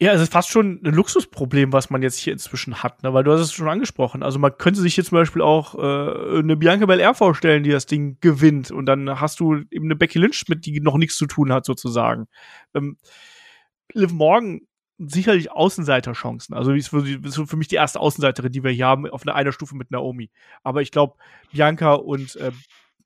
Ja, 0.00 0.12
es 0.12 0.20
ist 0.20 0.32
fast 0.32 0.50
schon 0.50 0.80
ein 0.84 0.94
Luxusproblem, 0.94 1.72
was 1.72 1.88
man 1.88 2.02
jetzt 2.02 2.18
hier 2.18 2.32
inzwischen 2.32 2.82
hat, 2.82 3.02
ne? 3.02 3.14
weil 3.14 3.22
du 3.24 3.32
hast 3.32 3.40
es 3.40 3.52
schon 3.52 3.68
angesprochen. 3.68 4.22
Also 4.22 4.38
man 4.38 4.56
könnte 4.58 4.80
sich 4.80 4.96
hier 4.96 5.04
zum 5.04 5.16
Beispiel 5.16 5.42
auch 5.42 5.76
äh, 5.76 6.38
eine 6.40 6.56
Bianca 6.56 6.86
Belair 6.86 7.14
vorstellen, 7.14 7.62
die 7.62 7.70
das 7.70 7.86
Ding 7.86 8.18
gewinnt 8.20 8.70
und 8.70 8.86
dann 8.86 9.20
hast 9.20 9.38
du 9.38 9.62
eben 9.70 9.84
eine 9.84 9.96
Becky 9.96 10.18
Lynch 10.18 10.44
mit, 10.48 10.66
die 10.66 10.80
noch 10.80 10.96
nichts 10.96 11.16
zu 11.16 11.26
tun 11.26 11.52
hat 11.52 11.64
sozusagen. 11.64 12.26
Ähm, 12.74 12.96
Liv 13.92 14.12
Morgan 14.12 14.62
sicherlich 15.08 15.50
Außenseiterchancen. 15.52 16.54
Also 16.54 16.72
ist 16.72 16.88
für, 16.88 17.56
mich 17.56 17.68
die 17.68 17.76
erste 17.76 18.00
Außenseiterin, 18.00 18.52
die 18.52 18.62
wir 18.62 18.70
hier 18.70 18.86
haben, 18.86 19.08
auf 19.08 19.22
einer, 19.22 19.34
einer 19.34 19.52
Stufe 19.52 19.76
mit 19.76 19.90
Naomi. 19.90 20.30
Aber 20.62 20.82
ich 20.82 20.90
glaube, 20.90 21.16
Bianca 21.52 21.94
und 21.94 22.36
äh, 22.36 22.52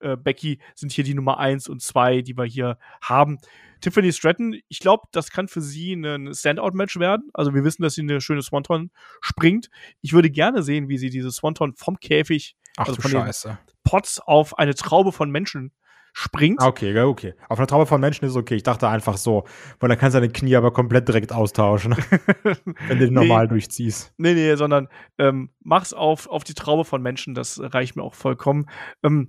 äh, 0.01 0.17
Becky 0.17 0.61
sind 0.75 0.93
hier 0.93 1.05
die 1.05 1.15
Nummer 1.15 1.39
eins 1.39 1.69
und 1.69 1.83
zwei, 1.83 2.23
die 2.23 2.37
wir 2.37 2.45
hier 2.45 2.79
haben. 3.03 3.39
Tiffany 3.81 4.13
Stratton, 4.13 4.59
ich 4.69 4.81
glaube, 4.81 5.07
das 5.13 5.31
kann 5.31 5.49
für 5.49 5.61
sie 5.61 5.93
ein 5.95 6.35
Standout-Match 6.35 6.99
werden. 6.99 7.31
Also 7.35 7.55
wir 7.55 7.65
wissen, 7.65 7.83
dass 7.83 7.95
sie 7.95 8.03
eine 8.03 8.21
schöne 8.21 8.43
Swanton 8.43 8.91
springt. 9.21 9.69
Ich 10.01 10.13
würde 10.13 10.31
gerne 10.31 10.63
sehen, 10.63 10.89
wie 10.89 10.99
sie 10.99 11.11
diese 11.11 11.31
Swanton 11.31 11.75
vom 11.75 11.99
Käfig, 11.99 12.57
Ach 12.77 12.89
Also 12.89 13.01
von 13.01 13.11
den- 13.11 13.21
Scheiße. 13.21 13.59
Pots 13.85 14.19
auf 14.21 14.59
eine 14.59 14.75
Traube 14.75 15.13
von 15.13 15.31
Menschen 15.31 15.73
springt. 16.19 16.63
Ah, 16.63 16.69
Okay, 16.69 16.99
okay. 16.99 17.35
Auf 17.51 17.59
einer 17.59 17.67
Traube 17.67 17.85
von 17.85 18.01
Menschen 18.01 18.25
ist 18.25 18.37
okay. 18.37 18.55
Ich 18.55 18.63
dachte 18.63 18.89
einfach 18.89 19.19
so, 19.19 19.45
weil 19.81 19.91
dann 19.91 19.99
kannst 19.99 20.15
du 20.15 20.21
deine 20.21 20.33
Knie 20.33 20.57
aber 20.57 20.73
komplett 20.73 21.07
direkt 21.09 21.31
austauschen, 21.31 21.95
wenn 22.43 22.57
du 22.89 22.97
den 22.97 23.13
Nee. 23.15 23.27
normal 23.27 23.49
durchziehst. 23.49 24.15
Nee, 24.17 24.33
nee, 24.33 24.55
sondern 24.57 24.89
ähm, 25.19 25.51
mach's 25.63 25.93
auf, 25.93 26.27
auf 26.27 26.43
die 26.43 26.55
Traube 26.55 26.87
von 26.87 27.03
Menschen, 27.03 27.35
das 27.35 27.61
reicht 27.63 27.97
mir 27.97 28.03
auch 28.03 28.15
vollkommen. 28.15 28.65
Ähm, 29.03 29.29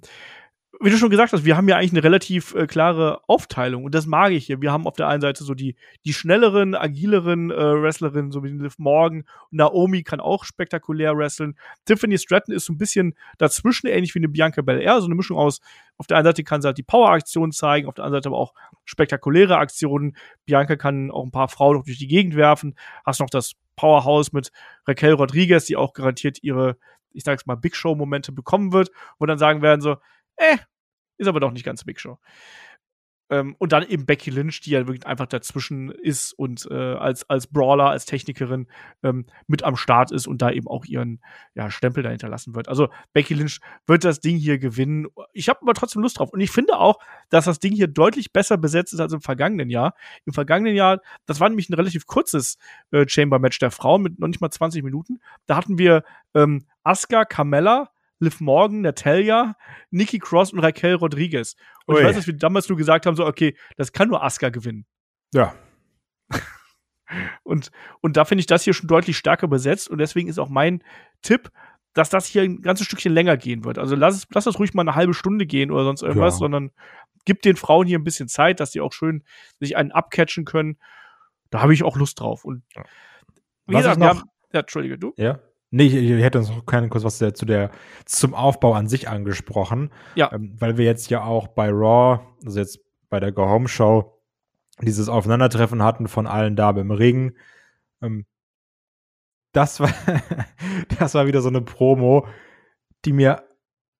wie 0.80 0.90
du 0.90 0.98
schon 0.98 1.10
gesagt 1.10 1.34
hast, 1.34 1.46
wir 1.46 1.58
haben 1.58 1.68
ja 1.68 1.78
eigentlich 1.78 1.94
eine 1.94 2.04
relativ 2.04 2.54
äh, 2.54 2.68
klare 2.68 3.22
Aufteilung 3.28 3.84
und 3.84 3.96
das 3.96 4.06
mag 4.06 4.32
ich 4.32 4.46
hier. 4.46 4.62
Wir 4.62 4.72
haben 4.72 4.86
auf 4.86 4.96
der 4.96 5.08
einen 5.08 5.22
Seite 5.22 5.44
so 5.44 5.54
die, 5.54 5.76
die 6.06 6.14
schnelleren, 6.14 6.76
agileren 6.76 7.52
äh, 7.52 7.56
Wrestlerinnen, 7.56 8.32
so 8.32 8.44
wie 8.44 8.50
Liv 8.50 8.78
Morgan. 8.78 9.24
Naomi 9.50 10.04
kann 10.04 10.20
auch 10.20 10.44
spektakulär 10.44 11.18
wresteln. 11.18 11.58
Tiffany 11.86 12.18
Stratton 12.18 12.54
ist 12.54 12.66
so 12.66 12.74
ein 12.74 12.78
bisschen 12.78 13.16
dazwischen, 13.38 13.88
ähnlich 13.88 14.14
wie 14.14 14.20
eine 14.20 14.30
Bianca 14.30 14.62
Belair, 14.62 15.00
so 15.00 15.08
eine 15.08 15.16
Mischung 15.16 15.38
aus, 15.38 15.62
auf 15.98 16.06
der 16.06 16.18
einen 16.18 16.26
Seite 16.26 16.44
kann 16.44 16.62
sie 16.62 16.68
halt 16.68 16.78
die 16.78 16.84
Power-Aktion 16.84 17.52
zeigen, 17.52 17.88
auf 17.88 17.96
der 17.96 18.06
anderen 18.06 18.22
Seite 18.22 18.30
aber 18.30 18.40
auch 18.40 18.54
spektakuläre 18.86 19.58
Aktionen. 19.58 20.16
Bianca 20.46 20.76
kann 20.76 21.10
auch 21.12 21.24
ein 21.24 21.32
paar 21.32 21.48
Frauen 21.48 21.78
noch 21.78 21.86
durch 21.86 21.98
die 21.98 22.08
Gegend 22.08 22.36
werfen. 22.36 22.76
Hast 23.06 23.20
noch 23.20 23.30
das 23.30 23.54
Powerhouse 23.76 24.32
mit 24.32 24.52
Raquel 24.88 25.14
Rodriguez, 25.14 25.66
die 25.66 25.76
auch 25.76 25.94
garantiert 25.94 26.44
ihre, 26.44 26.78
ich 27.14 27.24
sag's 27.24 27.46
mal, 27.46 27.56
Big 27.56 27.76
Show-Momente 27.76 28.32
bekommen 28.32 28.74
wird, 28.74 28.92
wo 29.18 29.26
dann 29.26 29.40
sagen 29.40 29.62
werden 29.62 29.82
so, 29.82 29.98
äh, 30.38 30.58
ist 31.18 31.28
aber 31.28 31.40
doch 31.40 31.52
nicht 31.52 31.66
ganz 31.66 31.84
Big 31.84 32.00
Show. 32.00 32.18
Ähm, 33.30 33.56
und 33.60 33.74
dann 33.74 33.84
eben 33.84 34.06
Becky 34.06 34.30
Lynch, 34.30 34.62
die 34.62 34.72
ja 34.72 34.88
wirklich 34.88 35.06
einfach 35.06 35.26
dazwischen 35.26 35.92
ist 35.92 36.32
und 36.34 36.66
äh, 36.72 36.74
als, 36.74 37.30
als 37.30 37.48
Brawler, 37.48 37.90
als 37.90 38.06
Technikerin 38.06 38.68
ähm, 39.04 39.26
mit 39.48 39.64
am 39.64 39.76
Start 39.76 40.12
ist 40.12 40.28
und 40.28 40.42
da 40.42 40.50
eben 40.50 40.68
auch 40.68 40.86
ihren 40.86 41.20
ja, 41.54 41.70
Stempel 41.70 42.04
da 42.04 42.10
hinterlassen 42.10 42.56
wird. 42.56 42.70
Also 42.70 42.88
Becky 43.12 43.34
Lynch 43.34 43.60
wird 43.86 44.06
das 44.06 44.22
Ding 44.22 44.38
hier 44.38 44.60
gewinnen. 44.60 45.08
Ich 45.34 45.50
habe 45.50 45.60
aber 45.62 45.74
trotzdem 45.74 46.02
Lust 46.02 46.20
drauf. 46.20 46.30
Und 46.30 46.40
ich 46.40 46.52
finde 46.52 46.78
auch, 46.78 47.00
dass 47.30 47.46
das 47.46 47.60
Ding 47.60 47.74
hier 47.74 47.88
deutlich 47.88 48.32
besser 48.32 48.58
besetzt 48.58 48.94
ist 48.94 49.02
als 49.02 49.12
im 49.12 49.22
vergangenen 49.22 49.70
Jahr. 49.70 49.94
Im 50.26 50.32
vergangenen 50.32 50.76
Jahr, 50.76 51.02
das 51.26 51.42
war 51.42 51.50
nämlich 51.50 51.70
ein 51.70 51.74
relativ 51.74 52.08
kurzes 52.08 52.58
äh, 52.92 53.06
Chamber-Match 53.08 53.60
der 53.60 53.72
Frauen 53.72 54.04
mit 54.04 54.20
noch 54.20 54.30
nicht 54.30 54.40
mal 54.40 54.52
20 54.52 54.84
Minuten. 54.84 55.20
Da 55.48 55.58
hatten 55.58 55.78
wir 55.78 56.04
ähm, 56.34 56.66
Asuka, 56.84 57.26
Carmella, 57.26 57.90
Liv 58.20 58.40
Morgan, 58.42 58.82
Natalia, 58.82 59.56
Nikki 59.92 60.20
Cross 60.20 60.54
und 60.54 60.60
Raquel 60.60 60.96
Rodriguez. 60.96 61.56
Und 61.86 61.96
ich 61.96 62.02
Ui. 62.02 62.08
weiß, 62.08 62.16
dass 62.16 62.28
wir 62.28 62.36
damals 62.36 62.68
nur 62.70 62.78
gesagt 62.78 63.06
haben, 63.06 63.16
so, 63.16 63.26
okay, 63.26 63.56
das 63.76 63.92
kann 63.92 64.08
nur 64.10 64.24
Asuka 64.24 64.50
gewinnen. 64.50 64.86
Ja. 65.34 65.54
Und, 67.44 67.72
und 68.02 68.18
da 68.18 68.26
finde 68.26 68.42
ich 68.42 68.48
das 68.48 68.64
hier 68.64 68.74
schon 68.74 68.88
deutlich 68.90 69.18
stärker 69.18 69.48
besetzt. 69.48 69.90
Und 69.90 70.00
deswegen 70.00 70.28
ist 70.28 70.40
auch 70.40 70.50
mein 70.50 70.84
Tipp, 71.22 71.50
dass 71.94 72.10
das 72.10 72.26
hier 72.26 72.42
ein 72.42 72.62
ganzes 72.62 72.86
Stückchen 72.86 73.14
länger 73.14 73.38
gehen 73.38 73.64
wird. 73.64 73.78
Also 73.78 73.96
lass, 73.96 74.16
es, 74.16 74.28
lass 74.34 74.44
das 74.44 74.60
ruhig 74.60 74.74
mal 74.74 74.82
eine 74.82 74.96
halbe 74.96 75.14
Stunde 75.14 75.46
gehen 75.46 75.72
oder 75.72 75.86
sonst 75.86 76.02
irgendwas, 76.02 76.34
Ja. 76.36 76.40
sondern 76.40 76.72
gib 77.24 77.42
den 77.44 77.56
Frauen 77.56 77.88
hier 77.88 77.98
ein 77.98 78.04
bisschen 78.04 78.28
Zeit, 78.28 78.60
dass 78.60 78.74
sie 78.74 78.82
auch 78.82 78.92
schön 78.92 79.24
sich 79.60 79.78
einen 79.78 79.94
abcatchen 79.94 80.44
können. 80.44 80.78
Da 81.50 81.62
habe 81.62 81.74
ich 81.74 81.84
auch 81.84 81.96
Lust 81.96 82.20
drauf. 82.20 82.44
Und 82.44 82.64
Ja. 82.76 82.84
wie 83.68 83.74
Was 83.76 83.80
gesagt, 83.84 83.98
ich 83.98 84.04
noch- 84.04 84.10
haben, 84.10 84.30
ja, 84.52 84.60
Entschuldige, 84.60 84.98
du? 84.98 85.14
Ja. 85.16 85.40
Nee, 85.70 85.88
ich, 85.88 85.96
ich 85.96 86.24
hätte 86.24 86.40
uns 86.40 86.50
noch 86.50 86.66
gerne 86.66 86.90
kurz 86.90 87.04
was 87.04 87.18
zu 87.18 87.46
der, 87.46 87.72
zum 88.06 88.34
Aufbau 88.34 88.74
an 88.74 88.88
sich 88.88 89.10
angesprochen. 89.10 89.92
Ja. 90.16 90.32
Ähm, 90.32 90.56
weil 90.60 90.78
wir 90.78 90.86
jetzt 90.86 91.10
ja 91.10 91.24
auch 91.24 91.48
bei 91.48 91.70
Raw, 91.70 92.22
also 92.46 92.60
jetzt 92.60 92.80
bei 93.10 93.20
der 93.20 93.32
Go 93.32 93.48
Home 93.50 93.68
Show, 93.68 94.18
dieses 94.82 95.10
Aufeinandertreffen 95.10 95.84
hatten 95.84 96.08
von 96.08 96.28
allen 96.28 96.56
Damen 96.56 96.80
im 96.80 96.92
Ring. 96.92 97.34
Ähm, 98.02 98.26
das 99.52 99.80
war, 99.80 99.92
das 101.00 101.16
war 101.16 101.28
wieder 101.28 101.42
so 101.42 101.50
eine 101.50 101.62
Promo, 101.62 102.28
die 103.06 103.14
mir 103.14 103.44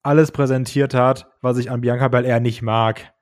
alles 0.04 0.32
präsentiert 0.32 0.94
hat, 0.94 1.28
was 1.42 1.58
ich 1.58 1.70
an 1.70 1.82
Bianca 1.82 2.08
Belair 2.08 2.40
nicht 2.40 2.62
mag. 2.62 3.14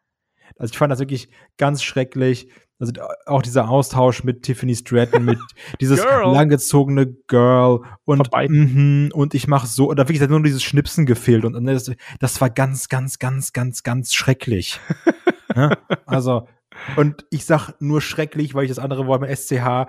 Also 0.57 0.71
ich 0.71 0.77
fand 0.77 0.91
das 0.91 0.99
wirklich 0.99 1.29
ganz 1.57 1.83
schrecklich. 1.83 2.49
Also 2.77 2.91
auch 3.25 3.41
dieser 3.41 3.69
Austausch 3.69 4.25
mit 4.25 4.43
Tiffany 4.43 4.75
Stratton, 4.75 5.23
mit 5.23 5.39
dieses 5.79 6.01
Girl. 6.01 6.33
langgezogene 6.33 7.07
Girl 7.27 7.81
und 8.03 8.29
mhm, 8.49 9.11
und 9.13 9.33
ich 9.33 9.47
mache 9.47 9.65
so, 9.65 9.93
da 9.93 10.03
wirklich 10.03 10.21
hat 10.21 10.29
nur 10.29 10.43
dieses 10.43 10.61
Schnipsen 10.61 11.05
gefehlt 11.05 11.45
und, 11.45 11.65
das, 11.65 11.89
das 12.19 12.41
war 12.41 12.49
ganz, 12.49 12.89
ganz, 12.89 13.17
ganz, 13.17 13.53
ganz, 13.53 13.83
ganz 13.83 14.13
schrecklich. 14.13 14.81
ne? 15.55 15.77
Also 16.05 16.47
und 16.97 17.25
ich 17.29 17.45
sag 17.45 17.73
nur 17.79 18.01
schrecklich, 18.01 18.53
weil 18.53 18.65
ich 18.65 18.71
das 18.71 18.79
andere 18.79 19.07
Wort 19.07 19.21
mit 19.21 19.29
SCH 19.35 19.87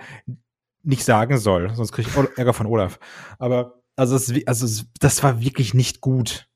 nicht 0.84 1.04
sagen 1.04 1.38
soll, 1.38 1.74
sonst 1.74 1.90
kriege 1.90 2.08
ich 2.08 2.38
Ärger 2.38 2.52
von 2.52 2.66
Olaf. 2.66 3.00
Aber 3.40 3.82
also, 3.96 4.14
es, 4.14 4.32
also 4.46 4.66
es, 4.66 4.86
das 5.00 5.22
war 5.22 5.40
wirklich 5.40 5.74
nicht 5.74 6.00
gut. 6.00 6.48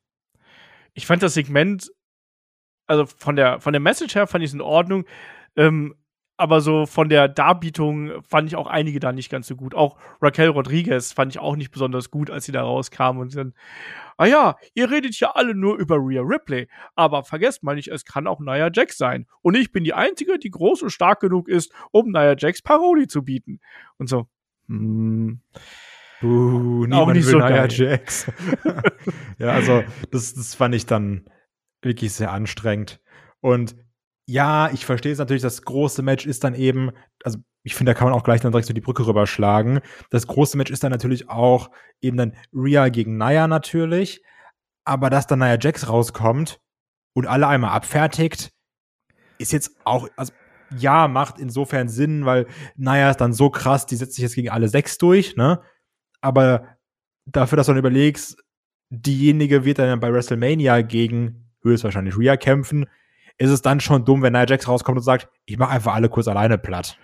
ich 0.95 1.07
fand 1.07 1.23
das 1.23 1.35
Segment, 1.35 1.91
also 2.91 3.07
von 3.07 3.37
der, 3.37 3.61
von 3.61 3.73
der 3.73 3.81
Message 3.81 4.17
her 4.17 4.27
fand 4.27 4.43
ich 4.43 4.51
es 4.51 4.55
in 4.55 4.61
Ordnung, 4.61 5.05
ähm, 5.55 5.95
aber 6.37 6.61
so 6.61 6.87
von 6.87 7.09
der 7.09 7.29
Darbietung 7.29 8.21
fand 8.23 8.49
ich 8.49 8.57
auch 8.57 8.67
einige 8.67 8.99
da 8.99 9.13
nicht 9.13 9.31
ganz 9.31 9.47
so 9.47 9.55
gut. 9.55 9.75
Auch 9.75 9.97
Raquel 10.21 10.49
Rodriguez 10.49 11.13
fand 11.13 11.33
ich 11.33 11.39
auch 11.39 11.55
nicht 11.55 11.71
besonders 11.71 12.11
gut, 12.11 12.31
als 12.31 12.47
sie 12.47 12.53
da 12.53 12.63
rauskam 12.63 13.19
und 13.19 13.37
dann, 13.37 13.55
ah 14.17 14.27
ja, 14.27 14.57
ihr 14.75 14.91
redet 14.91 15.21
ja 15.21 15.31
alle 15.33 15.55
nur 15.55 15.77
über 15.77 15.99
Rhea 15.99 16.23
Ripley, 16.23 16.67
aber 16.97 17.23
vergesst 17.23 17.63
mal 17.63 17.77
nicht, 17.77 17.89
es 17.89 18.05
kann 18.05 18.27
auch 18.27 18.41
Nia 18.41 18.71
Jax 18.73 18.99
sein. 18.99 19.27
Und 19.41 19.57
ich 19.57 19.71
bin 19.71 19.85
die 19.85 19.95
Einzige, 19.95 20.39
die 20.39 20.51
groß 20.51 20.83
und 20.83 20.91
stark 20.91 21.21
genug 21.21 21.49
ist, 21.49 21.73
um 21.93 22.11
Nia 22.11 22.35
Jax 22.37 22.61
Paroli 22.61 23.07
zu 23.07 23.23
bieten. 23.23 23.61
Und 23.99 24.09
so, 24.09 24.27
hm. 24.67 25.43
Buh, 26.21 26.87
niemand 26.87 26.95
Auch 26.95 27.13
nicht 27.13 27.27
will 27.27 27.33
so 27.33 27.39
Nia. 27.39 27.67
Jax. 27.69 28.33
ja, 29.39 29.53
also 29.53 29.85
das, 30.11 30.35
das 30.35 30.57
fand 30.57 30.75
ich 30.75 30.87
dann 30.87 31.25
wirklich 31.83 32.13
sehr 32.13 32.33
anstrengend. 32.33 33.01
Und 33.41 33.77
ja, 34.27 34.71
ich 34.73 34.87
verstehe 34.87 35.13
es 35.13 35.19
natürlich, 35.19 35.43
das 35.43 35.63
große 35.63 36.03
Match 36.03 36.27
ist 36.27 36.45
dann 36.45 36.55
eben, 36.55 36.91
also 37.25 37.39
ich 37.63 37.75
finde, 37.75 37.93
da 37.93 37.99
kann 37.99 38.09
man 38.09 38.19
auch 38.19 38.23
gleich 38.23 38.41
dann 38.41 38.53
direkt 38.53 38.69
so 38.69 38.73
die 38.73 38.81
Brücke 38.81 39.07
rüberschlagen. 39.07 39.81
Das 40.11 40.27
große 40.27 40.57
Match 40.57 40.71
ist 40.71 40.83
dann 40.83 40.93
natürlich 40.93 41.29
auch 41.29 41.71
eben 42.01 42.17
dann 42.17 42.37
Rhea 42.53 42.89
gegen 42.89 43.19
Nia 43.19 43.49
natürlich. 43.49 44.23
Aber 44.85 45.11
dass 45.11 45.27
dann 45.27 45.41
Nia 45.41 45.59
Jax 45.61 45.89
rauskommt 45.89 46.61
und 47.15 47.27
alle 47.27 47.49
einmal 47.49 47.73
abfertigt, 47.73 48.53
ist 49.39 49.53
jetzt 49.53 49.77
auch, 49.85 50.09
also 50.17 50.33
ja, 50.77 51.09
macht 51.09 51.39
insofern 51.39 51.89
Sinn, 51.89 52.25
weil 52.25 52.47
Nia 52.77 53.11
ist 53.11 53.21
dann 53.21 53.33
so 53.33 53.51
krass, 53.51 53.87
die 53.87 53.97
setzt 53.97 54.15
sich 54.15 54.23
jetzt 54.23 54.35
gegen 54.35 54.51
alle 54.51 54.69
sechs 54.69 54.99
durch, 54.99 55.37
ne? 55.37 55.61
Aber 56.21 56.77
dafür, 57.27 57.57
dass 57.57 57.67
du 57.67 57.73
dann 57.73 57.79
überlegst, 57.79 58.37
diejenige 58.91 59.65
wird 59.65 59.79
dann 59.79 60.01
bei 60.01 60.13
WrestleMania 60.13 60.83
gegen 60.83 61.50
höchstwahrscheinlich 61.63 62.17
Rhea 62.17 62.37
kämpfen, 62.37 62.87
ist 63.39 63.51
es 63.51 63.63
dann 63.63 63.81
schon 63.81 64.05
dumm, 64.05 64.23
wenn 64.23 64.33
Nia 64.33 64.47
Jax 64.47 64.69
rauskommt 64.69 64.99
und 64.99 65.05
sagt, 65.05 65.29
ich 65.47 65.59
mache 65.59 65.71
einfach 65.71 65.95
alle 65.95 66.09
kurz 66.09 66.29
alleine 66.29 66.59
platt. 66.59 66.99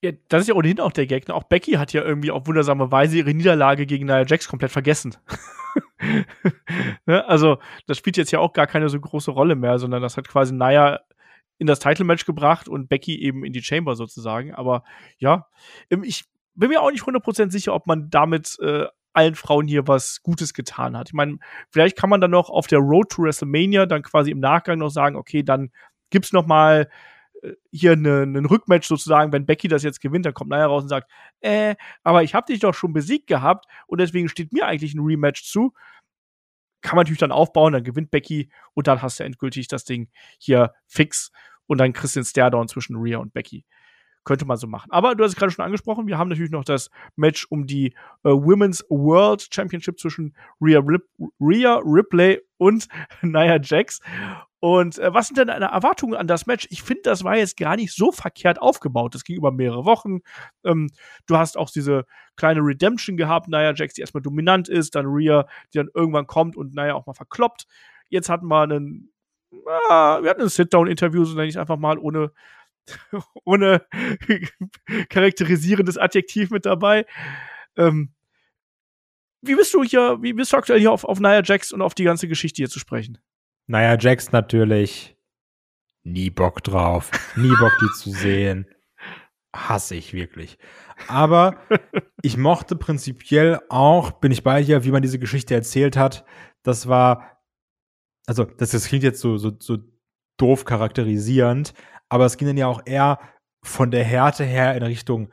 Ja, 0.00 0.12
das 0.28 0.42
ist 0.42 0.48
ja 0.48 0.54
ohnehin 0.54 0.80
auch 0.80 0.92
der 0.92 1.06
Gegner. 1.06 1.34
Auch 1.34 1.44
Becky 1.44 1.72
hat 1.72 1.92
ja 1.92 2.02
irgendwie 2.02 2.30
auf 2.30 2.46
wundersame 2.46 2.92
Weise 2.92 3.18
ihre 3.18 3.34
Niederlage 3.34 3.84
gegen 3.84 4.06
Nia 4.06 4.24
Jax 4.24 4.48
komplett 4.48 4.70
vergessen. 4.70 5.16
ne? 7.06 7.26
Also, 7.26 7.58
das 7.86 7.98
spielt 7.98 8.16
jetzt 8.16 8.30
ja 8.30 8.38
auch 8.38 8.52
gar 8.52 8.66
keine 8.66 8.88
so 8.88 9.00
große 9.00 9.30
Rolle 9.30 9.56
mehr, 9.56 9.78
sondern 9.78 10.00
das 10.00 10.16
hat 10.16 10.28
quasi 10.28 10.54
Nia 10.54 11.00
in 11.58 11.66
das 11.66 11.80
Title-Match 11.80 12.24
gebracht 12.24 12.68
und 12.68 12.88
Becky 12.88 13.20
eben 13.20 13.44
in 13.44 13.52
die 13.52 13.62
Chamber 13.62 13.96
sozusagen. 13.96 14.54
Aber 14.54 14.84
ja, 15.18 15.48
ähm, 15.90 16.04
ich 16.04 16.24
bin 16.54 16.70
mir 16.70 16.80
auch 16.80 16.90
nicht 16.90 17.04
100% 17.04 17.50
sicher, 17.50 17.74
ob 17.74 17.86
man 17.86 18.10
damit 18.10 18.56
äh, 18.60 18.86
allen 19.12 19.34
Frauen 19.34 19.66
hier 19.66 19.88
was 19.88 20.22
Gutes 20.22 20.54
getan 20.54 20.96
hat. 20.96 21.08
Ich 21.08 21.14
meine, 21.14 21.38
vielleicht 21.70 21.96
kann 21.96 22.10
man 22.10 22.20
dann 22.20 22.30
noch 22.30 22.50
auf 22.50 22.66
der 22.66 22.78
Road 22.78 23.10
to 23.10 23.22
WrestleMania 23.22 23.86
dann 23.86 24.02
quasi 24.02 24.30
im 24.30 24.40
Nachgang 24.40 24.78
noch 24.78 24.90
sagen, 24.90 25.16
okay, 25.16 25.42
dann 25.42 25.70
gibt's 26.10 26.32
noch 26.32 26.46
mal 26.46 26.88
äh, 27.42 27.52
hier 27.72 27.92
einen 27.92 28.32
ne, 28.32 28.50
Rückmatch 28.50 28.86
sozusagen, 28.86 29.32
wenn 29.32 29.46
Becky 29.46 29.68
das 29.68 29.82
jetzt 29.82 30.00
gewinnt, 30.00 30.26
dann 30.26 30.34
kommt 30.34 30.50
Nia 30.50 30.66
raus 30.66 30.82
und 30.82 30.88
sagt, 30.88 31.10
äh, 31.40 31.74
aber 32.02 32.22
ich 32.22 32.34
habe 32.34 32.46
dich 32.52 32.60
doch 32.60 32.74
schon 32.74 32.92
besiegt 32.92 33.26
gehabt 33.26 33.66
und 33.86 34.00
deswegen 34.00 34.28
steht 34.28 34.52
mir 34.52 34.66
eigentlich 34.66 34.94
ein 34.94 35.04
Rematch 35.04 35.44
zu. 35.44 35.72
Kann 36.80 36.96
man 36.96 37.04
natürlich 37.04 37.18
dann 37.18 37.32
aufbauen, 37.32 37.72
dann 37.72 37.82
gewinnt 37.82 38.10
Becky 38.10 38.50
und 38.74 38.86
dann 38.86 39.02
hast 39.02 39.18
du 39.18 39.24
endgültig 39.24 39.66
das 39.68 39.84
Ding 39.84 40.08
hier 40.38 40.74
fix 40.86 41.32
und 41.66 41.78
dann 41.78 41.92
kriegst 41.92 42.14
du 42.16 42.20
den 42.20 42.24
Stairdown 42.24 42.68
zwischen 42.68 42.96
Rhea 42.96 43.18
und 43.18 43.32
Becky. 43.32 43.64
Könnte 44.28 44.44
man 44.44 44.58
so 44.58 44.66
machen. 44.66 44.90
Aber 44.90 45.14
du 45.14 45.24
hast 45.24 45.30
es 45.30 45.36
gerade 45.36 45.50
schon 45.50 45.64
angesprochen, 45.64 46.06
wir 46.06 46.18
haben 46.18 46.28
natürlich 46.28 46.50
noch 46.50 46.62
das 46.62 46.90
Match 47.16 47.46
um 47.48 47.66
die 47.66 47.94
äh, 48.24 48.28
Women's 48.28 48.84
World 48.90 49.48
Championship 49.50 49.98
zwischen 49.98 50.36
Rhea, 50.60 50.80
Rip 50.80 51.08
Rhea 51.40 51.80
Ripley 51.82 52.42
und 52.58 52.88
Nia 53.22 53.58
Jax. 53.58 54.00
Und 54.60 54.98
äh, 54.98 55.14
was 55.14 55.28
sind 55.28 55.38
denn 55.38 55.46
deine 55.46 55.68
Erwartungen 55.68 56.14
an 56.14 56.26
das 56.26 56.44
Match? 56.44 56.66
Ich 56.68 56.82
finde, 56.82 57.04
das 57.04 57.24
war 57.24 57.38
jetzt 57.38 57.56
gar 57.56 57.76
nicht 57.76 57.94
so 57.94 58.12
verkehrt 58.12 58.60
aufgebaut. 58.60 59.14
Das 59.14 59.24
ging 59.24 59.36
über 59.36 59.50
mehrere 59.50 59.86
Wochen. 59.86 60.18
Ähm, 60.62 60.90
du 61.26 61.38
hast 61.38 61.56
auch 61.56 61.70
diese 61.70 62.04
kleine 62.36 62.60
Redemption 62.60 63.16
gehabt, 63.16 63.48
Nia 63.48 63.72
Jax, 63.72 63.94
die 63.94 64.02
erstmal 64.02 64.22
dominant 64.22 64.68
ist, 64.68 64.94
dann 64.94 65.06
Rhea, 65.06 65.46
die 65.72 65.78
dann 65.78 65.88
irgendwann 65.94 66.26
kommt 66.26 66.54
und 66.54 66.74
Nia 66.74 66.92
auch 66.92 67.06
mal 67.06 67.14
verkloppt. 67.14 67.64
Jetzt 68.10 68.28
hatten 68.28 68.48
wir 68.48 68.60
einen, 68.60 69.10
ah, 69.88 70.22
wir 70.22 70.28
hatten 70.28 70.42
ein 70.42 70.50
Sit-Down-Interview, 70.50 71.24
so 71.24 71.34
nenne 71.34 71.48
ich 71.48 71.54
es 71.54 71.58
einfach 71.58 71.78
mal, 71.78 71.96
ohne, 71.96 72.30
ohne 73.44 73.86
charakterisierendes 75.08 75.98
Adjektiv 75.98 76.50
mit 76.50 76.66
dabei. 76.66 77.06
Ähm, 77.76 78.14
wie 79.40 79.54
bist 79.54 79.72
du 79.74 79.82
hier, 79.82 80.18
wie 80.20 80.32
bist 80.32 80.52
du 80.52 80.56
aktuell 80.56 80.80
hier 80.80 80.92
auf, 80.92 81.04
auf 81.04 81.20
Nia 81.20 81.42
Jax 81.42 81.72
und 81.72 81.82
auf 81.82 81.94
die 81.94 82.04
ganze 82.04 82.28
Geschichte 82.28 82.56
hier 82.56 82.68
zu 82.68 82.78
sprechen? 82.78 83.18
Naja, 83.66 83.96
Jax 83.98 84.32
natürlich 84.32 85.16
nie 86.02 86.30
Bock 86.30 86.64
drauf, 86.64 87.10
nie 87.36 87.54
Bock, 87.60 87.72
die 87.80 87.92
zu 87.98 88.10
sehen. 88.18 88.66
Hasse 89.54 89.94
ich 89.94 90.12
wirklich. 90.12 90.58
Aber 91.06 91.60
ich 92.22 92.36
mochte 92.36 92.76
prinzipiell 92.76 93.60
auch, 93.68 94.12
bin 94.12 94.32
ich 94.32 94.42
bei 94.42 94.62
dir, 94.62 94.84
wie 94.84 94.90
man 94.90 95.02
diese 95.02 95.18
Geschichte 95.18 95.54
erzählt 95.54 95.96
hat. 95.96 96.24
Das 96.62 96.88
war, 96.88 97.40
also, 98.26 98.44
das, 98.44 98.70
das 98.70 98.86
klingt 98.86 99.04
jetzt 99.04 99.20
so, 99.20 99.36
so, 99.36 99.52
so 99.58 99.78
doof 100.36 100.64
charakterisierend, 100.64 101.72
aber 102.08 102.26
es 102.26 102.36
ging 102.36 102.48
dann 102.48 102.56
ja 102.56 102.66
auch 102.66 102.82
eher 102.84 103.18
von 103.62 103.90
der 103.90 104.04
Härte 104.04 104.44
her 104.44 104.76
in 104.76 104.82
Richtung 104.82 105.32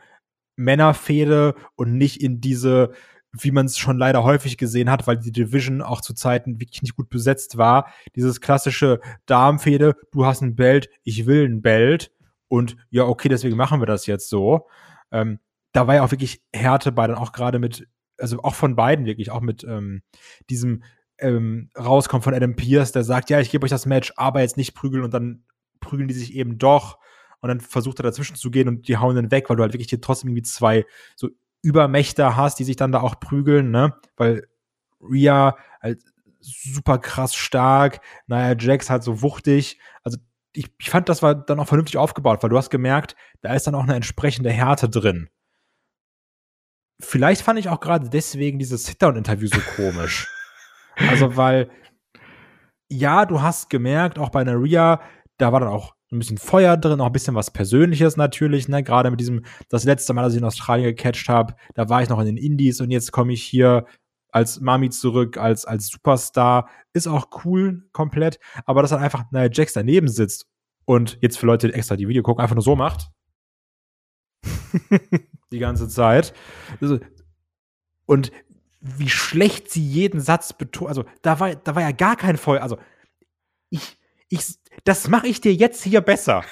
Männerfehde 0.56 1.56
und 1.76 1.98
nicht 1.98 2.22
in 2.22 2.42
diese, 2.42 2.92
wie 3.32 3.52
man 3.52 3.66
es 3.66 3.78
schon 3.78 3.98
leider 3.98 4.24
häufig 4.24 4.58
gesehen 4.58 4.90
hat, 4.90 5.08
weil 5.08 5.18
die 5.18 5.32
Division 5.32 5.82
auch 5.82 6.02
zu 6.02 6.14
Zeiten 6.14 6.60
wirklich 6.60 6.82
nicht 6.82 6.96
gut 6.96 7.10
besetzt 7.10 7.58
war. 7.58 7.92
Dieses 8.16 8.42
klassische 8.42 9.00
Darmfehde, 9.26 9.96
du 10.12 10.26
hast 10.26 10.42
ein 10.42 10.56
Belt, 10.56 10.90
ich 11.04 11.26
will 11.26 11.46
ein 11.46 11.62
Belt 11.62 12.12
und 12.48 12.78
ja, 12.90 13.04
okay, 13.06 13.30
deswegen 13.30 13.58
machen 13.58 13.82
wir 13.82 13.88
das 13.88 14.06
jetzt 14.06 14.30
so. 14.30 14.68
Ähm, 15.12 15.40
da 15.74 15.88
war 15.88 15.96
ja 15.96 16.04
auch 16.04 16.12
wirklich 16.12 16.42
Härte 16.54 16.92
bei, 16.92 17.08
dann 17.08 17.18
auch 17.18 17.34
gerade 17.34 17.60
mit, 17.60 17.88
also 18.18 18.42
auch 18.44 18.56
von 18.56 18.76
beiden 18.76 19.06
wirklich, 19.06 19.32
auch 19.32 19.42
mit 19.42 19.66
ähm, 19.66 20.04
diesem 20.50 20.84
ähm, 21.18 21.70
Rauskommen 21.78 22.24
von 22.24 22.34
Adam 22.34 22.56
Pierce, 22.56 22.94
der 22.94 23.04
sagt, 23.04 23.30
ja, 23.30 23.40
ich 23.40 23.52
gebe 23.52 23.66
euch 23.66 23.72
das 23.72 23.86
Match, 23.86 24.14
aber 24.16 24.42
jetzt 24.42 24.58
nicht 24.58 24.74
prügeln 24.74 25.04
und 25.04 25.14
dann 25.14 25.44
prügeln 25.86 26.08
die 26.08 26.14
sich 26.14 26.34
eben 26.34 26.58
doch 26.58 27.00
und 27.42 27.50
dann 27.50 27.62
versucht 27.62 28.00
er 28.00 28.04
dazwischen 28.04 28.36
zu 28.36 28.52
gehen 28.52 28.68
und 28.68 28.88
die 28.88 28.98
hauen 28.98 29.16
dann 29.16 29.32
weg, 29.32 29.50
weil 29.50 29.56
du 29.56 29.64
halt 29.64 29.74
wirklich 29.74 29.90
hier 29.90 30.02
trotzdem 30.02 30.30
irgendwie 30.30 30.44
zwei 30.44 30.86
so 31.16 31.30
Übermächte 31.62 32.36
hast, 32.36 32.60
die 32.60 32.64
sich 32.64 32.76
dann 32.76 32.92
da 32.92 33.02
auch 33.02 33.20
prügeln, 33.20 33.72
ne? 33.72 33.96
Weil 34.18 34.48
Rhea 35.00 35.56
halt 35.82 36.04
super 36.40 37.00
krass 37.00 37.36
stark, 37.36 38.02
naja, 38.28 38.56
Jax 38.58 38.90
halt 38.90 39.04
so 39.04 39.22
wuchtig. 39.22 39.80
Also 40.04 40.18
ich, 40.54 40.68
ich 40.80 40.90
fand, 40.90 41.10
das 41.10 41.22
war 41.22 41.36
dann 41.36 41.60
auch 41.60 41.68
vernünftig 41.68 41.98
aufgebaut, 41.98 42.42
weil 42.44 42.50
du 42.50 42.58
hast 42.58 42.70
gemerkt, 42.70 43.16
da 43.42 43.54
ist 43.54 43.68
dann 43.68 43.76
auch 43.76 43.84
eine 43.84 43.96
entsprechende 43.96 44.52
Härte 44.52 44.90
drin. 44.90 45.30
Vielleicht 47.00 47.42
fand 47.42 47.60
ich 47.60 47.70
auch 47.70 47.80
gerade 47.80 48.10
deswegen 48.10 48.58
dieses 48.58 48.86
Sit-Down-Interview 48.86 49.50
so 49.50 49.60
komisch. 49.76 50.28
also, 50.96 51.36
weil, 51.36 51.70
ja, 52.90 53.26
du 53.26 53.42
hast 53.42 53.70
gemerkt, 53.70 54.18
auch 54.18 54.30
bei 54.30 54.42
einer 54.42 54.62
Rhea, 54.62 55.02
da 55.38 55.52
war 55.52 55.60
dann 55.60 55.70
auch 55.70 55.96
ein 56.12 56.20
bisschen 56.20 56.38
Feuer 56.38 56.78
drin, 56.78 57.02
auch 57.02 57.08
ein 57.08 57.12
bisschen 57.12 57.36
was 57.36 57.52
Persönliches 57.52 58.16
natürlich, 58.16 58.68
ne? 58.68 58.84
Gerade 58.84 59.12
mit 59.12 59.20
diesem, 59.20 59.44
das 59.70 59.84
letzte 59.84 60.14
Mal, 60.14 60.24
als 60.24 60.34
ich 60.34 60.40
in 60.40 60.46
Australien 60.46 60.96
gecatcht 60.96 61.28
habe, 61.30 61.56
da 61.74 61.90
war 61.90 62.02
ich 62.02 62.10
noch 62.10 62.20
in 62.20 62.28
den 62.28 62.38
Indies 62.38 62.80
und 62.80 62.92
jetzt 62.92 63.12
komme 63.12 63.34
ich 63.34 63.44
hier 63.44 63.86
als 64.36 64.60
Mami 64.60 64.90
zurück, 64.90 65.38
als, 65.38 65.66
als 65.66 65.88
Superstar. 65.88 66.70
Ist 66.94 67.08
auch 67.08 67.28
cool, 67.46 67.88
komplett. 67.94 68.40
Aber 68.66 68.82
dass 68.82 68.92
dann 68.92 69.02
einfach 69.02 69.32
Nia 69.32 69.50
Jax 69.50 69.72
daneben 69.74 70.10
sitzt 70.10 70.48
und 70.84 71.18
jetzt 71.22 71.38
für 71.38 71.46
Leute, 71.46 71.68
die 71.68 71.74
extra 71.74 71.96
die 71.96 72.08
Video 72.08 72.22
gucken, 72.22 72.42
einfach 72.42 72.56
nur 72.56 72.64
so 72.64 72.76
macht. 72.76 73.12
die 75.52 75.60
ganze 75.60 75.88
Zeit. 75.88 76.34
Also, 76.82 77.00
und 78.06 78.32
wie 78.82 79.10
schlecht 79.10 79.72
sie 79.72 79.82
jeden 79.82 80.20
Satz 80.20 80.52
betont. 80.52 80.90
Also, 80.90 81.06
da 81.22 81.40
war, 81.40 81.56
da 81.56 81.76
war 81.76 81.82
ja 81.82 81.92
gar 81.92 82.18
kein 82.18 82.36
Feuer. 82.36 82.62
Also, 82.62 82.78
ich, 83.70 83.98
ich, 84.28 84.44
das 84.86 85.10
mache 85.10 85.28
ich 85.28 85.42
dir 85.42 85.54
jetzt 85.54 85.84
hier 85.84 86.02
besser. 86.02 86.44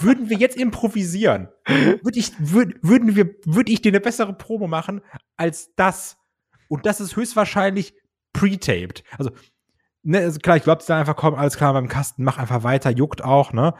würden 0.00 0.30
wir 0.30 0.36
jetzt 0.36 0.56
improvisieren, 0.56 1.48
würde 1.66 2.18
ich, 2.18 2.32
würd, 2.38 2.76
würden 2.82 3.16
wir, 3.16 3.34
würde 3.44 3.70
ich 3.70 3.82
dir 3.82 3.90
eine 3.90 4.00
bessere 4.00 4.32
Promo 4.32 4.66
machen 4.66 5.02
als 5.36 5.74
das. 5.76 6.16
Und 6.68 6.86
das 6.86 7.00
ist 7.00 7.16
höchstwahrscheinlich 7.16 7.94
pre-taped. 8.32 9.04
Also, 9.18 9.30
ne, 10.02 10.18
also 10.18 10.38
klar, 10.40 10.56
ich 10.56 10.62
glaube, 10.62 10.82
da 10.86 10.98
einfach 10.98 11.16
kommen, 11.16 11.36
alles 11.36 11.56
klar 11.56 11.72
beim 11.74 11.88
Kasten, 11.88 12.24
mach 12.24 12.38
einfach 12.38 12.62
weiter, 12.62 12.90
juckt 12.90 13.22
auch, 13.22 13.52
ne? 13.52 13.74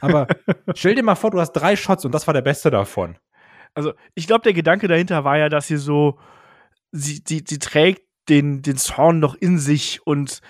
Aber 0.00 0.26
stell 0.74 0.94
dir 0.94 1.02
mal 1.02 1.14
vor, 1.14 1.30
du 1.30 1.40
hast 1.40 1.52
drei 1.52 1.76
Shots 1.76 2.04
und 2.04 2.12
das 2.12 2.26
war 2.26 2.34
der 2.34 2.42
beste 2.42 2.70
davon. 2.70 3.16
Also, 3.74 3.92
ich 4.14 4.26
glaube, 4.26 4.42
der 4.42 4.52
Gedanke 4.52 4.88
dahinter 4.88 5.24
war 5.24 5.38
ja, 5.38 5.48
dass 5.48 5.66
sie 5.66 5.76
so, 5.76 6.18
sie, 6.92 7.22
sie, 7.26 7.44
sie 7.46 7.58
trägt 7.58 8.02
den, 8.28 8.62
den 8.62 8.76
Zorn 8.76 9.20
noch 9.20 9.34
in 9.34 9.58
sich 9.58 10.06
und 10.06 10.40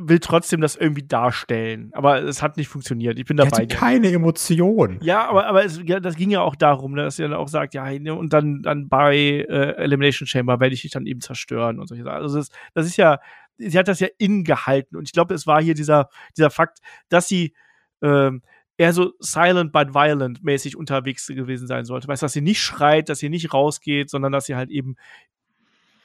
will 0.00 0.18
trotzdem 0.18 0.60
das 0.60 0.76
irgendwie 0.76 1.06
darstellen. 1.06 1.90
Aber 1.92 2.22
es 2.22 2.42
hat 2.42 2.56
nicht 2.56 2.68
funktioniert. 2.68 3.18
Ich 3.18 3.26
bin 3.26 3.36
dabei. 3.36 3.50
Hatte 3.50 3.66
keine 3.68 4.10
Emotion. 4.10 4.98
Ja, 5.02 5.28
aber, 5.28 5.46
aber 5.46 5.64
es, 5.64 5.80
ja, 5.84 6.00
das 6.00 6.16
ging 6.16 6.30
ja 6.30 6.40
auch 6.40 6.56
darum, 6.56 6.92
ne, 6.92 7.04
dass 7.04 7.16
sie 7.16 7.22
dann 7.22 7.34
auch 7.34 7.48
sagt, 7.48 7.74
ja, 7.74 7.90
ne, 7.98 8.14
und 8.14 8.32
dann, 8.32 8.62
dann 8.62 8.88
bei 8.88 9.16
äh, 9.16 9.76
Elimination 9.76 10.26
Chamber 10.26 10.58
werde 10.60 10.74
ich 10.74 10.82
dich 10.82 10.90
dann 10.90 11.06
eben 11.06 11.20
zerstören 11.20 11.78
und 11.78 11.86
solche 11.86 12.04
Sachen. 12.04 12.22
Also 12.22 12.38
das, 12.38 12.48
das 12.74 12.86
ist 12.86 12.96
ja, 12.96 13.18
sie 13.58 13.78
hat 13.78 13.88
das 13.88 14.00
ja 14.00 14.08
innen 14.18 14.44
gehalten. 14.44 14.96
Und 14.96 15.04
ich 15.04 15.12
glaube, 15.12 15.34
es 15.34 15.46
war 15.46 15.62
hier 15.62 15.74
dieser, 15.74 16.08
dieser 16.36 16.50
Fakt, 16.50 16.78
dass 17.08 17.28
sie 17.28 17.54
ähm, 18.02 18.42
eher 18.76 18.92
so 18.94 19.12
silent 19.18 19.72
but 19.72 19.94
violent 19.94 20.42
mäßig 20.42 20.76
unterwegs 20.76 21.26
gewesen 21.26 21.66
sein 21.66 21.84
sollte. 21.84 22.08
Weißt 22.08 22.22
du, 22.22 22.24
dass 22.24 22.32
sie 22.32 22.40
nicht 22.40 22.62
schreit, 22.62 23.10
dass 23.10 23.18
sie 23.18 23.28
nicht 23.28 23.52
rausgeht, 23.52 24.08
sondern 24.08 24.32
dass 24.32 24.46
sie 24.46 24.56
halt 24.56 24.70
eben 24.70 24.96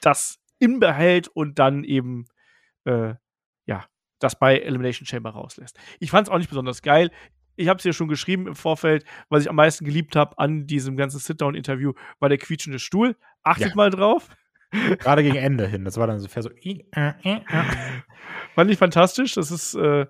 das 0.02 0.38
in 0.58 0.78
behält 0.78 1.28
und 1.28 1.58
dann 1.58 1.84
eben 1.84 2.26
äh, 2.84 3.14
ja, 3.66 3.84
das 4.18 4.38
bei 4.38 4.58
Elimination 4.58 5.06
Chamber 5.06 5.30
rauslässt. 5.30 5.78
Ich 6.00 6.10
fand 6.10 6.26
es 6.28 6.32
auch 6.32 6.38
nicht 6.38 6.48
besonders 6.48 6.80
geil. 6.82 7.10
ich 7.56 7.68
habe 7.68 7.78
es 7.78 7.84
ja 7.84 7.92
schon 7.92 8.08
geschrieben 8.08 8.46
im 8.46 8.54
Vorfeld, 8.54 9.04
was 9.28 9.42
ich 9.42 9.48
am 9.50 9.56
meisten 9.56 9.84
geliebt 9.84 10.14
habe 10.16 10.38
an 10.38 10.66
diesem 10.66 10.96
ganzen 10.96 11.18
Sit-Down-Interview, 11.18 11.92
war 12.18 12.28
der 12.28 12.38
quietschende 12.38 12.78
Stuhl. 12.78 13.16
Achtet 13.42 13.68
Ja. 13.70 13.74
mal 13.74 13.90
drauf. 13.90 14.28
Gerade 14.98 15.22
gegen 15.22 15.36
Ende 15.36 15.66
hin. 15.66 15.84
Das 15.84 15.96
war 15.96 16.06
dann 16.06 16.18
so 16.18 16.28
fair 16.28 16.42
so. 16.42 16.50
äh, 16.50 16.80
äh, 16.96 17.12
äh. 17.24 17.40
Fand 18.54 18.70
ich 18.70 18.78
fantastisch. 18.78 19.34
Das 19.34 19.50
ist 19.50 19.74
äh, 19.74 20.06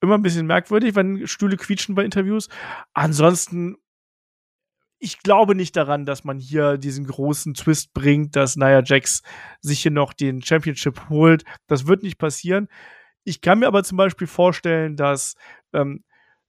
immer 0.00 0.14
ein 0.16 0.22
bisschen 0.22 0.46
merkwürdig, 0.46 0.94
wenn 0.94 1.26
Stühle 1.26 1.56
quietschen 1.56 1.94
bei 1.94 2.04
Interviews. 2.04 2.48
Ansonsten, 2.92 3.76
ich 5.06 5.20
glaube 5.22 5.54
nicht 5.54 5.76
daran, 5.76 6.04
dass 6.04 6.24
man 6.24 6.40
hier 6.40 6.78
diesen 6.78 7.06
großen 7.06 7.54
Twist 7.54 7.94
bringt, 7.94 8.34
dass 8.34 8.56
Nia 8.56 8.82
Jax 8.84 9.22
sich 9.60 9.78
hier 9.80 9.92
noch 9.92 10.12
den 10.12 10.42
Championship 10.42 11.08
holt. 11.08 11.44
Das 11.68 11.86
wird 11.86 12.02
nicht 12.02 12.18
passieren. 12.18 12.66
Ich 13.22 13.40
kann 13.40 13.60
mir 13.60 13.68
aber 13.68 13.84
zum 13.84 13.98
Beispiel 13.98 14.26
vorstellen, 14.26 14.96
dass 14.96 15.36
ähm, 15.72 16.02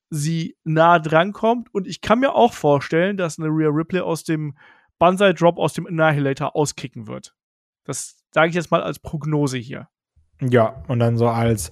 sie 0.09 0.57
nah 0.63 0.97
dran 0.97 1.33
kommt 1.33 1.71
und 1.71 1.85
ich 1.85 2.01
kann 2.01 2.19
mir 2.19 2.33
auch 2.33 2.51
vorstellen, 2.51 3.15
dass 3.15 3.37
eine 3.37 3.49
Rhea 3.49 3.69
Ripley 3.69 3.99
aus 3.99 4.23
dem 4.23 4.57
Banzai 4.97 5.33
Drop 5.33 5.59
aus 5.59 5.73
dem 5.73 5.85
Annihilator 5.85 6.55
auskicken 6.55 7.05
wird. 7.05 7.35
Das 7.83 8.23
sage 8.31 8.49
ich 8.49 8.55
jetzt 8.55 8.71
mal 8.71 8.81
als 8.81 8.97
Prognose 8.97 9.59
hier. 9.59 9.87
Ja, 10.41 10.83
und 10.87 10.97
dann 10.97 11.17
so 11.17 11.27
als, 11.27 11.69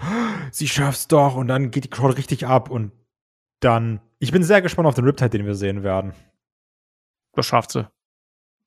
sie 0.51 0.67
schafft's 0.67 1.07
doch, 1.07 1.35
und 1.35 1.47
dann 1.47 1.71
geht 1.71 1.85
die 1.85 1.89
Crowd 1.89 2.15
richtig 2.15 2.45
ab 2.45 2.69
und 2.69 2.91
dann, 3.59 4.01
ich 4.19 4.31
bin 4.31 4.43
sehr 4.43 4.61
gespannt 4.61 4.87
auf 4.87 4.93
den 4.93 5.05
Riptide, 5.05 5.31
den 5.31 5.47
wir 5.47 5.55
sehen 5.55 5.81
werden. 5.81 6.13
Das 7.35 7.45
schafft 7.45 7.71
sie. 7.71 7.87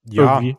Ja, 0.05 0.37
Irgendwie. 0.37 0.57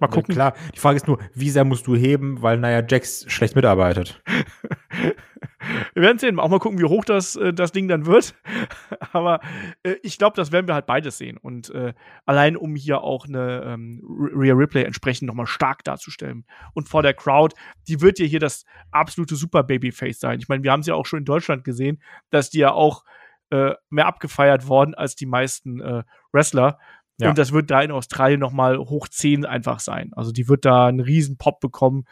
Mal 0.00 0.08
gucken. 0.08 0.34
Klar, 0.34 0.54
die 0.74 0.80
Frage 0.80 0.96
ist 0.96 1.06
nur, 1.06 1.18
wie 1.32 1.50
sehr 1.50 1.64
musst 1.64 1.86
du 1.86 1.94
heben, 1.94 2.42
weil, 2.42 2.58
naja, 2.58 2.84
Jax 2.86 3.24
schlecht 3.28 3.54
mitarbeitet. 3.54 4.20
wir 5.94 6.02
werden 6.02 6.18
sehen. 6.18 6.40
Auch 6.40 6.48
mal 6.48 6.58
gucken, 6.58 6.80
wie 6.80 6.84
hoch 6.84 7.04
das, 7.04 7.36
äh, 7.36 7.52
das 7.52 7.70
Ding 7.70 7.86
dann 7.86 8.04
wird. 8.04 8.34
Aber 9.12 9.40
äh, 9.84 9.94
ich 10.02 10.18
glaube, 10.18 10.34
das 10.34 10.50
werden 10.50 10.66
wir 10.66 10.74
halt 10.74 10.86
beides 10.86 11.18
sehen. 11.18 11.36
Und 11.36 11.70
äh, 11.70 11.94
allein, 12.24 12.56
um 12.56 12.74
hier 12.74 13.02
auch 13.02 13.26
eine 13.26 13.62
ähm, 13.64 14.02
Rhea 14.04 14.54
Ripley 14.54 14.82
entsprechend 14.82 15.28
nochmal 15.28 15.46
stark 15.46 15.84
darzustellen. 15.84 16.46
Und 16.74 16.88
vor 16.88 17.02
der 17.02 17.14
Crowd, 17.14 17.54
die 17.86 18.00
wird 18.00 18.18
ja 18.18 18.26
hier 18.26 18.40
das 18.40 18.64
absolute 18.90 19.36
Super 19.36 19.62
Babyface 19.62 20.18
sein. 20.18 20.40
Ich 20.40 20.48
meine, 20.48 20.64
wir 20.64 20.72
haben 20.72 20.80
es 20.80 20.86
ja 20.86 20.94
auch 20.94 21.06
schon 21.06 21.20
in 21.20 21.24
Deutschland 21.24 21.62
gesehen, 21.62 22.02
dass 22.30 22.50
die 22.50 22.58
ja 22.58 22.72
auch 22.72 23.04
äh, 23.50 23.74
mehr 23.90 24.06
abgefeiert 24.06 24.66
worden 24.66 24.94
als 24.94 25.14
die 25.14 25.26
meisten 25.26 25.80
äh, 25.80 26.02
Wrestler. 26.32 26.78
Ja. 27.18 27.30
Und 27.30 27.38
das 27.38 27.52
wird 27.52 27.70
da 27.70 27.80
in 27.80 27.90
Australien 27.90 28.40
nochmal 28.40 28.78
hoch 28.78 29.08
10 29.08 29.46
einfach 29.46 29.80
sein. 29.80 30.10
Also 30.14 30.32
die 30.32 30.48
wird 30.48 30.64
da 30.64 30.86
einen 30.86 31.00
riesen 31.00 31.38
Pop 31.38 31.60
bekommen. 31.60 32.04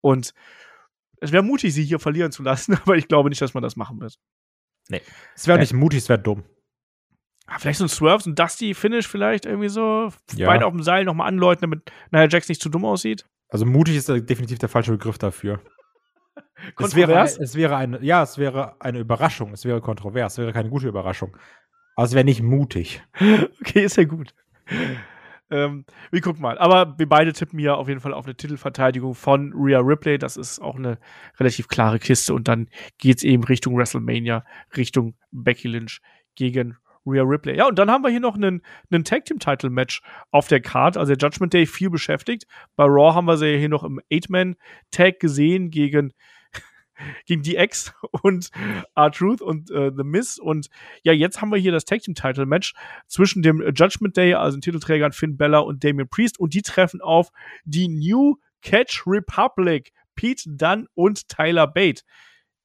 Und 0.00 0.34
es 1.20 1.32
wäre 1.32 1.42
mutig, 1.42 1.72
sie 1.72 1.84
hier 1.84 2.00
verlieren 2.00 2.32
zu 2.32 2.42
lassen, 2.42 2.74
aber 2.82 2.96
ich 2.96 3.08
glaube 3.08 3.28
nicht, 3.28 3.40
dass 3.40 3.54
man 3.54 3.62
das 3.62 3.76
machen 3.76 4.00
wird. 4.00 4.18
Es 5.34 5.46
wäre 5.46 5.58
nicht 5.58 5.72
mutig, 5.72 6.00
es 6.00 6.08
wäre 6.08 6.20
dumm. 6.20 6.44
Ah, 7.46 7.58
Vielleicht 7.58 7.78
so 7.78 7.84
ein 7.84 7.88
Swerve, 7.88 8.22
so 8.22 8.30
ein 8.30 8.34
Dusty-Finish 8.34 9.08
vielleicht 9.08 9.46
irgendwie 9.46 9.68
so. 9.68 10.10
Ja. 10.34 10.46
Beine 10.46 10.66
auf 10.66 10.72
dem 10.72 10.82
Seil 10.82 11.04
nochmal 11.04 11.28
anläuten, 11.28 11.62
damit 11.62 11.90
Nia 12.10 12.28
Jax 12.28 12.48
nicht 12.48 12.62
zu 12.62 12.68
dumm 12.68 12.84
aussieht. 12.84 13.26
Also 13.48 13.66
mutig 13.66 13.96
ist 13.96 14.08
definitiv 14.08 14.58
der 14.58 14.68
falsche 14.68 14.92
Begriff 14.92 15.18
dafür. 15.18 15.60
Es 16.78 16.94
wäre, 16.94 17.08
Kontrovers? 17.08 17.38
es 17.38 17.54
wäre 17.56 17.76
eine, 17.76 18.02
ja, 18.02 18.22
es 18.22 18.38
wäre 18.38 18.80
eine 18.80 19.00
Überraschung. 19.00 19.52
Es 19.52 19.64
wäre 19.64 19.80
kontrovers. 19.80 20.34
Es 20.34 20.38
wäre 20.38 20.52
keine 20.52 20.70
gute 20.70 20.86
Überraschung. 20.86 21.36
Es 21.96 22.14
wäre 22.14 22.24
nicht 22.24 22.42
mutig. 22.42 23.02
Okay, 23.60 23.84
ist 23.84 23.96
ja 23.96 24.04
gut. 24.04 24.34
ähm, 25.50 25.84
wir 26.10 26.20
gucken 26.20 26.42
mal. 26.42 26.58
Aber 26.58 26.98
wir 26.98 27.08
beide 27.08 27.32
tippen 27.32 27.58
hier 27.58 27.76
auf 27.76 27.88
jeden 27.88 28.00
Fall 28.00 28.12
auf 28.12 28.24
eine 28.24 28.34
Titelverteidigung 28.34 29.14
von 29.14 29.52
Rhea 29.54 29.78
Ripley. 29.80 30.18
Das 30.18 30.36
ist 30.36 30.60
auch 30.60 30.76
eine 30.76 30.98
relativ 31.38 31.68
klare 31.68 31.98
Kiste. 31.98 32.34
Und 32.34 32.48
dann 32.48 32.68
geht 32.98 33.18
es 33.18 33.24
eben 33.24 33.44
Richtung 33.44 33.76
WrestleMania, 33.76 34.44
Richtung 34.76 35.14
Becky 35.30 35.68
Lynch 35.68 36.00
gegen 36.34 36.76
Rhea 37.06 37.22
Ripley. 37.22 37.56
Ja, 37.56 37.66
und 37.66 37.78
dann 37.78 37.90
haben 37.90 38.02
wir 38.02 38.10
hier 38.10 38.20
noch 38.20 38.36
einen, 38.36 38.62
einen 38.90 39.04
Tag 39.04 39.24
Team 39.24 39.38
Title 39.38 39.70
Match 39.70 40.02
auf 40.30 40.48
der 40.48 40.60
Card. 40.60 40.96
Also 40.96 41.14
der 41.14 41.28
Judgment 41.28 41.52
Day 41.52 41.66
viel 41.66 41.90
beschäftigt. 41.90 42.46
Bei 42.76 42.84
Raw 42.84 43.14
haben 43.14 43.26
wir 43.26 43.36
sie 43.36 43.48
ja 43.48 43.58
hier 43.58 43.68
noch 43.68 43.84
im 43.84 44.00
Eight-Man 44.10 44.56
Tag 44.90 45.20
gesehen 45.20 45.70
gegen 45.70 46.12
gegen 47.26 47.42
DX 47.42 47.94
und 48.22 48.50
R-Truth 48.94 49.40
und 49.40 49.70
äh, 49.70 49.90
The 49.96 50.04
Miz. 50.04 50.38
Und 50.38 50.68
ja, 51.02 51.12
jetzt 51.12 51.40
haben 51.40 51.50
wir 51.50 51.58
hier 51.58 51.72
das 51.72 51.84
Tag 51.84 52.00
Team 52.00 52.14
Title 52.14 52.46
Match 52.46 52.74
zwischen 53.06 53.42
dem 53.42 53.62
Judgment 53.74 54.16
Day, 54.16 54.34
also 54.34 54.56
den 54.56 54.62
Titelträgern 54.62 55.12
Finn 55.12 55.36
Bella 55.36 55.58
und 55.58 55.84
Damian 55.84 56.08
Priest. 56.08 56.38
Und 56.38 56.54
die 56.54 56.62
treffen 56.62 57.00
auf 57.00 57.30
die 57.64 57.88
New 57.88 58.36
Catch 58.62 59.02
Republic, 59.06 59.92
Pete 60.14 60.44
Dunne 60.46 60.86
und 60.94 61.28
Tyler 61.28 61.66
Bate. 61.66 62.02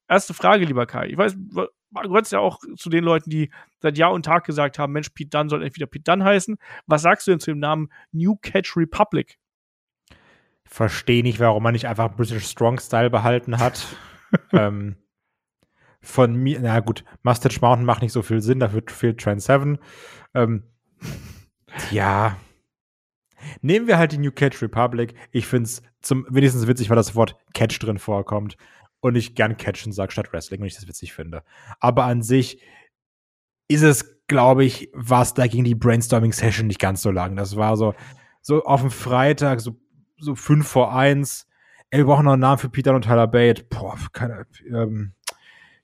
Erste 0.08 0.32
Frage, 0.32 0.64
lieber 0.64 0.86
Kai. 0.86 1.08
Ich 1.08 1.18
weiß, 1.18 1.36
du 1.36 1.68
gehörst 1.92 2.32
ja 2.32 2.40
auch 2.40 2.58
zu 2.76 2.88
den 2.88 3.04
Leuten, 3.04 3.30
die 3.30 3.50
seit 3.80 3.98
Jahr 3.98 4.12
und 4.12 4.24
Tag 4.24 4.44
gesagt 4.44 4.78
haben, 4.78 4.92
Mensch, 4.92 5.10
Pete 5.10 5.30
Dunne 5.30 5.50
soll 5.50 5.62
entweder 5.62 5.86
Pete 5.86 6.04
Dunne 6.04 6.24
heißen. 6.24 6.56
Was 6.86 7.02
sagst 7.02 7.26
du 7.26 7.32
denn 7.32 7.40
zu 7.40 7.50
dem 7.50 7.58
Namen 7.58 7.88
New 8.12 8.36
Catch 8.36 8.76
Republic? 8.76 9.38
Verstehe 10.64 11.22
nicht, 11.22 11.40
warum 11.40 11.62
man 11.62 11.72
nicht 11.72 11.86
einfach 11.86 12.14
British 12.14 12.46
Strong 12.46 12.78
Style 12.78 13.10
behalten 13.10 13.58
hat. 13.58 13.86
Ähm, 14.52 14.96
von 16.00 16.34
mir, 16.34 16.60
na 16.60 16.80
gut, 16.80 17.04
Mustache 17.22 17.60
Mountain 17.60 17.84
macht 17.84 18.02
nicht 18.02 18.12
so 18.12 18.22
viel 18.22 18.40
Sinn, 18.40 18.60
dafür 18.60 18.82
fehlt 18.86 19.20
Trend 19.20 19.42
7. 19.42 19.78
Ähm, 20.34 20.64
ja. 21.90 22.36
Nehmen 23.60 23.86
wir 23.86 23.98
halt 23.98 24.12
die 24.12 24.18
New 24.18 24.32
Catch 24.32 24.62
Republic. 24.62 25.14
Ich 25.30 25.46
finde 25.46 25.64
es 25.64 25.82
zum 26.00 26.26
wenigstens 26.28 26.66
witzig, 26.66 26.90
weil 26.90 26.96
das 26.96 27.14
Wort 27.14 27.36
Catch 27.54 27.78
drin 27.80 27.98
vorkommt 27.98 28.56
und 29.00 29.16
ich 29.16 29.34
gern 29.34 29.56
Catchen 29.56 29.92
sage 29.92 30.12
statt 30.12 30.32
Wrestling 30.32 30.60
und 30.60 30.66
ich 30.66 30.74
das 30.74 30.88
witzig 30.88 31.12
finde. 31.12 31.42
Aber 31.80 32.04
an 32.04 32.22
sich 32.22 32.62
ist 33.68 33.82
es, 33.82 34.26
glaube 34.26 34.64
ich, 34.64 34.90
war 34.92 35.22
es 35.22 35.34
da 35.34 35.46
gegen 35.46 35.64
die 35.64 35.74
Brainstorming-Session 35.74 36.66
nicht 36.66 36.80
ganz 36.80 37.02
so 37.02 37.10
lang. 37.10 37.36
Das 37.36 37.56
war 37.56 37.76
so, 37.76 37.94
so 38.40 38.64
auf 38.64 38.80
dem 38.80 38.90
Freitag, 38.90 39.60
so, 39.60 39.76
so 40.18 40.34
5 40.34 40.66
vor 40.66 40.94
1. 40.94 41.47
Ey, 41.90 42.00
wir 42.00 42.04
brauchen 42.04 42.26
noch 42.26 42.32
einen 42.32 42.42
Namen 42.42 42.58
für 42.58 42.68
Peter 42.68 42.94
und 42.94 43.02
Tyler 43.02 43.26
Bate. 43.26 43.64
Boah, 43.64 43.96
keine, 44.12 44.46
ähm, 44.70 45.14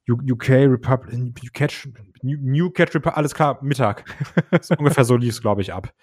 UK 0.07 0.51
Republic, 0.51 1.15
New 1.15 1.51
Catch, 1.53 1.89
New, 2.23 2.71
Catch 2.71 2.95
Republic, 2.95 3.17
alles 3.17 3.35
klar, 3.35 3.59
Mittag. 3.63 4.05
ungefähr 4.79 5.05
so 5.05 5.17
lief 5.17 5.33
es, 5.33 5.41
glaube 5.41 5.63
ich, 5.63 5.73
ab. 5.73 5.95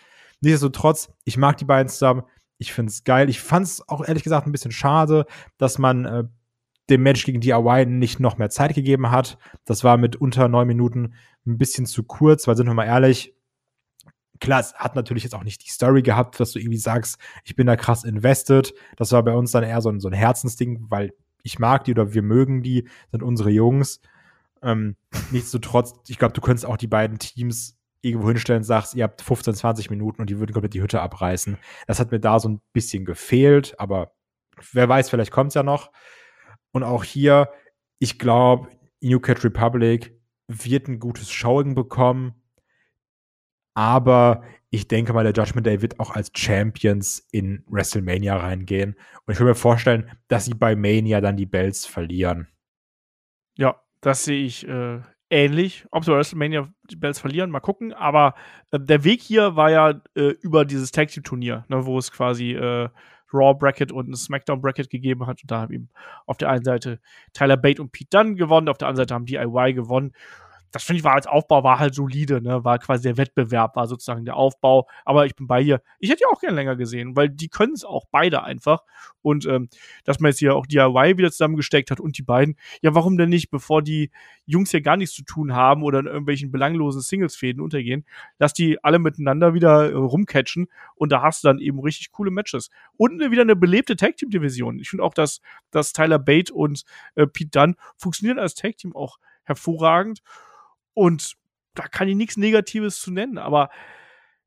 Nichtsdestotrotz, 0.42 1.14
ich 1.24 1.38
mag 1.38 1.58
die 1.58 1.66
beiden 1.66 1.88
zusammen. 1.88 2.24
Ich 2.58 2.74
finde 2.74 2.90
es 2.90 3.04
geil. 3.04 3.30
Ich 3.30 3.42
fand 3.42 3.68
es 3.68 3.88
auch 3.88 4.04
ehrlich 4.08 4.24
gesagt 4.24 4.48
ein 4.48 4.52
bisschen 4.52 4.72
schade, 4.72 5.26
dass 5.58 5.78
man 5.78 6.06
äh, 6.06 6.24
dem 6.90 7.04
Match 7.04 7.24
gegen 7.24 7.42
DIY 7.42 7.86
nicht 7.86 8.20
noch 8.20 8.40
mehr 8.40 8.50
Zeit 8.50 8.74
gegeben 8.74 9.12
hat. 9.12 9.38
Das 9.66 9.84
war 9.84 9.98
mit 9.98 10.16
unter 10.16 10.48
neun 10.48 10.68
Minuten 10.68 11.14
ein 11.46 11.60
bisschen 11.60 11.86
zu 11.86 12.04
kurz, 12.04 12.48
weil 12.48 12.58
sind 12.58 12.68
wir 12.68 12.74
mal 12.74 12.86
ehrlich, 12.86 13.36
klar, 14.41 14.60
es 14.60 14.73
hat 14.73 14.95
natürlich 14.95 15.23
jetzt 15.23 15.36
auch 15.36 15.43
nicht 15.45 15.65
die 15.65 15.69
Story 15.69 16.01
gehabt, 16.01 16.39
dass 16.39 16.51
du 16.51 16.60
irgendwie 16.60 16.77
sagst, 16.77 17.17
ich 17.45 17.56
bin 17.56 17.67
da 17.67 17.77
krass 17.77 18.04
invested. 18.04 18.73
Das 18.97 19.13
war 19.13 19.23
bei 19.23 19.34
uns 19.34 19.51
dann 19.51 19.63
eher 19.63 19.82
so 19.82 19.89
ein, 19.89 20.01
so 20.01 20.10
ein 20.10 20.13
Herzensding, 20.13 20.88
weil 20.89 21.13
ich 21.43 21.60
mag 21.60 21.86
die 21.86 21.91
oder 21.91 22.13
wir 22.13 22.21
mögen 22.21 22.62
die, 22.62 22.88
sind 23.12 23.23
unsere 23.23 23.51
Jungs. 23.51 24.01
Ähm, 24.62 24.95
nichtsdestotrotz, 25.32 25.93
ich 26.08 26.17
glaube, 26.17 26.34
du 26.34 26.41
könntest 26.41 26.65
auch 26.65 26.77
die 26.77 26.88
beiden 26.88 27.19
Teams 27.19 27.77
irgendwo 28.01 28.27
hinstellen 28.30 28.60
und 28.60 28.65
sagst, 28.65 28.95
ihr 28.95 29.04
habt 29.04 29.21
15, 29.21 29.54
20 29.54 29.89
Minuten 29.89 30.21
und 30.21 30.30
die 30.30 30.39
würden 30.39 30.54
komplett 30.54 30.73
die 30.73 30.82
Hütte 30.82 31.01
abreißen. 31.01 31.58
Das 31.88 31.99
hat 31.99 32.12
mir 32.12 32.19
da 32.19 32.39
so 32.39 32.49
ein 32.49 32.62
bisschen 32.73 33.06
gefehlt, 33.06 33.80
aber 33.80 34.12
wer 34.73 34.89
weiß, 34.89 35.10
vielleicht 35.10 35.32
kommt 35.32 35.49
es 35.49 35.56
ja 35.56 35.63
noch. 35.63 35.91
Und 36.71 36.84
auch 36.84 37.04
hier, 37.04 37.49
ich 37.99 38.17
glaube, 38.17 38.69
New 39.01 39.19
Cat 39.19 39.43
Republic 39.43 40.19
wird 40.47 40.88
ein 40.88 40.99
gutes 40.99 41.30
Showing 41.32 41.75
bekommen. 41.75 42.40
Aber 43.82 44.44
ich 44.70 44.88
denke 44.88 45.12
mal, 45.12 45.24
der 45.24 45.34
Judgment 45.34 45.65
Day 45.65 45.82
wird 45.82 46.00
auch 46.00 46.12
als 46.12 46.30
Champions 46.36 47.28
in 47.32 47.63
WrestleMania 47.67 48.38
reingehen. 48.38 48.96
Und 49.26 49.32
ich 49.32 49.39
kann 49.39 49.48
mir 49.48 49.56
vorstellen, 49.56 50.12
dass 50.28 50.46
sie 50.46 50.54
bei 50.54 50.76
Mania 50.76 51.20
dann 51.20 51.36
die 51.36 51.48
Bells 51.48 51.88
verlieren. 51.88 52.48
Ja, 53.58 53.82
das 54.02 54.24
sehe 54.24 54.46
ich 54.46 54.67
äh, 54.67 55.00
ähnlich. 55.32 55.88
Ob 55.89 56.06
sie 56.06 56.12
bei 56.12 56.17
WrestleMania 56.17 56.72
die 56.91 56.96
Bells 56.96 57.17
verlieren, 57.20 57.50
mal 57.50 57.60
gucken. 57.60 57.91
Aber 57.91 58.36
äh, 58.70 58.80
der 58.80 59.04
Weg 59.04 59.20
hier 59.24 59.56
war 59.56 59.72
ja 59.72 60.00
äh, 60.15 60.36
über 60.41 60.63
dieses 60.63 60.91
Tag 60.91 61.08
Team 61.08 61.24
Turnier, 61.24 61.65
ne, 61.67 61.84
wo 61.84 61.98
es 61.98 62.12
quasi 62.12 62.52
äh, 62.52 62.88
Raw 63.34 63.58
Bracket 63.58 63.91
und 63.91 64.10
ein 64.10 64.15
SmackDown 64.15 64.62
Bracket 64.62 64.91
gegeben 64.91 65.26
hat. 65.26 65.41
Und 65.41 65.50
da 65.50 65.62
haben 65.62 65.74
eben 65.74 65.89
auf 66.28 66.38
der 66.38 66.50
einen 66.52 66.63
Seite 66.63 67.00
Tyler 67.34 67.58
Bate 67.58 67.82
und 67.82 67.91
Pete 67.91 68.15
Dunne 68.15 68.36
gewonnen, 68.36 68.70
auf 68.70 68.78
der 68.78 68.89
anderen 68.89 69.08
Seite 69.08 69.15
haben 69.15 69.26
DIY 69.26 69.74
gewonnen. 69.74 70.13
Das 70.72 70.84
finde 70.84 71.00
ich 71.00 71.04
war 71.04 71.16
als 71.16 71.28
Aufbau 71.28 71.64
war 71.64 71.80
halt 71.80 71.94
solide, 71.94 72.42
ne? 72.42 72.64
War 72.64 72.80
quasi 72.80 73.04
der 73.04 73.18
Wettbewerb, 73.18 73.76
war 73.76 73.88
sozusagen 73.88 74.26
der 74.26 74.36
Aufbau. 74.36 74.88
Aber 75.06 75.26
ich 75.26 75.36
bin 75.36 75.48
bei 75.48 75.62
hier. 75.64 75.82
Ich 76.00 76.10
hätte 76.10 76.22
ja 76.24 76.28
auch 76.32 76.40
gerne 76.40 76.56
länger 76.56 76.76
gesehen, 76.76 77.16
weil 77.16 77.30
die 77.30 77.50
können 77.50 77.74
es 77.74 77.84
auch 77.84 78.06
beide 78.12 78.44
einfach. 78.44 78.84
Und 79.22 79.46
ähm, 79.46 79.70
dass 80.04 80.20
man 80.20 80.32
jetzt 80.32 80.40
hier 80.40 80.56
auch 80.56 80.66
DIY 80.66 81.18
wieder 81.18 81.32
zusammengesteckt 81.32 81.92
hat 81.92 82.00
und 82.00 82.18
die 82.18 82.24
beiden, 82.24 82.56
ja, 82.82 82.96
warum 82.96 83.18
denn 83.18 83.30
nicht, 83.30 83.50
bevor 83.52 83.82
die 83.82 84.12
Jungs 84.46 84.72
hier 84.72 84.82
gar 84.82 84.98
nichts 84.98 85.16
zu 85.16 85.24
tun 85.24 85.54
haben 85.54 85.84
oder 85.84 86.00
in 86.00 86.08
irgendwelchen 86.08 86.52
belanglosen 86.52 87.02
Singles-Fäden 87.02 87.62
untergehen, 87.62 88.06
dass 88.38 88.54
die 88.54 88.84
alle 88.84 89.00
miteinander 89.00 89.54
wieder 89.54 89.92
äh, 89.92 89.94
rumcatchen 89.94 90.68
und 90.96 91.12
da 91.12 91.22
hast 91.22 91.44
du 91.44 91.48
dann 91.48 91.60
eben 91.60 91.80
richtig 91.80 92.12
coole 92.12 92.32
Matches. 92.32 92.70
Und 92.98 93.20
wieder 93.20 93.42
eine 93.42 93.56
belebte 93.56 93.96
Tag-Team-Division. 93.96 94.80
Ich 94.80 94.90
finde 94.90 95.04
auch, 95.04 95.14
dass, 95.14 95.42
dass 95.72 95.94
Tyler 95.94 96.20
Bate 96.20 96.54
und 96.54 96.84
äh, 97.16 97.28
Pete 97.28 97.52
Dunne 97.52 97.76
funktionieren 97.98 98.40
als 98.40 98.56
Tag-Team 98.56 98.96
auch 98.96 99.18
hervorragend. 99.44 100.22
Und 100.93 101.34
da 101.73 101.88
kann 101.88 102.08
ich 102.08 102.15
nichts 102.15 102.38
Negatives 102.38 102.99
zu 102.99 103.12
nennen, 103.12 103.38
aber 103.38 103.69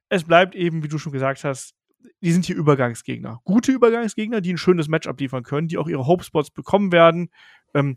es 0.09 0.25
bleibt 0.25 0.55
eben, 0.55 0.83
wie 0.83 0.89
du 0.89 0.99
schon 0.99 1.13
gesagt 1.13 1.45
hast, 1.45 1.75
die 2.21 2.33
sind 2.33 2.45
hier 2.45 2.57
Übergangsgegner. 2.57 3.41
Gute 3.45 3.73
Übergangsgegner, 3.73 4.41
die 4.41 4.53
ein 4.53 4.59
schönes 4.59 4.89
Match 4.89 5.07
abliefern 5.07 5.43
können, 5.43 5.69
die 5.69 5.79
auch 5.79 5.89
ihre 5.89 6.07
Hope-Spots 6.07 6.51
bekommen 6.51 6.93
werden, 6.93 7.31
ähm, 7.75 7.97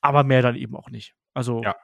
aber 0.00 0.22
mehr 0.22 0.42
dann 0.42 0.54
eben 0.56 0.76
auch 0.76 0.90
nicht. 0.90 1.14
Also, 1.34 1.62
Ja. 1.62 1.74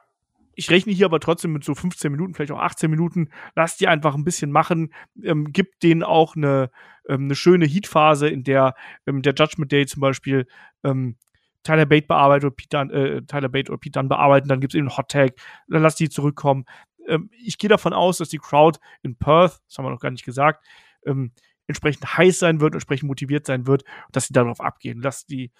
ich 0.55 0.69
rechne 0.69 0.93
hier 0.93 1.05
aber 1.07 1.19
trotzdem 1.19 1.51
mit 1.51 1.63
so 1.63 1.75
15 1.75 2.11
Minuten, 2.11 2.33
vielleicht 2.33 2.51
auch 2.51 2.59
18 2.61 2.89
Minuten. 2.89 3.29
Lass 3.55 3.77
die 3.77 3.87
einfach 3.87 4.15
ein 4.15 4.23
bisschen 4.23 4.51
machen. 4.51 4.93
Ähm, 5.21 5.51
gibt 5.51 5.83
denen 5.83 6.03
auch 6.03 6.35
eine, 6.35 6.71
ähm, 7.09 7.25
eine 7.25 7.35
schöne 7.35 7.65
Heat-Phase, 7.65 8.29
in 8.29 8.43
der 8.43 8.75
ähm, 9.05 9.21
der 9.21 9.33
Judgment 9.33 9.71
Day 9.71 9.85
zum 9.85 10.01
Beispiel 10.01 10.47
ähm, 10.83 11.17
Tyler 11.63 11.85
Bate 11.85 12.07
bearbeitet 12.07 12.45
oder 12.45 12.55
Pete 12.55 12.77
Dunn, 12.77 12.89
äh, 12.89 13.21
Tyler 13.23 13.49
Bate 13.49 13.71
oder 13.71 13.79
Pete 13.79 13.99
Dunn 13.99 14.09
bearbeiten, 14.09 14.47
dann 14.47 14.59
gibt 14.61 14.73
es 14.73 14.77
eben 14.77 14.87
einen 14.87 14.97
Hot 14.97 15.09
Tag, 15.09 15.33
dann 15.67 15.81
lass 15.81 15.95
die 15.95 16.09
zurückkommen. 16.09 16.65
Ähm, 17.07 17.29
ich 17.43 17.57
gehe 17.57 17.69
davon 17.69 17.93
aus, 17.93 18.17
dass 18.17 18.29
die 18.29 18.37
Crowd 18.39 18.79
in 19.03 19.15
Perth, 19.15 19.61
das 19.67 19.77
haben 19.77 19.85
wir 19.85 19.91
noch 19.91 19.99
gar 19.99 20.11
nicht 20.11 20.25
gesagt, 20.25 20.65
ähm, 21.05 21.31
entsprechend 21.67 22.17
heiß 22.17 22.39
sein 22.39 22.59
wird, 22.61 22.73
entsprechend 22.73 23.07
motiviert 23.07 23.45
sein 23.45 23.67
wird, 23.67 23.83
dass 24.11 24.27
sie 24.27 24.33
darauf 24.33 24.59
abgehen. 24.59 25.01
Lass 25.01 25.25
die, 25.25 25.51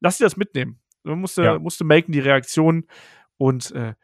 lass 0.00 0.18
die 0.18 0.24
das 0.24 0.36
mitnehmen. 0.36 0.80
Man 1.02 1.20
musste, 1.20 1.42
Ja. 1.44 1.58
musste 1.58 1.84
melken 1.84 2.12
die 2.12 2.20
Reaktion 2.20 2.86
und 3.36 3.70
äh, 3.72 3.94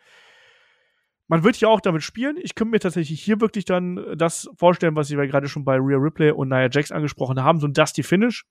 man 1.28 1.44
wird 1.44 1.56
hier 1.56 1.70
auch 1.70 1.80
damit 1.80 2.02
spielen. 2.02 2.36
Ich 2.36 2.54
könnte 2.54 2.72
mir 2.72 2.80
tatsächlich 2.80 3.22
hier 3.22 3.40
wirklich 3.40 3.64
dann 3.64 4.18
das 4.18 4.50
vorstellen, 4.58 4.96
was 4.96 5.08
wir 5.10 5.26
gerade 5.26 5.48
schon 5.48 5.64
bei 5.64 5.76
Rhea 5.76 5.96
Ripley 5.96 6.30
und 6.30 6.48
Nia 6.48 6.68
Jax 6.70 6.92
angesprochen 6.92 7.42
haben, 7.42 7.58
so 7.58 7.66
ein 7.66 7.72
Dusty 7.72 8.02
Finish. 8.02 8.44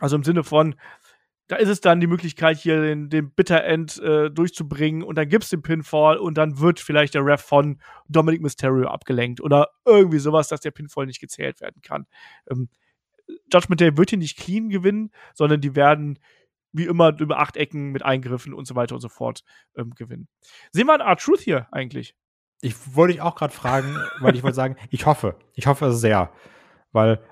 Also 0.00 0.16
im 0.16 0.24
Sinne 0.24 0.42
von, 0.42 0.74
da 1.52 1.58
ist 1.58 1.68
es 1.68 1.82
dann 1.82 2.00
die 2.00 2.06
Möglichkeit, 2.06 2.56
hier 2.56 2.80
den, 2.80 3.10
den 3.10 3.30
Bitter 3.30 3.62
End 3.62 3.98
äh, 3.98 4.30
durchzubringen 4.30 5.02
und 5.02 5.16
dann 5.16 5.28
gibt 5.28 5.44
es 5.44 5.50
den 5.50 5.60
Pinfall 5.60 6.16
und 6.16 6.38
dann 6.38 6.60
wird 6.60 6.80
vielleicht 6.80 7.12
der 7.12 7.26
Ref 7.26 7.42
von 7.42 7.78
Dominic 8.08 8.40
Mysterio 8.40 8.88
abgelenkt 8.88 9.42
oder 9.42 9.68
irgendwie 9.84 10.18
sowas, 10.18 10.48
dass 10.48 10.60
der 10.60 10.70
Pinfall 10.70 11.04
nicht 11.04 11.20
gezählt 11.20 11.60
werden 11.60 11.82
kann. 11.82 12.06
Ähm, 12.50 12.70
Judgment 13.52 13.82
Day 13.82 13.98
wird 13.98 14.08
hier 14.08 14.18
nicht 14.18 14.38
clean 14.38 14.70
gewinnen, 14.70 15.10
sondern 15.34 15.60
die 15.60 15.76
werden 15.76 16.18
wie 16.72 16.86
immer 16.86 17.20
über 17.20 17.38
acht 17.38 17.58
Ecken 17.58 17.92
mit 17.92 18.02
Eingriffen 18.02 18.54
und 18.54 18.66
so 18.66 18.74
weiter 18.74 18.94
und 18.94 19.02
so 19.02 19.10
fort 19.10 19.44
ähm, 19.76 19.90
gewinnen. 19.90 20.28
Sehen 20.70 20.86
wir 20.86 20.94
einen 20.94 21.02
Art 21.02 21.20
Truth 21.20 21.40
hier 21.40 21.68
eigentlich? 21.70 22.16
Ich 22.62 22.74
wollte 22.96 23.12
dich 23.12 23.20
auch 23.20 23.34
gerade 23.34 23.52
fragen, 23.52 23.94
weil 24.20 24.34
ich 24.34 24.42
wollte 24.42 24.56
sagen, 24.56 24.76
ich 24.88 25.04
hoffe, 25.04 25.36
ich 25.52 25.66
hoffe 25.66 25.92
sehr, 25.92 26.32
weil 26.92 27.22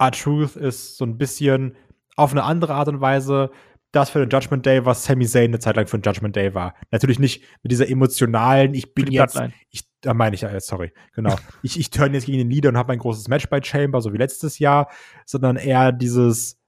R-Truth 0.00 0.56
ist 0.56 0.96
so 0.96 1.04
ein 1.04 1.18
bisschen 1.18 1.76
auf 2.16 2.32
eine 2.32 2.44
andere 2.44 2.74
Art 2.74 2.88
und 2.88 3.00
Weise 3.00 3.50
das 3.94 4.10
für 4.10 4.18
den 4.18 4.28
Judgment 4.28 4.66
Day, 4.66 4.84
was 4.84 5.04
Sami 5.04 5.26
Zayn 5.26 5.50
eine 5.50 5.58
Zeit 5.60 5.76
lang 5.76 5.86
für 5.86 5.98
den 5.98 6.02
Judgment 6.02 6.34
Day 6.34 6.54
war. 6.54 6.74
Natürlich 6.90 7.18
nicht 7.18 7.44
mit 7.62 7.70
dieser 7.70 7.88
emotionalen, 7.88 8.74
ich 8.74 8.92
bin 8.92 9.06
jetzt, 9.10 9.34
Bloodline. 9.34 9.54
ich, 9.70 9.84
da 10.00 10.14
meine 10.14 10.34
ich 10.34 10.42
ja, 10.42 10.50
jetzt, 10.50 10.66
sorry, 10.66 10.92
genau. 11.14 11.36
ich, 11.62 11.78
ich 11.78 11.90
turn 11.90 12.12
jetzt 12.12 12.26
gegen 12.26 12.38
den 12.38 12.50
Leader 12.50 12.70
und 12.70 12.76
habe 12.76 12.92
ein 12.92 12.98
großes 12.98 13.28
Match 13.28 13.48
bei 13.48 13.62
Chamber, 13.62 14.00
so 14.00 14.12
wie 14.12 14.18
letztes 14.18 14.58
Jahr, 14.58 14.90
sondern 15.26 15.56
eher 15.56 15.92
dieses, 15.92 16.58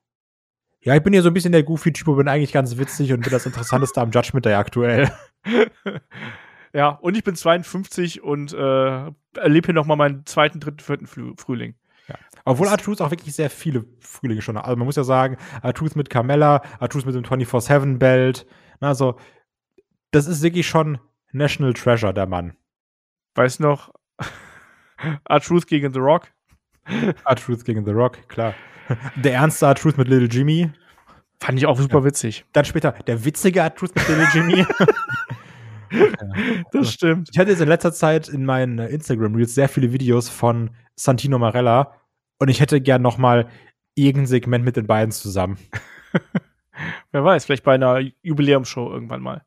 ja, 0.80 0.94
ich 0.94 1.02
bin 1.02 1.12
hier 1.12 1.22
so 1.22 1.28
ein 1.28 1.34
bisschen 1.34 1.52
der 1.52 1.64
Goofy-Typ 1.64 2.06
und 2.06 2.16
bin 2.16 2.28
eigentlich 2.28 2.52
ganz 2.52 2.76
witzig 2.76 3.12
und 3.12 3.22
bin 3.22 3.32
das 3.32 3.46
Interessanteste 3.46 4.00
am 4.00 4.10
Judgment 4.10 4.46
Day 4.46 4.54
aktuell. 4.54 5.10
ja, 6.72 6.90
und 6.90 7.16
ich 7.16 7.24
bin 7.24 7.34
52 7.34 8.22
und 8.22 8.52
äh, 8.52 9.10
erlebe 9.36 9.66
hier 9.66 9.74
noch 9.74 9.86
mal 9.86 9.96
meinen 9.96 10.24
zweiten, 10.26 10.60
dritten, 10.60 10.78
vierten 10.78 11.06
Früh 11.06 11.32
Frühling. 11.36 11.74
Obwohl 12.46 12.68
R-Truth 12.68 13.00
auch 13.00 13.10
wirklich 13.10 13.34
sehr 13.34 13.50
viele 13.50 13.84
Frühlinge 13.98 14.40
schon 14.40 14.56
hat. 14.56 14.64
Also 14.66 14.76
man 14.76 14.86
muss 14.86 14.94
ja 14.94 15.02
sagen, 15.02 15.36
R-Truth 15.62 15.96
mit 15.96 16.08
Carmella, 16.08 16.62
R-Truth 16.80 17.04
mit 17.04 17.14
dem 17.16 17.24
24-7-Belt. 17.24 18.46
Also, 18.80 19.16
das 20.12 20.28
ist 20.28 20.42
wirklich 20.42 20.66
schon 20.68 20.98
National 21.32 21.74
Treasure, 21.74 22.14
der 22.14 22.26
Mann. 22.26 22.56
Weiß 23.34 23.58
noch, 23.58 23.92
R-Truth 25.28 25.66
gegen 25.66 25.92
The 25.92 25.98
Rock. 25.98 26.28
R-Truth 27.24 27.64
gegen 27.64 27.84
The 27.84 27.90
Rock, 27.90 28.28
klar. 28.28 28.54
Der 29.16 29.34
ernste 29.34 29.66
R-Truth 29.66 29.98
mit 29.98 30.06
Little 30.06 30.28
Jimmy. 30.28 30.70
Fand 31.42 31.58
ich 31.58 31.66
auch 31.66 31.78
super 31.78 32.04
witzig. 32.04 32.44
Dann 32.52 32.64
später 32.64 32.92
der 32.92 33.24
witzige 33.24 33.58
R-Truth 33.58 33.94
mit 33.96 34.08
Little 34.08 34.28
Jimmy. 34.32 34.66
Das 36.72 36.92
stimmt. 36.92 37.28
Ich 37.32 37.38
hatte 37.38 37.50
jetzt 37.50 37.60
in 37.60 37.68
letzter 37.68 37.92
Zeit 37.92 38.28
in 38.28 38.44
meinen 38.44 38.80
Instagram-Reels 38.80 39.54
sehr 39.54 39.68
viele 39.68 39.92
Videos 39.92 40.28
von 40.28 40.70
Santino 40.96 41.38
Marella 41.38 41.94
und 42.38 42.48
ich 42.48 42.60
hätte 42.60 42.80
gern 42.80 43.02
noch 43.02 43.18
mal 43.18 43.48
irgendein 43.94 44.26
Segment 44.26 44.64
mit 44.64 44.76
den 44.76 44.86
beiden 44.86 45.12
zusammen. 45.12 45.58
Wer 47.12 47.24
weiß, 47.24 47.44
vielleicht 47.44 47.64
bei 47.64 47.74
einer 47.74 48.00
Jubiläumsshow 48.22 48.90
irgendwann 48.90 49.22
mal. 49.22 49.44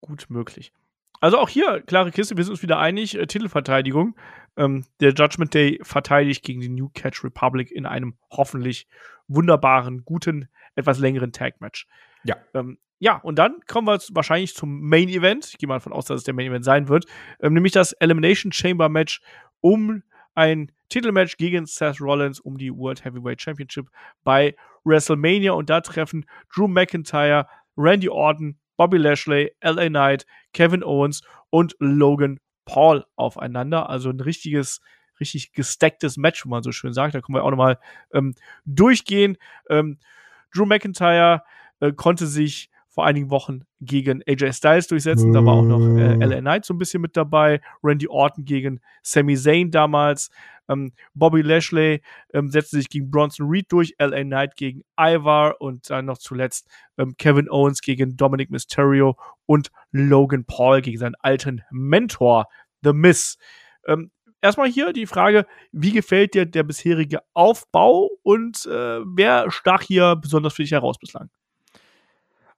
Gut 0.00 0.26
möglich. 0.28 0.72
Also 1.20 1.38
auch 1.38 1.48
hier, 1.48 1.80
klare 1.86 2.10
Kiste, 2.10 2.36
wir 2.36 2.44
sind 2.44 2.52
uns 2.52 2.62
wieder 2.62 2.78
einig, 2.78 3.16
äh, 3.16 3.26
Titelverteidigung. 3.26 4.14
Ähm, 4.56 4.84
der 5.00 5.14
Judgment 5.14 5.54
Day 5.54 5.80
verteidigt 5.82 6.44
gegen 6.44 6.60
die 6.60 6.68
New 6.68 6.90
Catch 6.90 7.24
Republic 7.24 7.70
in 7.70 7.86
einem 7.86 8.18
hoffentlich 8.30 8.86
wunderbaren, 9.26 10.04
guten, 10.04 10.48
etwas 10.74 10.98
längeren 10.98 11.32
Tag-Match. 11.32 11.86
Ja. 12.24 12.36
Ähm, 12.52 12.78
ja, 12.98 13.16
und 13.16 13.38
dann 13.38 13.60
kommen 13.66 13.86
wir 13.86 13.98
wahrscheinlich 14.12 14.54
zum 14.54 14.82
Main 14.82 15.08
Event. 15.08 15.46
Ich 15.46 15.58
gehe 15.58 15.66
mal 15.66 15.76
davon 15.76 15.92
aus, 15.92 16.04
dass 16.06 16.18
es 16.18 16.24
der 16.24 16.34
Main 16.34 16.48
Event 16.48 16.64
sein 16.64 16.88
wird. 16.88 17.06
Ähm, 17.40 17.54
nämlich 17.54 17.72
das 17.72 17.92
Elimination 17.92 18.52
Chamber 18.52 18.88
Match 18.88 19.20
um 19.60 20.02
ein 20.34 20.72
Titelmatch 20.88 21.36
gegen 21.36 21.66
Seth 21.66 22.00
Rollins 22.00 22.40
um 22.40 22.58
die 22.58 22.72
World 22.72 23.04
Heavyweight 23.04 23.40
Championship 23.40 23.88
bei 24.22 24.54
WrestleMania. 24.84 25.52
Und 25.52 25.70
da 25.70 25.80
treffen 25.80 26.26
Drew 26.54 26.68
McIntyre, 26.68 27.46
Randy 27.76 28.08
Orton, 28.08 28.58
Bobby 28.76 28.98
Lashley, 28.98 29.52
LA 29.62 29.88
Knight, 29.88 30.26
Kevin 30.52 30.82
Owens 30.82 31.22
und 31.50 31.74
Logan 31.78 32.38
Paul 32.64 33.04
aufeinander. 33.16 33.88
Also 33.88 34.10
ein 34.10 34.20
richtiges, 34.20 34.80
richtig 35.20 35.52
gestacktes 35.52 36.16
Match, 36.16 36.44
wie 36.44 36.48
man 36.48 36.62
so 36.62 36.72
schön 36.72 36.92
sagt. 36.92 37.14
Da 37.14 37.20
können 37.20 37.36
wir 37.36 37.44
auch 37.44 37.50
nochmal 37.50 37.78
ähm, 38.12 38.34
durchgehen. 38.64 39.36
Ähm, 39.70 39.98
Drew 40.54 40.66
McIntyre 40.66 41.42
äh, 41.80 41.92
konnte 41.92 42.26
sich 42.26 42.70
vor 42.94 43.04
einigen 43.04 43.28
Wochen 43.30 43.62
gegen 43.80 44.22
AJ 44.28 44.52
Styles 44.52 44.86
durchsetzen. 44.86 45.32
Da 45.32 45.44
war 45.44 45.54
auch 45.54 45.62
noch 45.62 45.80
äh, 45.80 46.14
LA 46.14 46.40
Knight 46.40 46.64
so 46.64 46.74
ein 46.74 46.78
bisschen 46.78 47.02
mit 47.02 47.16
dabei. 47.16 47.60
Randy 47.82 48.06
Orton 48.06 48.44
gegen 48.44 48.80
Sami 49.02 49.36
Zayn 49.36 49.72
damals. 49.72 50.30
Ähm, 50.68 50.92
Bobby 51.12 51.42
Lashley 51.42 52.02
ähm, 52.32 52.50
setzte 52.50 52.76
sich 52.76 52.88
gegen 52.88 53.10
Bronson 53.10 53.48
Reed 53.48 53.66
durch. 53.70 53.94
LA 53.98 54.22
Knight 54.22 54.54
gegen 54.54 54.84
Ivar. 54.96 55.60
Und 55.60 55.90
dann 55.90 56.06
noch 56.06 56.18
zuletzt 56.18 56.68
ähm, 56.96 57.16
Kevin 57.18 57.50
Owens 57.50 57.80
gegen 57.80 58.16
Dominic 58.16 58.50
Mysterio 58.50 59.16
und 59.46 59.72
Logan 59.90 60.44
Paul 60.44 60.80
gegen 60.80 60.98
seinen 60.98 61.16
alten 61.18 61.62
Mentor, 61.72 62.46
The 62.82 62.92
Miz. 62.92 63.38
Ähm, 63.88 64.12
erstmal 64.40 64.68
hier 64.68 64.92
die 64.92 65.06
Frage, 65.06 65.46
wie 65.72 65.90
gefällt 65.90 66.34
dir 66.34 66.46
der 66.46 66.62
bisherige 66.62 67.22
Aufbau 67.32 68.08
und 68.22 68.66
äh, 68.66 69.00
wer 69.04 69.50
stach 69.50 69.82
hier 69.82 70.14
besonders 70.14 70.54
für 70.54 70.62
dich 70.62 70.72
heraus 70.72 70.96
bislang? 70.96 71.28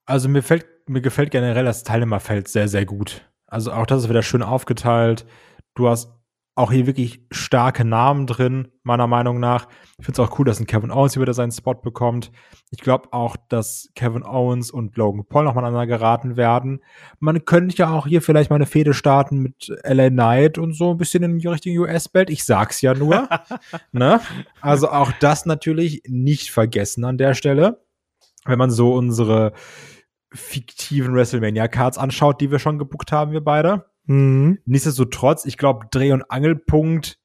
Also 0.07 0.29
mir, 0.29 0.43
fällt, 0.43 0.67
mir 0.89 1.01
gefällt 1.01 1.33
generell 1.33 1.65
das 1.65 1.83
Teilnehmerfeld 1.83 2.49
sehr, 2.49 2.69
sehr 2.69 2.87
gut. 2.87 3.29
Also 3.47 3.73
auch 3.73 3.87
das 3.87 4.05
ist 4.05 4.09
wieder 4.09 4.23
schön 4.23 4.43
aufgeteilt. 4.43 5.27
Du 5.75 5.89
hast 5.89 6.17
auch 6.57 6.73
hier 6.73 6.87
wirklich 6.87 7.21
starke 7.31 7.85
Namen 7.85 8.27
drin, 8.27 8.69
meiner 8.83 9.07
Meinung 9.07 9.39
nach. 9.39 9.69
Ich 9.99 10.07
finde 10.07 10.23
es 10.23 10.27
auch 10.27 10.39
cool, 10.39 10.47
dass 10.47 10.59
ein 10.59 10.67
Kevin 10.67 10.91
Owens 10.91 11.13
hier 11.13 11.21
wieder 11.21 11.35
seinen 11.35 11.53
Spot 11.53 11.75
bekommt. 11.75 12.33
Ich 12.71 12.79
glaube 12.79 13.13
auch, 13.13 13.37
dass 13.51 13.91
Kevin 13.95 14.25
Owens 14.25 14.71
und 14.71 14.97
Logan 14.97 15.27
Paul 15.29 15.45
nochmal 15.45 15.65
aneinander 15.65 15.87
geraten 15.87 16.37
werden. 16.39 16.81
Man 17.19 17.45
könnte 17.45 17.77
ja 17.77 17.91
auch 17.91 18.07
hier 18.07 18.23
vielleicht 18.23 18.49
mal 18.49 18.57
eine 18.57 18.65
Fehde 18.65 18.95
starten 18.95 19.39
mit 19.41 19.71
LA 19.85 20.09
Knight 20.09 20.57
und 20.57 20.73
so 20.73 20.93
ein 20.93 20.97
bisschen 20.97 21.23
in 21.25 21.39
die 21.39 21.47
Richtung 21.47 21.77
US-Belt. 21.77 22.31
Ich 22.31 22.45
sag's 22.45 22.81
ja 22.81 22.95
nur. 22.95 23.29
ne? 23.93 24.21
Also 24.63 24.89
auch 24.89 25.13
das 25.21 25.45
natürlich 25.45 26.03
nicht 26.09 26.51
vergessen 26.51 27.05
an 27.05 27.19
der 27.19 27.35
Stelle. 27.35 27.83
Wenn 28.47 28.59
man 28.59 28.71
so 28.71 28.95
unsere 28.95 29.53
fiktiven 30.33 31.15
WrestleMania-Cards 31.15 31.99
anschaut, 31.99 32.41
die 32.41 32.51
wir 32.51 32.59
schon 32.59 32.79
gebuckt 32.79 33.13
haben, 33.13 33.33
wir 33.33 33.43
beide. 33.43 33.87
Mhm. 34.07 34.59
Nichtsdestotrotz, 34.65 35.45
ich 35.45 35.57
glaube, 35.57 35.87
Dreh- 35.91 36.13
und 36.13 36.31
Angelpunkt, 36.31 37.19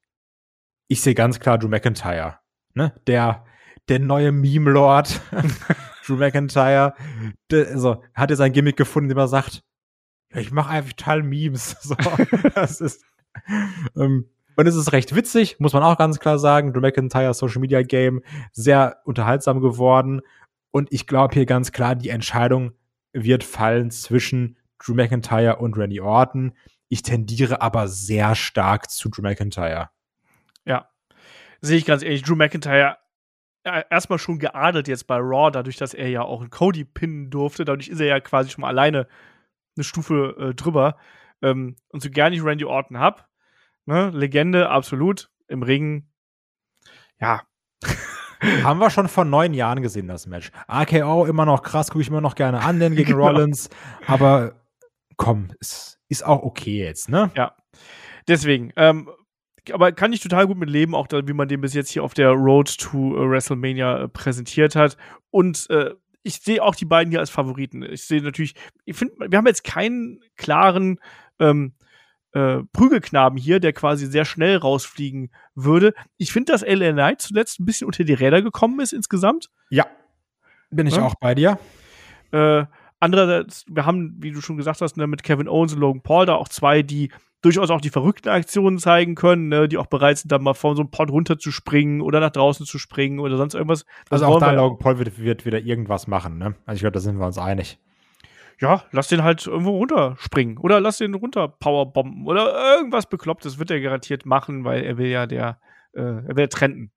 ich 0.88 1.02
sehe 1.02 1.16
ganz 1.16 1.40
klar 1.40 1.58
Drew 1.58 1.68
McIntyre. 1.68 2.40
Ne? 2.74 2.94
Der, 3.08 3.46
der 3.90 4.00
neue 4.00 4.32
Meme-Lord, 4.32 5.22
Drew 6.06 6.18
McIntyre, 6.18 6.94
der, 7.50 7.68
also, 7.68 8.04
hat 8.14 8.32
er 8.32 8.38
sein 8.38 8.54
Gimmick 8.54 8.78
gefunden, 8.78 9.10
indem 9.10 9.20
er 9.20 9.28
sagt, 9.28 9.64
ja, 10.34 10.40
ich 10.40 10.52
mache 10.52 10.70
einfach 10.70 10.94
total 10.94 11.24
Memes. 11.24 11.78
So, 11.82 11.96
das 12.56 12.82
ist, 12.82 13.04
ähm, 13.96 14.30
und 14.58 14.68
es 14.68 14.76
ist 14.76 14.92
recht 14.92 15.16
witzig, 15.16 15.60
muss 15.60 15.74
man 15.74 15.84
auch 15.84 15.98
ganz 15.98 16.20
klar 16.20 16.38
sagen. 16.38 16.74
Drew 16.74 16.82
McIntyre 16.82 17.34
Social 17.34 17.62
Media 17.62 17.82
Game 17.84 18.22
sehr 18.52 18.98
unterhaltsam 19.06 19.62
geworden. 19.62 20.22
Und 20.72 20.92
ich 20.92 21.08
glaube 21.08 21.34
hier 21.34 21.46
ganz 21.46 21.72
klar, 21.72 21.96
die 21.96 22.10
Entscheidung 22.10 22.74
wird 23.14 23.44
fallen 23.44 23.92
zwischen 23.92 24.58
Drew 24.80 24.94
McIntyre 24.94 25.58
und 25.58 25.78
Randy 25.78 26.02
Orton. 26.02 26.54
Ich 26.90 27.04
tendiere 27.04 27.62
aber 27.62 27.88
sehr 27.88 28.36
stark 28.36 28.90
zu 28.90 29.10
Drew 29.10 29.22
McIntyre. 29.22 29.90
Ja, 30.66 30.90
sehe 31.62 31.78
ich 31.78 31.86
ganz 31.86 32.04
ehrlich. 32.04 32.24
Drew 32.24 32.36
McIntyre 32.36 32.98
äh, 33.64 33.84
erstmal 33.90 34.20
schon 34.20 34.40
geadelt 34.40 34.88
jetzt 34.88 35.08
bei 35.08 35.18
Raw, 35.18 35.52
dadurch, 35.52 35.78
dass 35.78 35.94
er 35.94 36.10
ja 36.10 36.24
auch 36.24 36.42
einen 36.42 36.50
Cody 36.50 36.84
pinnen 36.84 37.30
durfte. 37.30 37.66
Dadurch 37.66 37.90
ist 37.90 38.00
er 38.00 38.08
ja 38.08 38.20
quasi 38.20 38.50
schon 38.50 38.62
mal 38.62 38.70
alleine 38.70 39.08
eine 39.76 39.84
Stufe 39.84 40.36
äh, 40.40 40.54
drüber. 40.56 40.98
ähm, 41.42 41.76
und 41.90 42.02
so 42.02 42.10
gerne 42.10 42.36
ich 42.36 42.44
Randy 42.44 42.66
Orton 42.66 43.00
hab, 43.00 43.30
ne, 43.86 44.10
Legende, 44.10 44.70
absolut, 44.70 45.32
im 45.48 45.64
Ring, 45.64 46.12
ja. 47.20 47.44
Haben 48.64 48.80
wir 48.80 48.90
schon 48.90 49.08
vor 49.08 49.26
neun 49.26 49.54
Jahren 49.54 49.82
gesehen, 49.82 50.08
das 50.08 50.28
Match. 50.28 50.52
AKO 50.68 51.26
immer 51.26 51.46
noch 51.46 51.62
krass, 51.62 51.90
gucke 51.90 52.02
ich 52.02 52.10
mir 52.10 52.22
noch 52.22 52.36
gerne 52.36 52.62
an, 52.62 52.80
den 52.80 52.96
gegen 52.96 53.12
genau. 53.12 53.28
Rollins. 53.28 53.70
Aber 54.08 54.54
komm, 55.18 55.50
ist, 55.60 56.00
ist 56.10 56.26
auch 56.26 56.44
okay 56.44 56.80
jetzt, 56.80 57.10
ne? 57.10 57.32
Ja. 57.36 57.56
Deswegen, 58.28 58.72
ähm, 58.76 59.10
aber 59.72 59.92
kann 59.92 60.14
ich 60.14 60.22
total 60.22 60.48
gut 60.48 60.58
mit 60.58 60.70
leben, 60.70 60.96
auch 60.96 61.08
da, 61.08 61.28
wie 61.28 61.34
man 61.34 61.48
den 61.48 61.62
bis 61.62 61.74
jetzt 61.74 61.92
hier 61.92 62.04
auf 62.04 62.14
der 62.14 62.32
Road 62.32 62.78
to 62.80 63.16
äh, 63.16 63.30
WrestleMania 63.30 64.04
äh, 64.04 64.08
präsentiert 64.08 64.76
hat. 64.76 64.98
Und 65.30 65.70
äh, 65.70 65.92
ich 66.24 66.38
sehe 66.38 66.64
auch 66.64 66.76
die 66.76 66.86
beiden 66.86 67.12
hier 67.12 67.20
als 67.20 67.30
Favoriten. 67.30 67.84
Ich 67.84 68.06
sehe 68.06 68.22
natürlich, 68.22 68.56
ich 68.86 68.96
finde, 68.96 69.14
wir 69.30 69.38
haben 69.38 69.48
jetzt 69.48 69.64
keinen 69.64 70.20
klaren 70.36 71.00
ähm, 71.40 71.74
äh, 72.34 72.60
Prügelknaben 72.74 73.38
hier, 73.38 73.60
der 73.60 73.74
quasi 73.74 74.06
sehr 74.06 74.26
schnell 74.26 74.58
rausfliegen 74.58 75.32
würde. 75.56 75.94
Ich 76.18 76.32
finde, 76.32 76.52
dass 76.52 76.62
LA 76.62 76.94
Knight 76.94 77.22
zuletzt 77.22 77.60
ein 77.60 77.66
bisschen 77.66 77.88
unter 77.88 78.04
die 78.04 78.14
Räder 78.14 78.42
gekommen 78.42 78.80
ist 78.80 78.94
insgesamt. 78.94 79.50
Ja, 79.70 79.86
bin 80.70 80.88
ich 80.88 80.96
ja? 80.96 81.06
auch 81.06 81.16
bei 81.16 81.36
dir. 81.36 81.60
Äh, 82.32 82.66
andererseits, 83.00 83.66
wir 83.68 83.86
haben, 83.86 84.16
wie 84.20 84.32
du 84.32 84.42
schon 84.42 84.58
gesagt 84.58 84.82
hast, 84.82 84.98
ne, 84.98 85.08
mit 85.08 85.24
Kevin 85.24 85.50
Owens 85.50 85.74
und 85.74 85.80
Logan 85.80 86.02
Paul 86.02 86.26
da 86.26 86.36
auch 86.36 86.48
zwei, 86.48 86.82
die 86.82 87.12
durchaus 87.42 87.70
auch 87.72 87.82
die 87.82 87.90
verrückten 87.90 88.30
Aktionen 88.30 88.78
zeigen 88.78 89.16
können, 89.16 89.50
ne, 89.50 89.68
die 89.68 89.78
auch 89.78 89.88
bereit 89.88 90.20
sind, 90.20 90.32
da 90.32 90.40
mal 90.40 90.54
von 90.54 90.76
so 90.76 90.84
einem 90.84 90.92
Pod 90.92 91.10
runterzuspringen 91.10 92.02
oder 92.02 92.20
nach 92.20 92.30
draußen 92.30 92.66
zu 92.66 92.78
springen 92.78 93.20
oder 93.20 93.36
sonst 93.38 93.56
irgendwas. 93.56 93.86
Das 94.10 94.22
also 94.22 94.36
auch 94.36 94.40
da 94.40 94.52
Logan 94.52 94.78
Paul 94.78 95.00
wird, 95.00 95.20
wird, 95.20 95.46
wieder 95.46 95.60
irgendwas 95.60 96.08
machen, 96.08 96.38
ne? 96.38 96.56
Also 96.66 96.78
ich 96.78 96.82
glaube, 96.82 96.94
da 96.94 97.00
sind 97.00 97.18
wir 97.18 97.26
uns 97.26 97.38
einig. 97.38 97.80
Ja, 98.60 98.86
lass 98.92 99.08
den 99.08 99.24
halt 99.24 99.46
irgendwo 99.46 99.78
runterspringen 99.78 100.58
oder 100.58 100.80
lass 100.80 100.98
den 100.98 101.14
runter 101.14 101.48
powerbomben 101.48 102.26
oder 102.28 102.76
irgendwas 102.76 103.08
Beklopptes 103.08 103.60
wird 103.60 103.72
er 103.72 103.82
garantiert 103.82 104.26
machen, 104.26 104.64
weil 104.64 104.84
er 104.84 104.98
will 104.98 105.08
ja 105.08 105.26
der, 105.26 105.60
äh, 105.94 106.02
er 106.02 106.36
will 106.36 106.48
trenden. 106.48 106.92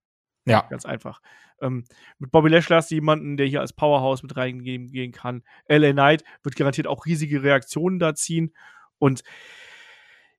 Ja. 0.46 0.66
Ganz 0.68 0.84
einfach. 0.84 1.20
Ähm, 1.60 1.84
mit 2.18 2.30
Bobby 2.30 2.50
Lashley 2.50 2.76
hast 2.76 2.90
du 2.90 2.96
jemanden, 2.96 3.36
der 3.36 3.46
hier 3.46 3.60
als 3.60 3.72
Powerhouse 3.72 4.22
mit 4.22 4.36
reingehen 4.36 4.90
gehen 4.90 5.12
kann. 5.12 5.42
LA 5.68 5.92
Knight 5.92 6.24
wird 6.42 6.56
garantiert 6.56 6.86
auch 6.86 7.06
riesige 7.06 7.42
Reaktionen 7.42 7.98
da 7.98 8.14
ziehen 8.14 8.54
und 8.98 9.22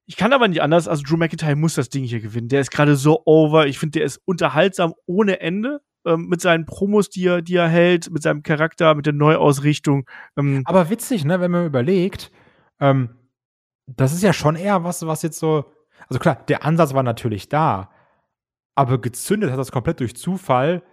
ich 0.07 0.17
kann 0.17 0.33
aber 0.33 0.47
nicht 0.47 0.61
anders. 0.61 0.87
Also 0.87 1.03
Drew 1.03 1.17
McIntyre 1.17 1.55
muss 1.55 1.73
das 1.73 1.89
Ding 1.89 2.03
hier 2.03 2.19
gewinnen. 2.19 2.47
Der 2.47 2.61
ist 2.61 2.69
gerade 2.69 2.95
so 2.95 3.23
over. 3.25 3.65
Ich 3.65 3.79
finde, 3.79 3.99
der 3.99 4.05
ist 4.05 4.21
unterhaltsam 4.25 4.93
ohne 5.07 5.39
Ende 5.39 5.81
ähm, 6.05 6.27
mit 6.27 6.41
seinen 6.41 6.65
Promos, 6.65 7.09
die 7.09 7.25
er, 7.25 7.41
die 7.41 7.55
er 7.55 7.67
hält, 7.67 8.11
mit 8.11 8.23
seinem 8.23 8.43
Charakter, 8.43 8.95
mit 8.95 9.05
der 9.05 9.13
Neuausrichtung. 9.13 10.07
Ähm. 10.37 10.61
Aber 10.65 10.89
witzig, 10.89 11.25
ne, 11.25 11.39
wenn 11.39 11.51
man 11.51 11.65
überlegt, 11.65 12.31
ähm, 12.79 13.15
das 13.87 14.13
ist 14.13 14.23
ja 14.23 14.33
schon 14.33 14.55
eher 14.55 14.83
was, 14.83 15.05
was 15.05 15.21
jetzt 15.21 15.39
so. 15.39 15.65
Also 16.07 16.19
klar, 16.19 16.35
der 16.47 16.63
Ansatz 16.63 16.93
war 16.93 17.03
natürlich 17.03 17.49
da, 17.49 17.89
aber 18.75 18.99
gezündet 18.99 19.51
hat 19.51 19.57
das 19.57 19.71
komplett 19.71 19.99
durch 19.99 20.15
Zufall, 20.15 20.83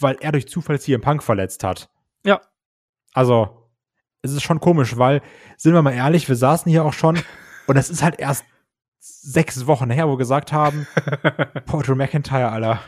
weil 0.00 0.16
er 0.20 0.32
durch 0.32 0.48
Zufall 0.48 0.80
CM 0.80 1.00
Punk 1.00 1.22
verletzt 1.22 1.64
hat. 1.64 1.88
Ja. 2.26 2.40
Also, 3.12 3.70
es 4.22 4.32
ist 4.32 4.42
schon 4.42 4.60
komisch, 4.60 4.98
weil, 4.98 5.22
sind 5.56 5.72
wir 5.72 5.82
mal 5.82 5.94
ehrlich, 5.94 6.28
wir 6.28 6.36
saßen 6.36 6.70
hier 6.70 6.84
auch 6.84 6.92
schon 6.92 7.18
und 7.66 7.76
das 7.76 7.90
ist 7.90 8.02
halt 8.02 8.18
erst 8.18 8.44
sechs 8.98 9.66
Wochen 9.66 9.90
her, 9.90 10.08
wo 10.08 10.12
wir 10.12 10.18
gesagt 10.18 10.52
haben, 10.52 10.86
Porter 11.66 11.94
McIntyre, 11.94 12.50
Alter, 12.50 12.80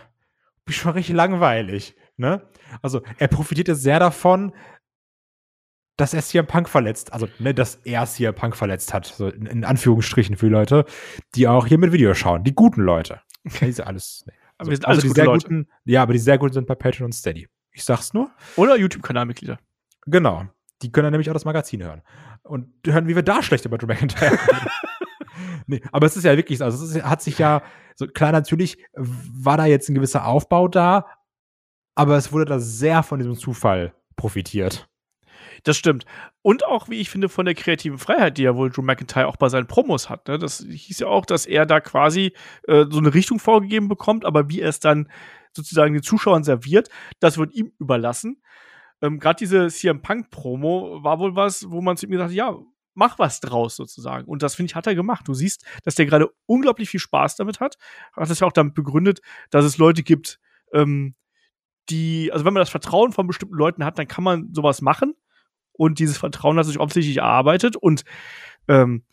schon 0.69 0.93
richtig 0.93 1.15
langweilig. 1.15 1.97
Ne? 2.17 2.43
Also 2.83 3.03
er 3.19 3.29
profitiert 3.29 3.69
jetzt 3.69 3.83
sehr 3.83 3.99
davon, 3.99 4.53
dass 5.97 6.13
er 6.13 6.23
CM 6.23 6.47
Punk 6.47 6.69
verletzt, 6.69 7.13
also 7.13 7.29
ne, 7.39 7.55
dass 7.55 7.77
er 7.85 8.07
CM 8.07 8.35
Punk 8.35 8.57
verletzt 8.57 8.93
hat, 8.93 9.07
so 9.07 9.29
in, 9.29 9.47
in, 9.47 9.65
Anführungsstrichen 9.65 10.37
für 10.37 10.49
Leute, 10.49 10.85
die 11.35 11.49
auch 11.49 11.67
hier 11.67 11.79
mit 11.79 11.93
Video 11.93 12.13
schauen, 12.15 12.45
die 12.45 12.55
guten 12.55 12.83
Leute. 12.83 13.21
Okay, 13.47 13.69
ist 13.69 13.81
alles. 13.81 14.25
Nee. 14.27 14.33
Aber 14.59 14.71
wir 14.71 14.77
sind 14.77 14.87
also 14.87 15.03
alles 15.03 15.05
die 15.05 15.15
sehr 15.15 15.25
Leute. 15.25 15.47
guten, 15.47 15.69
ja, 15.85 16.03
aber 16.03 16.13
die 16.15 16.19
sehr 16.19 16.37
guten 16.37 16.53
sind 16.53 16.67
bei 16.67 16.75
Patreon 16.75 17.05
und 17.07 17.13
Steady. 17.13 17.47
Ich 17.71 17.85
sag's 17.85 18.13
nur. 18.13 18.33
Oder 18.57 18.77
YouTube-Kanalmitglieder. 18.77 19.61
Genau. 20.07 20.47
Die 20.83 20.91
können 20.91 21.05
dann 21.05 21.13
nämlich 21.13 21.31
auch 21.31 21.35
das 21.35 21.45
Magazin 21.45 21.81
hören. 21.85 22.03
Und 22.43 22.73
hören, 22.85 23.07
wie 23.07 23.15
wir 23.15 23.23
da 23.23 23.45
schlecht 23.45 23.65
über 23.65 23.79
Drew 23.79 23.87
McIntyre 23.87 24.37
nee, 25.67 25.81
aber 25.93 26.07
es 26.07 26.17
ist 26.17 26.25
ja 26.25 26.37
wirklich, 26.37 26.63
also 26.63 26.85
es 26.85 27.03
hat 27.03 27.23
sich 27.23 27.39
ja, 27.39 27.63
so 27.95 28.07
klar, 28.07 28.33
natürlich 28.33 28.79
war 28.95 29.57
da 29.57 29.67
jetzt 29.67 29.89
ein 29.89 29.95
gewisser 29.95 30.27
Aufbau 30.27 30.69
da, 30.69 31.07
aber 31.95 32.17
es 32.17 32.33
wurde 32.33 32.45
da 32.45 32.59
sehr 32.59 33.03
von 33.03 33.19
diesem 33.19 33.35
Zufall 33.35 33.95
profitiert. 34.17 34.89
Das 35.65 35.77
stimmt. 35.77 36.05
Und 36.43 36.65
auch, 36.65 36.89
wie 36.89 37.01
ich 37.01 37.11
finde, 37.11 37.29
von 37.29 37.45
der 37.45 37.55
kreativen 37.55 37.99
Freiheit, 37.99 38.39
die 38.39 38.43
ja 38.43 38.55
wohl 38.55 38.71
Drew 38.71 38.83
McIntyre 38.83 39.27
auch 39.27 39.37
bei 39.37 39.49
seinen 39.49 39.67
Promos 39.67 40.09
hat. 40.09 40.29
Ne? 40.29 40.39
Das 40.39 40.65
hieß 40.69 41.01
ja 41.01 41.07
auch, 41.09 41.27
dass 41.27 41.47
er 41.47 41.67
da 41.67 41.81
quasi 41.81 42.33
äh, 42.69 42.85
so 42.89 42.99
eine 42.99 43.15
Richtung 43.15 43.39
vorgegeben 43.39 43.89
bekommt, 43.89 44.25
aber 44.25 44.49
wie 44.49 44.61
er 44.61 44.69
es 44.69 44.81
dann 44.81 45.11
sozusagen 45.53 45.95
den 45.95 46.03
Zuschauern 46.03 46.45
serviert, 46.45 46.89
das 47.21 47.39
wird 47.39 47.55
ihm 47.55 47.73
überlassen. 47.79 48.43
Ähm, 49.03 49.19
Gerade 49.19 49.39
diese 49.39 49.69
CM 49.69 50.03
Punk 50.03 50.31
Promo 50.31 51.03
war 51.03 51.19
wohl 51.19 51.35
was, 51.35 51.71
wo 51.71 51.81
man 51.81 51.97
zu 51.97 52.07
ihm 52.07 52.13
gesagt 52.13 52.31
hat, 52.31 52.37
ja, 52.37 52.57
mach 52.97 53.19
was 53.19 53.41
draus 53.41 53.77
sozusagen. 53.77 54.27
Und 54.27 54.43
das 54.43 54.55
finde 54.55 54.71
ich, 54.71 54.75
hat 54.75 54.87
er 54.87 54.95
gemacht. 54.95 55.29
Du 55.29 55.35
siehst, 55.35 55.65
dass 55.85 55.95
der 55.95 56.07
gerade 56.07 56.29
unglaublich 56.47 56.91
viel 56.91 57.01
Spaß 57.01 57.37
damit 57.37 57.61
hat. 57.61 57.77
Hat 58.15 58.31
es 58.31 58.41
ja 58.41 58.47
auch 58.47 58.53
damit 58.53 58.75
begründet, 58.75 59.21
dass 59.51 59.65
es 59.65 59.79
Leute 59.79 60.03
gibt, 60.03 60.41
ähm, 60.73 61.15
die, 61.89 62.33
also 62.33 62.45
wenn 62.45 62.53
man 62.53 62.61
das 62.61 62.71
Vertrauen 62.71 63.13
von 63.13 63.27
bestimmten 63.27 63.55
Leuten 63.55 63.85
hat, 63.85 63.99
dann 63.99 64.09
kann 64.09 64.25
man 64.25 64.53
sowas 64.53 64.83
machen. 64.83 65.15
Und 65.73 65.99
dieses 65.99 66.19
Vertrauen 66.19 66.59
hat 66.59 66.67
sich 66.67 66.81
offensichtlich 66.81 67.19
erarbeitet. 67.19 67.77
Und 67.77 68.05
ähm, 68.67 69.05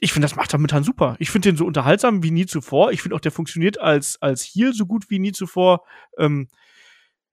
ich 0.00 0.12
finde, 0.12 0.26
das 0.26 0.36
macht 0.36 0.52
er 0.52 0.58
momentan 0.58 0.84
super. 0.84 1.16
Ich 1.18 1.30
finde 1.30 1.50
den 1.50 1.56
so 1.56 1.64
unterhaltsam 1.64 2.22
wie 2.22 2.30
nie 2.30 2.46
zuvor. 2.46 2.92
Ich 2.92 3.02
finde 3.02 3.16
auch, 3.16 3.20
der 3.20 3.32
funktioniert 3.32 3.80
als, 3.80 4.20
als 4.20 4.42
Heal 4.44 4.72
so 4.72 4.86
gut 4.86 5.10
wie 5.10 5.18
nie 5.18 5.32
zuvor. 5.32 5.84
Ähm, 6.18 6.48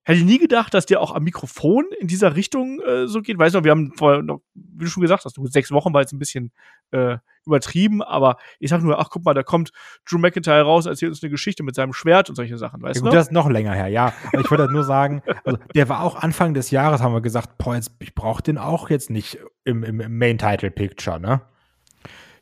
Hätte 0.08 0.20
ich 0.20 0.26
nie 0.26 0.40
gedacht, 0.40 0.74
dass 0.74 0.86
der 0.86 1.02
auch 1.02 1.14
am 1.14 1.26
Mikrofon 1.26 1.84
in 2.00 2.08
dieser 2.08 2.38
Richtung 2.38 2.80
äh, 2.80 3.08
so 3.10 3.22
geht. 3.22 3.38
Weißt 3.38 3.54
du, 3.54 3.66
wir 3.66 3.72
haben 3.72 3.92
vorher 3.98 4.24
noch, 4.24 4.40
wie 4.54 4.86
du 4.86 4.90
schon 4.90 5.02
gesagt 5.02 5.26
hast, 5.26 5.36
du 5.36 5.46
sechs 5.48 5.70
Wochen 5.70 5.94
war 5.94 6.00
jetzt 6.00 6.14
ein 6.14 6.18
bisschen 6.18 6.54
äh, 6.92 7.18
übertrieben, 7.46 8.02
aber 8.02 8.38
ich 8.60 8.70
sag 8.70 8.82
nur, 8.82 9.00
ach 9.00 9.10
guck 9.10 9.26
mal, 9.26 9.34
da 9.34 9.44
kommt 9.44 9.74
Drew 10.10 10.18
McIntyre 10.18 10.62
raus, 10.62 10.86
erzählt 10.86 11.10
uns 11.10 11.22
eine 11.22 11.30
Geschichte 11.30 11.62
mit 11.62 11.76
seinem 11.76 11.92
Schwert 11.92 12.30
und 12.30 12.38
solche 12.38 12.58
Sachen, 12.58 12.82
weißt 12.82 12.96
ja, 12.96 13.02
gut, 13.02 13.12
du? 13.12 13.16
Das 13.18 13.26
ist 13.26 13.34
noch 13.34 13.50
länger 13.50 13.74
her, 13.74 13.90
ja. 13.90 14.14
Aber 14.32 14.40
ich 14.40 14.50
wollte 14.50 14.64
halt 14.64 14.72
nur 14.72 14.86
sagen, 14.86 15.24
also 15.44 15.60
der 15.76 15.90
war 15.90 16.02
auch 16.04 16.16
Anfang 16.16 16.54
des 16.54 16.72
Jahres, 16.72 17.02
haben 17.02 17.14
wir 17.14 17.20
gesagt, 17.20 17.58
boah, 17.58 17.76
jetzt, 17.76 17.92
ich 18.00 18.16
brauche 18.16 18.42
den 18.42 18.58
auch 18.58 18.90
jetzt 18.90 19.10
nicht 19.10 19.40
im, 19.66 19.84
im, 19.84 20.00
im 20.00 20.18
Main-Title-Picture, 20.18 21.20
ne? 21.20 21.42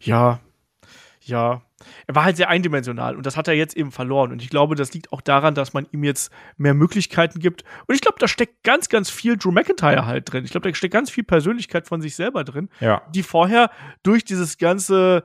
Ja, 0.01 0.39
ja, 1.27 1.61
er 2.07 2.15
war 2.15 2.23
halt 2.23 2.37
sehr 2.37 2.49
eindimensional 2.49 3.15
und 3.15 3.25
das 3.25 3.37
hat 3.37 3.47
er 3.47 3.53
jetzt 3.53 3.75
eben 3.75 3.91
verloren. 3.91 4.31
Und 4.31 4.41
ich 4.41 4.49
glaube, 4.49 4.75
das 4.75 4.93
liegt 4.93 5.11
auch 5.11 5.21
daran, 5.21 5.55
dass 5.55 5.73
man 5.73 5.87
ihm 5.91 6.03
jetzt 6.03 6.31
mehr 6.57 6.73
Möglichkeiten 6.73 7.39
gibt. 7.39 7.63
Und 7.87 7.95
ich 7.95 8.01
glaube, 8.01 8.17
da 8.19 8.27
steckt 8.27 8.63
ganz, 8.63 8.89
ganz 8.89 9.09
viel 9.09 9.37
Drew 9.37 9.51
McIntyre 9.51 10.05
halt 10.05 10.31
drin. 10.31 10.45
Ich 10.45 10.51
glaube, 10.51 10.69
da 10.69 10.75
steckt 10.75 10.93
ganz 10.93 11.09
viel 11.09 11.23
Persönlichkeit 11.23 11.87
von 11.87 12.01
sich 12.01 12.15
selber 12.15 12.43
drin, 12.43 12.69
ja. 12.79 13.01
die 13.13 13.23
vorher 13.23 13.69
durch 14.03 14.23
dieses 14.23 14.57
ganze 14.57 15.23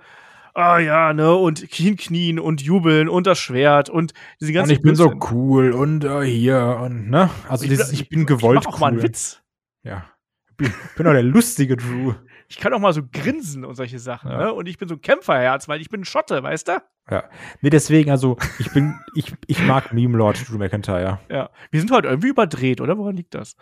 ah 0.52 0.78
ja, 0.78 1.12
ne, 1.12 1.34
und 1.34 1.60
hinknien 1.60 2.40
und 2.40 2.60
jubeln 2.60 3.08
und 3.08 3.26
das 3.26 3.38
Schwert 3.38 3.88
und 3.88 4.12
diese 4.40 4.52
ganzen. 4.52 4.72
Und 4.72 4.76
ich 4.76 4.82
bin 4.82 4.96
so 4.96 5.14
cool 5.30 5.70
und 5.72 6.04
uh, 6.04 6.22
hier 6.22 6.80
und, 6.82 7.08
ne? 7.08 7.30
Also 7.48 7.64
ich, 7.64 7.70
dieses, 7.70 7.92
ich 7.92 8.08
bin 8.08 8.26
gewollt. 8.26 8.60
Ich 8.60 8.64
mach 8.66 8.72
auch 8.72 8.76
cool. 8.76 8.80
mal 8.80 8.92
einen 8.92 9.02
Witz. 9.02 9.42
Ja. 9.84 10.06
Ich 10.50 10.56
bin, 10.56 10.74
bin 10.96 11.06
auch 11.06 11.12
der 11.12 11.22
lustige 11.22 11.76
Drew 11.76 12.14
ich 12.50 12.58
kann 12.58 12.74
auch 12.74 12.80
mal 12.80 12.92
so 12.92 13.02
grinsen 13.10 13.64
und 13.64 13.76
solche 13.76 14.00
Sachen. 14.00 14.28
Ja. 14.28 14.38
Ne? 14.38 14.52
Und 14.52 14.66
ich 14.68 14.76
bin 14.76 14.88
so 14.88 14.96
ein 14.96 15.00
Kämpferherz, 15.00 15.68
weil 15.68 15.80
ich 15.80 15.88
bin 15.88 16.00
ein 16.00 16.04
Schotte, 16.04 16.42
weißt 16.42 16.66
du? 16.66 16.82
Ja. 17.08 17.24
Nee, 17.60 17.70
deswegen, 17.70 18.10
also, 18.10 18.38
ich 18.58 18.72
bin, 18.72 18.98
ich, 19.14 19.32
ich 19.46 19.62
mag 19.62 19.92
Meme 19.92 20.18
Lord 20.18 20.48
Drew 20.48 20.58
McIntyre. 20.58 21.20
Ja. 21.30 21.50
Wir 21.70 21.80
sind 21.80 21.92
halt 21.92 22.06
irgendwie 22.06 22.28
überdreht, 22.28 22.80
oder? 22.80 22.98
Woran 22.98 23.16
liegt 23.16 23.36
das? 23.36 23.56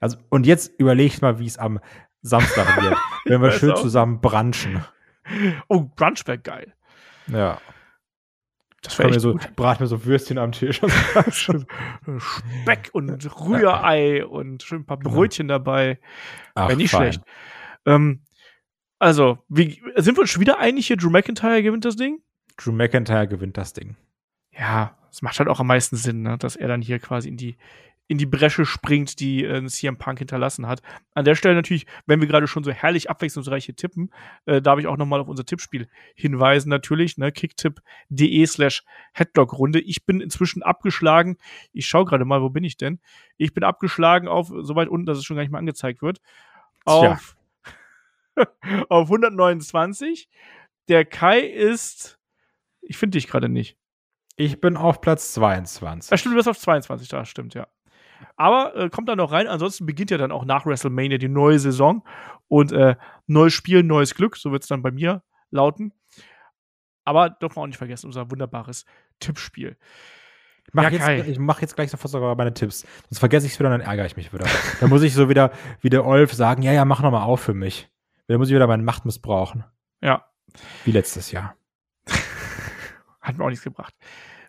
Also, 0.00 0.18
und 0.28 0.46
jetzt 0.46 0.78
überlegt 0.78 1.22
mal, 1.22 1.38
wie 1.38 1.46
es 1.46 1.56
am 1.56 1.80
Samstag 2.20 2.82
wird, 2.82 2.98
wenn 3.24 3.40
wir 3.40 3.52
schön 3.52 3.74
zusammen 3.76 4.20
brunchen. 4.20 4.84
Oh, 5.68 5.80
Brunch 5.80 6.26
wäre 6.26 6.38
geil. 6.38 6.74
Ja. 7.28 7.58
Das 8.82 8.98
wäre 8.98 9.18
so, 9.18 9.38
brat 9.56 9.80
mir 9.80 9.86
so 9.86 10.04
Würstchen 10.04 10.36
am 10.36 10.52
Tisch. 10.52 10.82
Speck 11.30 12.90
und 12.92 13.40
Rührei 13.40 14.26
und 14.26 14.62
schön 14.62 14.80
ein 14.80 14.86
paar 14.86 14.98
Brötchen 14.98 15.48
dabei. 15.48 15.98
Wäre 16.54 16.76
nicht 16.76 16.90
fein. 16.90 17.14
schlecht. 17.14 17.22
Ähm, 17.88 18.20
also, 18.98 19.38
wie, 19.48 19.80
sind 19.96 20.16
wir 20.16 20.22
uns 20.22 20.30
schon 20.30 20.40
wieder 20.40 20.58
einig 20.58 20.86
hier? 20.86 20.96
Drew 20.96 21.10
McIntyre 21.10 21.62
gewinnt 21.62 21.84
das 21.84 21.96
Ding? 21.96 22.20
Drew 22.56 22.72
McIntyre 22.72 23.28
gewinnt 23.28 23.56
das 23.56 23.72
Ding. 23.72 23.96
Ja, 24.52 24.98
es 25.10 25.22
macht 25.22 25.38
halt 25.38 25.48
auch 25.48 25.60
am 25.60 25.68
meisten 25.68 25.96
Sinn, 25.96 26.22
ne? 26.22 26.36
dass 26.36 26.56
er 26.56 26.68
dann 26.68 26.82
hier 26.82 26.98
quasi 26.98 27.28
in 27.28 27.36
die, 27.36 27.56
in 28.08 28.18
die 28.18 28.26
Bresche 28.26 28.66
springt, 28.66 29.20
die 29.20 29.44
äh, 29.44 29.64
CM 29.66 29.98
Punk 29.98 30.18
hinterlassen 30.18 30.66
hat. 30.66 30.82
An 31.14 31.24
der 31.24 31.36
Stelle 31.36 31.54
natürlich, 31.54 31.86
wenn 32.06 32.20
wir 32.20 32.26
gerade 32.26 32.48
schon 32.48 32.64
so 32.64 32.72
herrlich 32.72 33.08
abwechslungsreiche 33.08 33.74
tippen, 33.74 34.10
äh, 34.46 34.60
darf 34.60 34.80
ich 34.80 34.88
auch 34.88 34.96
nochmal 34.96 35.20
auf 35.20 35.28
unser 35.28 35.46
Tippspiel 35.46 35.88
hinweisen, 36.16 36.70
natürlich, 36.70 37.18
ne? 37.18 37.30
kicktipp.de 37.30 38.46
slash 38.46 38.82
Headlock-Runde. 39.12 39.80
Ich 39.80 40.04
bin 40.04 40.20
inzwischen 40.20 40.64
abgeschlagen. 40.64 41.38
Ich 41.72 41.86
schaue 41.86 42.04
gerade 42.04 42.24
mal, 42.24 42.42
wo 42.42 42.50
bin 42.50 42.64
ich 42.64 42.76
denn? 42.76 42.98
Ich 43.36 43.54
bin 43.54 43.62
abgeschlagen 43.62 44.26
auf 44.26 44.48
so 44.48 44.74
weit 44.74 44.88
unten, 44.88 45.06
dass 45.06 45.18
es 45.18 45.24
schon 45.24 45.36
gar 45.36 45.42
nicht 45.44 45.52
mehr 45.52 45.60
angezeigt 45.60 46.02
wird. 46.02 46.20
Auf 46.84 47.37
auf 48.88 49.08
129. 49.08 50.28
Der 50.88 51.04
Kai 51.04 51.40
ist, 51.40 52.18
ich 52.80 52.96
finde 52.96 53.18
dich 53.18 53.28
gerade 53.28 53.48
nicht. 53.48 53.76
Ich 54.36 54.60
bin 54.60 54.76
auf 54.76 55.00
Platz 55.00 55.32
22. 55.34 56.12
Ah, 56.12 56.16
stimmt, 56.16 56.34
du 56.34 56.36
bist 56.36 56.48
auf 56.48 56.58
22, 56.58 57.08
da 57.08 57.24
stimmt, 57.24 57.54
ja. 57.54 57.66
Aber 58.36 58.74
äh, 58.76 58.88
kommt 58.88 59.08
da 59.08 59.16
noch 59.16 59.32
rein. 59.32 59.48
Ansonsten 59.48 59.86
beginnt 59.86 60.10
ja 60.10 60.18
dann 60.18 60.32
auch 60.32 60.44
nach 60.44 60.64
WrestleMania 60.64 61.18
die 61.18 61.28
neue 61.28 61.58
Saison 61.58 62.04
und 62.46 62.72
äh, 62.72 62.96
neues 63.26 63.52
Spiel, 63.52 63.82
neues 63.82 64.14
Glück. 64.14 64.36
So 64.36 64.52
wird 64.52 64.62
es 64.62 64.68
dann 64.68 64.82
bei 64.82 64.90
mir 64.90 65.22
lauten. 65.50 65.92
Aber 67.04 67.30
dürfen 67.30 67.56
wir 67.56 67.62
auch 67.62 67.66
nicht 67.66 67.78
vergessen, 67.78 68.06
unser 68.06 68.30
wunderbares 68.30 68.84
Tippspiel. 69.18 69.76
Ich 70.66 70.74
mache 70.74 70.94
Ja, 70.94 71.10
jetzt, 71.10 71.28
ich 71.28 71.38
mach 71.38 71.60
jetzt 71.60 71.74
gleich 71.74 71.90
sofort 71.90 72.12
sogar 72.12 72.34
meine 72.36 72.52
Tipps. 72.52 72.86
Sonst 73.08 73.18
vergesse 73.18 73.46
ich 73.46 73.54
es 73.54 73.58
wieder 73.58 73.72
und 73.72 73.78
dann 73.78 73.88
ärgere 73.88 74.06
ich 74.06 74.16
mich 74.16 74.32
wieder. 74.32 74.46
dann 74.80 74.90
muss 74.90 75.02
ich 75.02 75.14
so 75.14 75.28
wieder 75.28 75.50
wie 75.80 75.88
der 75.88 76.04
Olf 76.04 76.32
sagen, 76.32 76.62
ja, 76.62 76.72
ja, 76.72 76.84
mach 76.84 77.00
noch 77.00 77.10
mal 77.10 77.24
auf 77.24 77.40
für 77.40 77.54
mich. 77.54 77.88
Dann 78.28 78.38
muss 78.38 78.48
ich 78.48 78.54
wieder 78.54 78.66
meine 78.66 78.82
Macht 78.82 79.04
missbrauchen. 79.04 79.64
Ja, 80.00 80.24
Wie 80.84 80.92
letztes 80.92 81.32
Jahr. 81.32 81.56
hat 83.20 83.36
mir 83.36 83.44
auch 83.44 83.48
nichts 83.48 83.64
gebracht. 83.64 83.94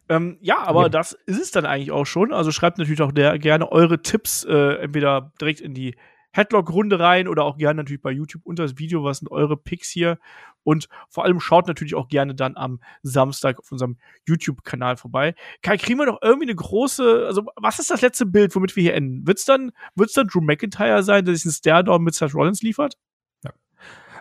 Ähm, 0.08 0.38
ja, 0.42 0.60
aber 0.60 0.84
Ja. 0.84 0.90
das 0.90 1.14
ist 1.26 1.42
es 1.42 1.52
dann 1.52 1.66
eigentlich 1.66 1.92
auch 1.92 2.06
schon. 2.06 2.34
Also 2.34 2.52
schreibt 2.52 2.78
natürlich 2.78 3.02
auch 3.02 3.12
der, 3.12 3.38
gerne 3.40 3.72
eure 3.72 4.02
Tipps 4.02 4.44
äh, 4.44 4.76
entweder 4.82 5.34
direkt 5.40 5.62
in 5.62 5.74
die 5.74 5.96
Headlock-Runde 6.32 7.00
rein 7.00 7.28
oder 7.28 7.44
auch 7.44 7.58
gerne 7.58 7.78
natürlich 7.82 8.02
bei 8.02 8.12
YouTube 8.12 8.46
unter 8.46 8.64
das 8.64 8.78
Video. 8.78 9.04
Was 9.04 9.20
sind 9.20 9.32
eure 9.32 9.58
Picks 9.58 9.90
hier? 9.90 10.20
Und 10.64 10.88
vor 11.10 11.26
allem 11.26 11.40
schaut 11.40 11.68
natürlich 11.68 11.96
auch 11.96 12.08
gerne 12.08 12.36
dann 12.36 12.56
am 12.56 12.80
Samstag 13.02 13.60
auf 13.60 13.72
unserem 13.72 13.98
YouTube-Kanal 14.28 14.98
vorbei. 14.98 15.34
Kai, 15.64 15.78
kriegen 15.78 15.98
wir 16.00 16.06
noch 16.06 16.20
irgendwie 16.22 16.46
eine 16.48 16.56
große, 16.56 17.26
also 17.26 17.46
was 17.56 17.80
ist 17.80 17.90
das 17.90 18.02
letzte 18.02 18.26
Bild, 18.28 18.56
womit 18.56 18.76
wir 18.76 18.84
hier 18.84 18.94
enden? 18.94 19.26
Wird's 19.26 19.46
dann, 19.46 19.72
wird's 19.96 20.14
dann 20.14 20.28
Drew 20.28 20.42
McIntyre 20.42 21.02
sein, 21.02 21.26
der 21.26 21.34
sich 21.36 21.46
einen 21.46 21.54
Stare-Down 21.54 22.04
mit 22.04 22.14
Seth 22.14 22.36
Rollins 22.36 22.62
liefert? 22.62 22.96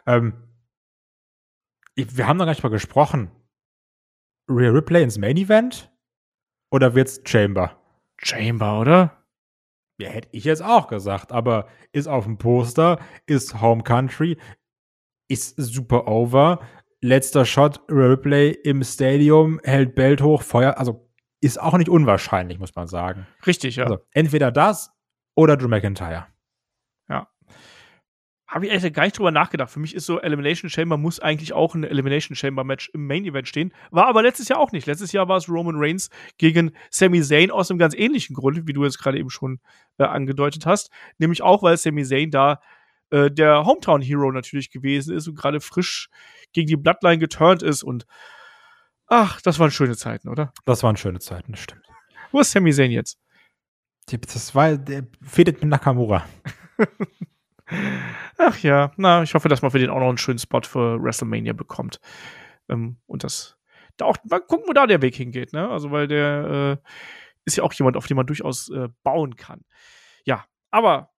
Ähm, 0.07 0.35
wir 1.95 2.27
haben 2.27 2.37
noch 2.37 2.45
gar 2.45 2.53
nicht 2.53 2.63
mal 2.63 2.69
gesprochen. 2.69 3.31
Rhea 4.49 4.71
Ripley 4.71 5.03
ins 5.03 5.19
Main 5.19 5.37
Event? 5.37 5.93
Oder 6.71 6.95
wird's 6.95 7.21
Chamber? 7.25 7.77
Chamber, 8.19 8.81
oder? 8.81 9.25
Ja, 10.01 10.11
hätte 10.11 10.29
ich 10.33 10.45
jetzt 10.45 10.63
auch 10.63 10.87
gesagt, 10.87 11.33
aber 11.33 11.69
ist 11.93 12.07
auf 12.07 12.25
dem 12.25 12.39
Poster, 12.39 13.01
ist 13.27 13.61
Home 13.61 13.83
Country, 13.83 14.39
ist 15.29 15.57
super 15.57 16.07
over. 16.07 16.61
Letzter 17.01 17.45
Shot, 17.45 17.81
Rhea 17.91 18.07
Ripley 18.07 18.51
im 18.51 18.83
Stadium, 18.83 19.61
hält 19.65 19.95
Belt 19.95 20.21
hoch, 20.21 20.43
Feuer, 20.43 20.79
also 20.79 21.09
ist 21.41 21.61
auch 21.61 21.77
nicht 21.79 21.89
unwahrscheinlich, 21.89 22.59
muss 22.59 22.75
man 22.75 22.89
sagen. 22.89 23.27
Richtig, 23.47 23.77
ja. 23.77 23.85
Also 23.85 23.99
entweder 24.13 24.51
das 24.51 24.91
oder 25.37 25.57
Drew 25.57 25.69
McIntyre. 25.69 26.27
Habe 28.49 28.67
ich 28.67 28.73
eigentlich 28.73 28.95
gar 28.95 29.05
nicht 29.05 29.19
drüber 29.19 29.31
nachgedacht. 29.31 29.71
Für 29.71 29.79
mich 29.79 29.95
ist 29.95 30.07
so, 30.07 30.21
Elimination 30.21 30.71
Chamber 30.71 30.97
muss 30.97 31.21
eigentlich 31.21 31.53
auch 31.53 31.75
ein 31.75 31.85
Elimination 31.85 32.35
Chamber 32.35 32.65
Match 32.65 32.89
im 32.95 33.07
Main 33.07 33.27
Event 33.27 33.47
stehen. 33.47 33.75
War 33.91 34.07
aber 34.07 34.23
letztes 34.23 34.49
Jahr 34.49 34.59
auch 34.59 34.73
nicht. 34.73 34.87
Letztes 34.87 35.13
Jahr 35.13 35.29
war 35.29 35.37
es 35.37 35.51
Roman 35.51 35.75
Reigns 35.77 36.09
gegen 36.39 36.73
Sami 36.89 37.21
Zayn 37.21 37.51
aus 37.51 37.71
einem 37.71 37.79
ganz 37.79 37.95
ähnlichen 37.95 38.35
Grund, 38.35 38.67
wie 38.67 38.73
du 38.73 38.85
jetzt 38.85 38.99
gerade 38.99 39.19
eben 39.19 39.29
schon 39.29 39.61
äh, 39.99 40.05
angedeutet 40.05 40.65
hast. 40.65 40.91
Nämlich 41.19 41.43
auch, 41.43 41.63
weil 41.63 41.77
Sami 41.77 42.05
Zayn 42.05 42.31
da 42.31 42.63
äh, 43.11 43.31
der 43.31 43.67
Hometown 43.67 44.01
Hero 44.01 44.33
natürlich 44.33 44.71
gewesen 44.71 45.15
ist 45.15 45.29
und 45.29 45.35
gerade 45.35 45.61
frisch 45.61 46.09
gegen 46.55 46.69
die 46.69 46.77
Bloodline 46.77 47.19
geturnt 47.19 47.63
ist. 47.63 47.83
Und 47.83 48.07
ach, 49.09 49.43
das 49.43 49.59
waren 49.59 49.71
schöne 49.71 49.97
Zeiten, 49.97 50.31
oder? 50.31 50.55
Das 50.65 50.83
waren 50.83 50.97
schöne 50.97 51.19
Zeiten, 51.19 51.53
das 51.53 51.61
stimmt. 51.61 51.85
Wo 52.33 52.41
ist 52.41 52.51
Sami 52.53 52.73
Zayn 52.73 52.93
jetzt? 52.93 53.19
Das 54.07 54.55
war, 54.55 54.79
der 54.79 55.07
fädet 55.21 55.61
mit 55.61 55.69
Nakamura. 55.69 56.27
Ach 58.39 58.59
ja, 58.61 58.93
na, 58.97 59.23
ich 59.25 59.35
hoffe, 59.35 59.49
dass 59.49 59.63
man 59.63 59.71
für 59.71 59.79
den 59.79 59.91
auch 59.91 59.99
noch 59.99 60.09
einen 60.09 60.19
schönen 60.19 60.39
Spot 60.39 60.63
für 60.63 61.03
WrestleMania 61.03 61.53
bekommt. 61.53 62.01
Ähm, 62.69 62.97
und 63.07 63.25
das, 63.25 63.57
da 63.97 64.05
auch, 64.07 64.17
mal 64.25 64.39
gucken, 64.41 64.67
wo 64.69 64.73
da 64.73 64.87
der 64.87 65.03
Weg 65.03 65.17
hingeht, 65.17 65.53
ne? 65.53 65.69
Also, 65.69 65.91
weil 65.91 66.07
der 66.07 66.79
äh, 66.85 66.89
ist 67.45 67.57
ja 67.57 67.65
auch 67.65 67.73
jemand, 67.73 67.97
auf 67.97 68.07
den 68.07 68.17
man 68.17 68.27
durchaus 68.27 68.69
äh, 68.71 68.89
bauen 69.03 69.37
kann. 69.37 69.65
Ja, 70.25 70.45
aber 70.71 71.11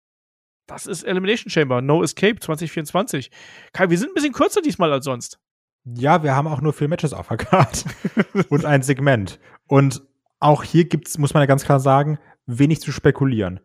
das 0.67 0.87
ist 0.87 1.03
Elimination 1.03 1.51
Chamber, 1.51 1.83
No 1.83 2.03
Escape 2.03 2.39
2024. 2.39 3.31
Kai, 3.73 3.91
wir 3.91 3.99
sind 3.99 4.11
ein 4.11 4.15
bisschen 4.15 4.33
kürzer 4.33 4.63
diesmal 4.63 4.93
als 4.93 5.05
sonst. 5.05 5.39
Ja, 5.85 6.23
wir 6.23 6.35
haben 6.37 6.47
auch 6.47 6.61
nur 6.61 6.73
vier 6.73 6.89
Matches 6.89 7.13
auf 7.13 7.29
der 7.29 7.39
Karte 7.39 7.89
und 8.49 8.65
ein 8.65 8.83
Segment. 8.83 9.41
Und 9.67 10.03
auch 10.39 10.63
hier 10.63 10.85
gibt's, 10.89 11.19
muss 11.19 11.35
man 11.35 11.43
ja 11.43 11.47
ganz 11.47 11.65
klar 11.65 11.81
sagen, 11.81 12.19
wenig 12.47 12.81
zu 12.81 12.93
spekulieren. 12.93 13.61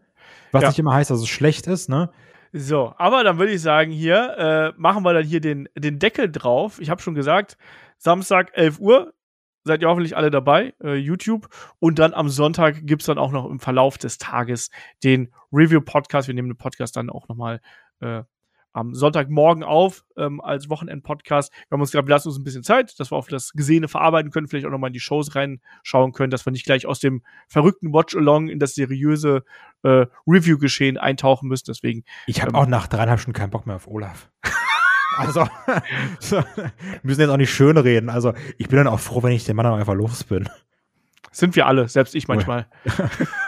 Was 0.51 0.64
Ja. 0.64 0.70
nicht 0.70 0.80
immer 0.80 0.93
heißt, 0.93 1.12
dass 1.12 1.20
es 1.20 1.28
schlecht 1.30 1.68
ist, 1.68 1.89
ne? 1.89 2.12
So, 2.58 2.93
aber 2.97 3.26
dann 3.26 3.38
würde 3.38 3.51
ich 3.51 3.62
sagen, 3.62 3.91
hier 3.91 4.38
äh, 4.38 4.74
machen 4.80 5.03
wir 5.03 5.14
dann 5.14 5.26
hier 5.26 5.41
den, 5.41 5.68
den 5.78 5.99
Deckel 5.99 6.32
drauf. 6.32 6.80
Ich 6.80 6.89
habe 6.89 7.01
schon 7.01 7.14
gesagt, 7.14 7.58
Samstag 7.97 8.51
11 8.53 8.80
Uhr 8.80 9.14
seid 9.66 9.82
ihr 9.82 9.89
hoffentlich 9.89 10.16
alle 10.16 10.32
dabei, 10.32 10.74
äh, 10.82 10.93
YouTube. 10.93 11.49
Und 11.80 11.99
dann 11.99 12.14
am 12.14 12.30
Sonntag 12.30 12.88
gibt 12.88 13.01
es 13.01 13.08
dann 13.08 13.18
auch 13.18 13.34
noch 13.34 13.49
im 13.49 13.60
Verlauf 13.60 13.97
des 13.97 14.20
Tages 14.20 14.72
den 15.03 15.34
Review-Podcast. 15.51 16.30
Wir 16.30 16.34
nehmen 16.34 16.47
den 16.47 16.58
Podcast 16.58 16.95
dann 16.95 17.10
auch 17.10 17.28
nochmal 17.28 17.60
äh, 17.99 18.24
am 18.76 18.93
Sonntagmorgen 18.93 19.63
auf 19.63 20.03
ähm, 20.17 20.41
als 20.41 20.69
Wochenend-Podcast. 20.69 21.51
Wir 21.53 21.76
haben 21.76 21.82
uns 21.82 21.91
gedacht, 21.91 22.07
wir 22.07 22.13
lassen 22.13 22.28
uns 22.28 22.38
ein 22.38 22.43
bisschen 22.43 22.63
Zeit, 22.63 22.99
dass 22.99 23.11
wir 23.11 23.15
auf 23.15 23.28
das 23.30 23.53
Gesehene 23.53 23.88
verarbeiten 23.88 24.32
können, 24.32 24.47
vielleicht 24.47 24.65
auch 24.65 24.71
nochmal 24.71 24.89
in 24.89 24.93
die 24.93 24.99
Shows 24.99 25.34
reinschauen 25.34 26.11
können, 26.11 26.30
dass 26.30 26.45
wir 26.45 26.51
nicht 26.51 26.65
gleich 26.65 26.86
aus 26.86 26.99
dem 26.99 27.23
verrückten 27.47 27.93
Watch-Along 27.93 28.49
in 28.49 28.59
das 28.59 28.76
seriöse 28.76 29.43
äh, 29.84 30.05
Review-Geschehen 30.28 30.97
eintauchen 30.97 31.47
müssen. 31.47 31.65
Deswegen 31.67 32.03
Ich 32.28 32.41
habe 32.41 32.49
Ähm. 32.49 32.55
auch 32.55 32.67
nach 32.67 32.88
dreieinhalb 32.88 33.19
Stunden 33.21 33.38
keinen 33.38 33.51
Bock 33.51 33.65
mehr 33.65 33.78
auf 33.78 33.88
Olaf. 33.88 34.30
also, 35.17 35.47
so, 36.19 36.43
wir 36.55 36.71
müssen 37.03 37.21
jetzt 37.21 37.30
auch 37.30 37.38
nicht 37.38 37.53
schön 37.53 37.78
reden. 37.78 38.09
Also, 38.09 38.34
ich 38.57 38.67
bin 38.67 38.78
dann 38.78 38.88
auch 38.88 38.99
froh, 38.99 39.23
wenn 39.23 39.32
ich 39.32 39.45
den 39.45 39.55
Mann 39.55 39.65
einfach 39.67 39.93
los 39.93 40.26
bin. 40.26 40.49
Sind 41.32 41.55
wir 41.55 41.65
alle, 41.65 41.88
selbst 41.88 42.13
ich 42.15 42.28
manchmal. 42.28 42.67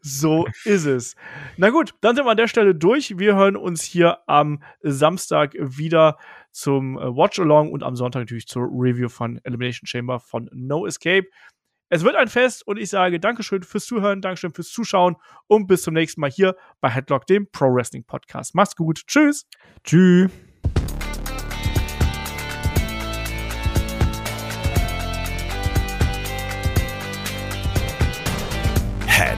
so 0.00 0.46
ist 0.64 0.86
es. 0.86 1.16
Na 1.56 1.70
gut, 1.70 1.94
dann 2.00 2.16
sind 2.16 2.24
wir 2.24 2.30
an 2.30 2.36
der 2.36 2.48
Stelle 2.48 2.74
durch. 2.74 3.18
Wir 3.18 3.36
hören 3.36 3.56
uns 3.56 3.82
hier 3.82 4.18
am 4.26 4.62
Samstag 4.82 5.54
wieder 5.58 6.18
zum 6.50 6.98
äh, 6.98 7.02
Watch-Along 7.02 7.70
und 7.70 7.82
am 7.82 7.96
Sonntag 7.96 8.20
natürlich 8.20 8.46
zur 8.46 8.64
Review 8.64 9.08
von 9.08 9.38
Elimination 9.44 9.86
Chamber 9.86 10.20
von 10.20 10.48
No 10.52 10.86
Escape. 10.86 11.26
Es 11.88 12.02
wird 12.02 12.16
ein 12.16 12.28
Fest 12.28 12.66
und 12.66 12.78
ich 12.78 12.90
sage 12.90 13.20
Dankeschön 13.20 13.62
fürs 13.62 13.86
Zuhören, 13.86 14.20
Dankeschön 14.20 14.52
fürs 14.52 14.70
Zuschauen 14.70 15.16
und 15.46 15.68
bis 15.68 15.82
zum 15.82 15.94
nächsten 15.94 16.20
Mal 16.20 16.30
hier 16.30 16.56
bei 16.80 16.90
Headlock, 16.90 17.26
dem 17.26 17.48
Pro 17.50 17.66
Wrestling 17.66 18.04
Podcast. 18.04 18.54
Macht's 18.54 18.74
gut. 18.74 19.02
Tschüss. 19.06 19.46
Tschüss. 19.84 20.30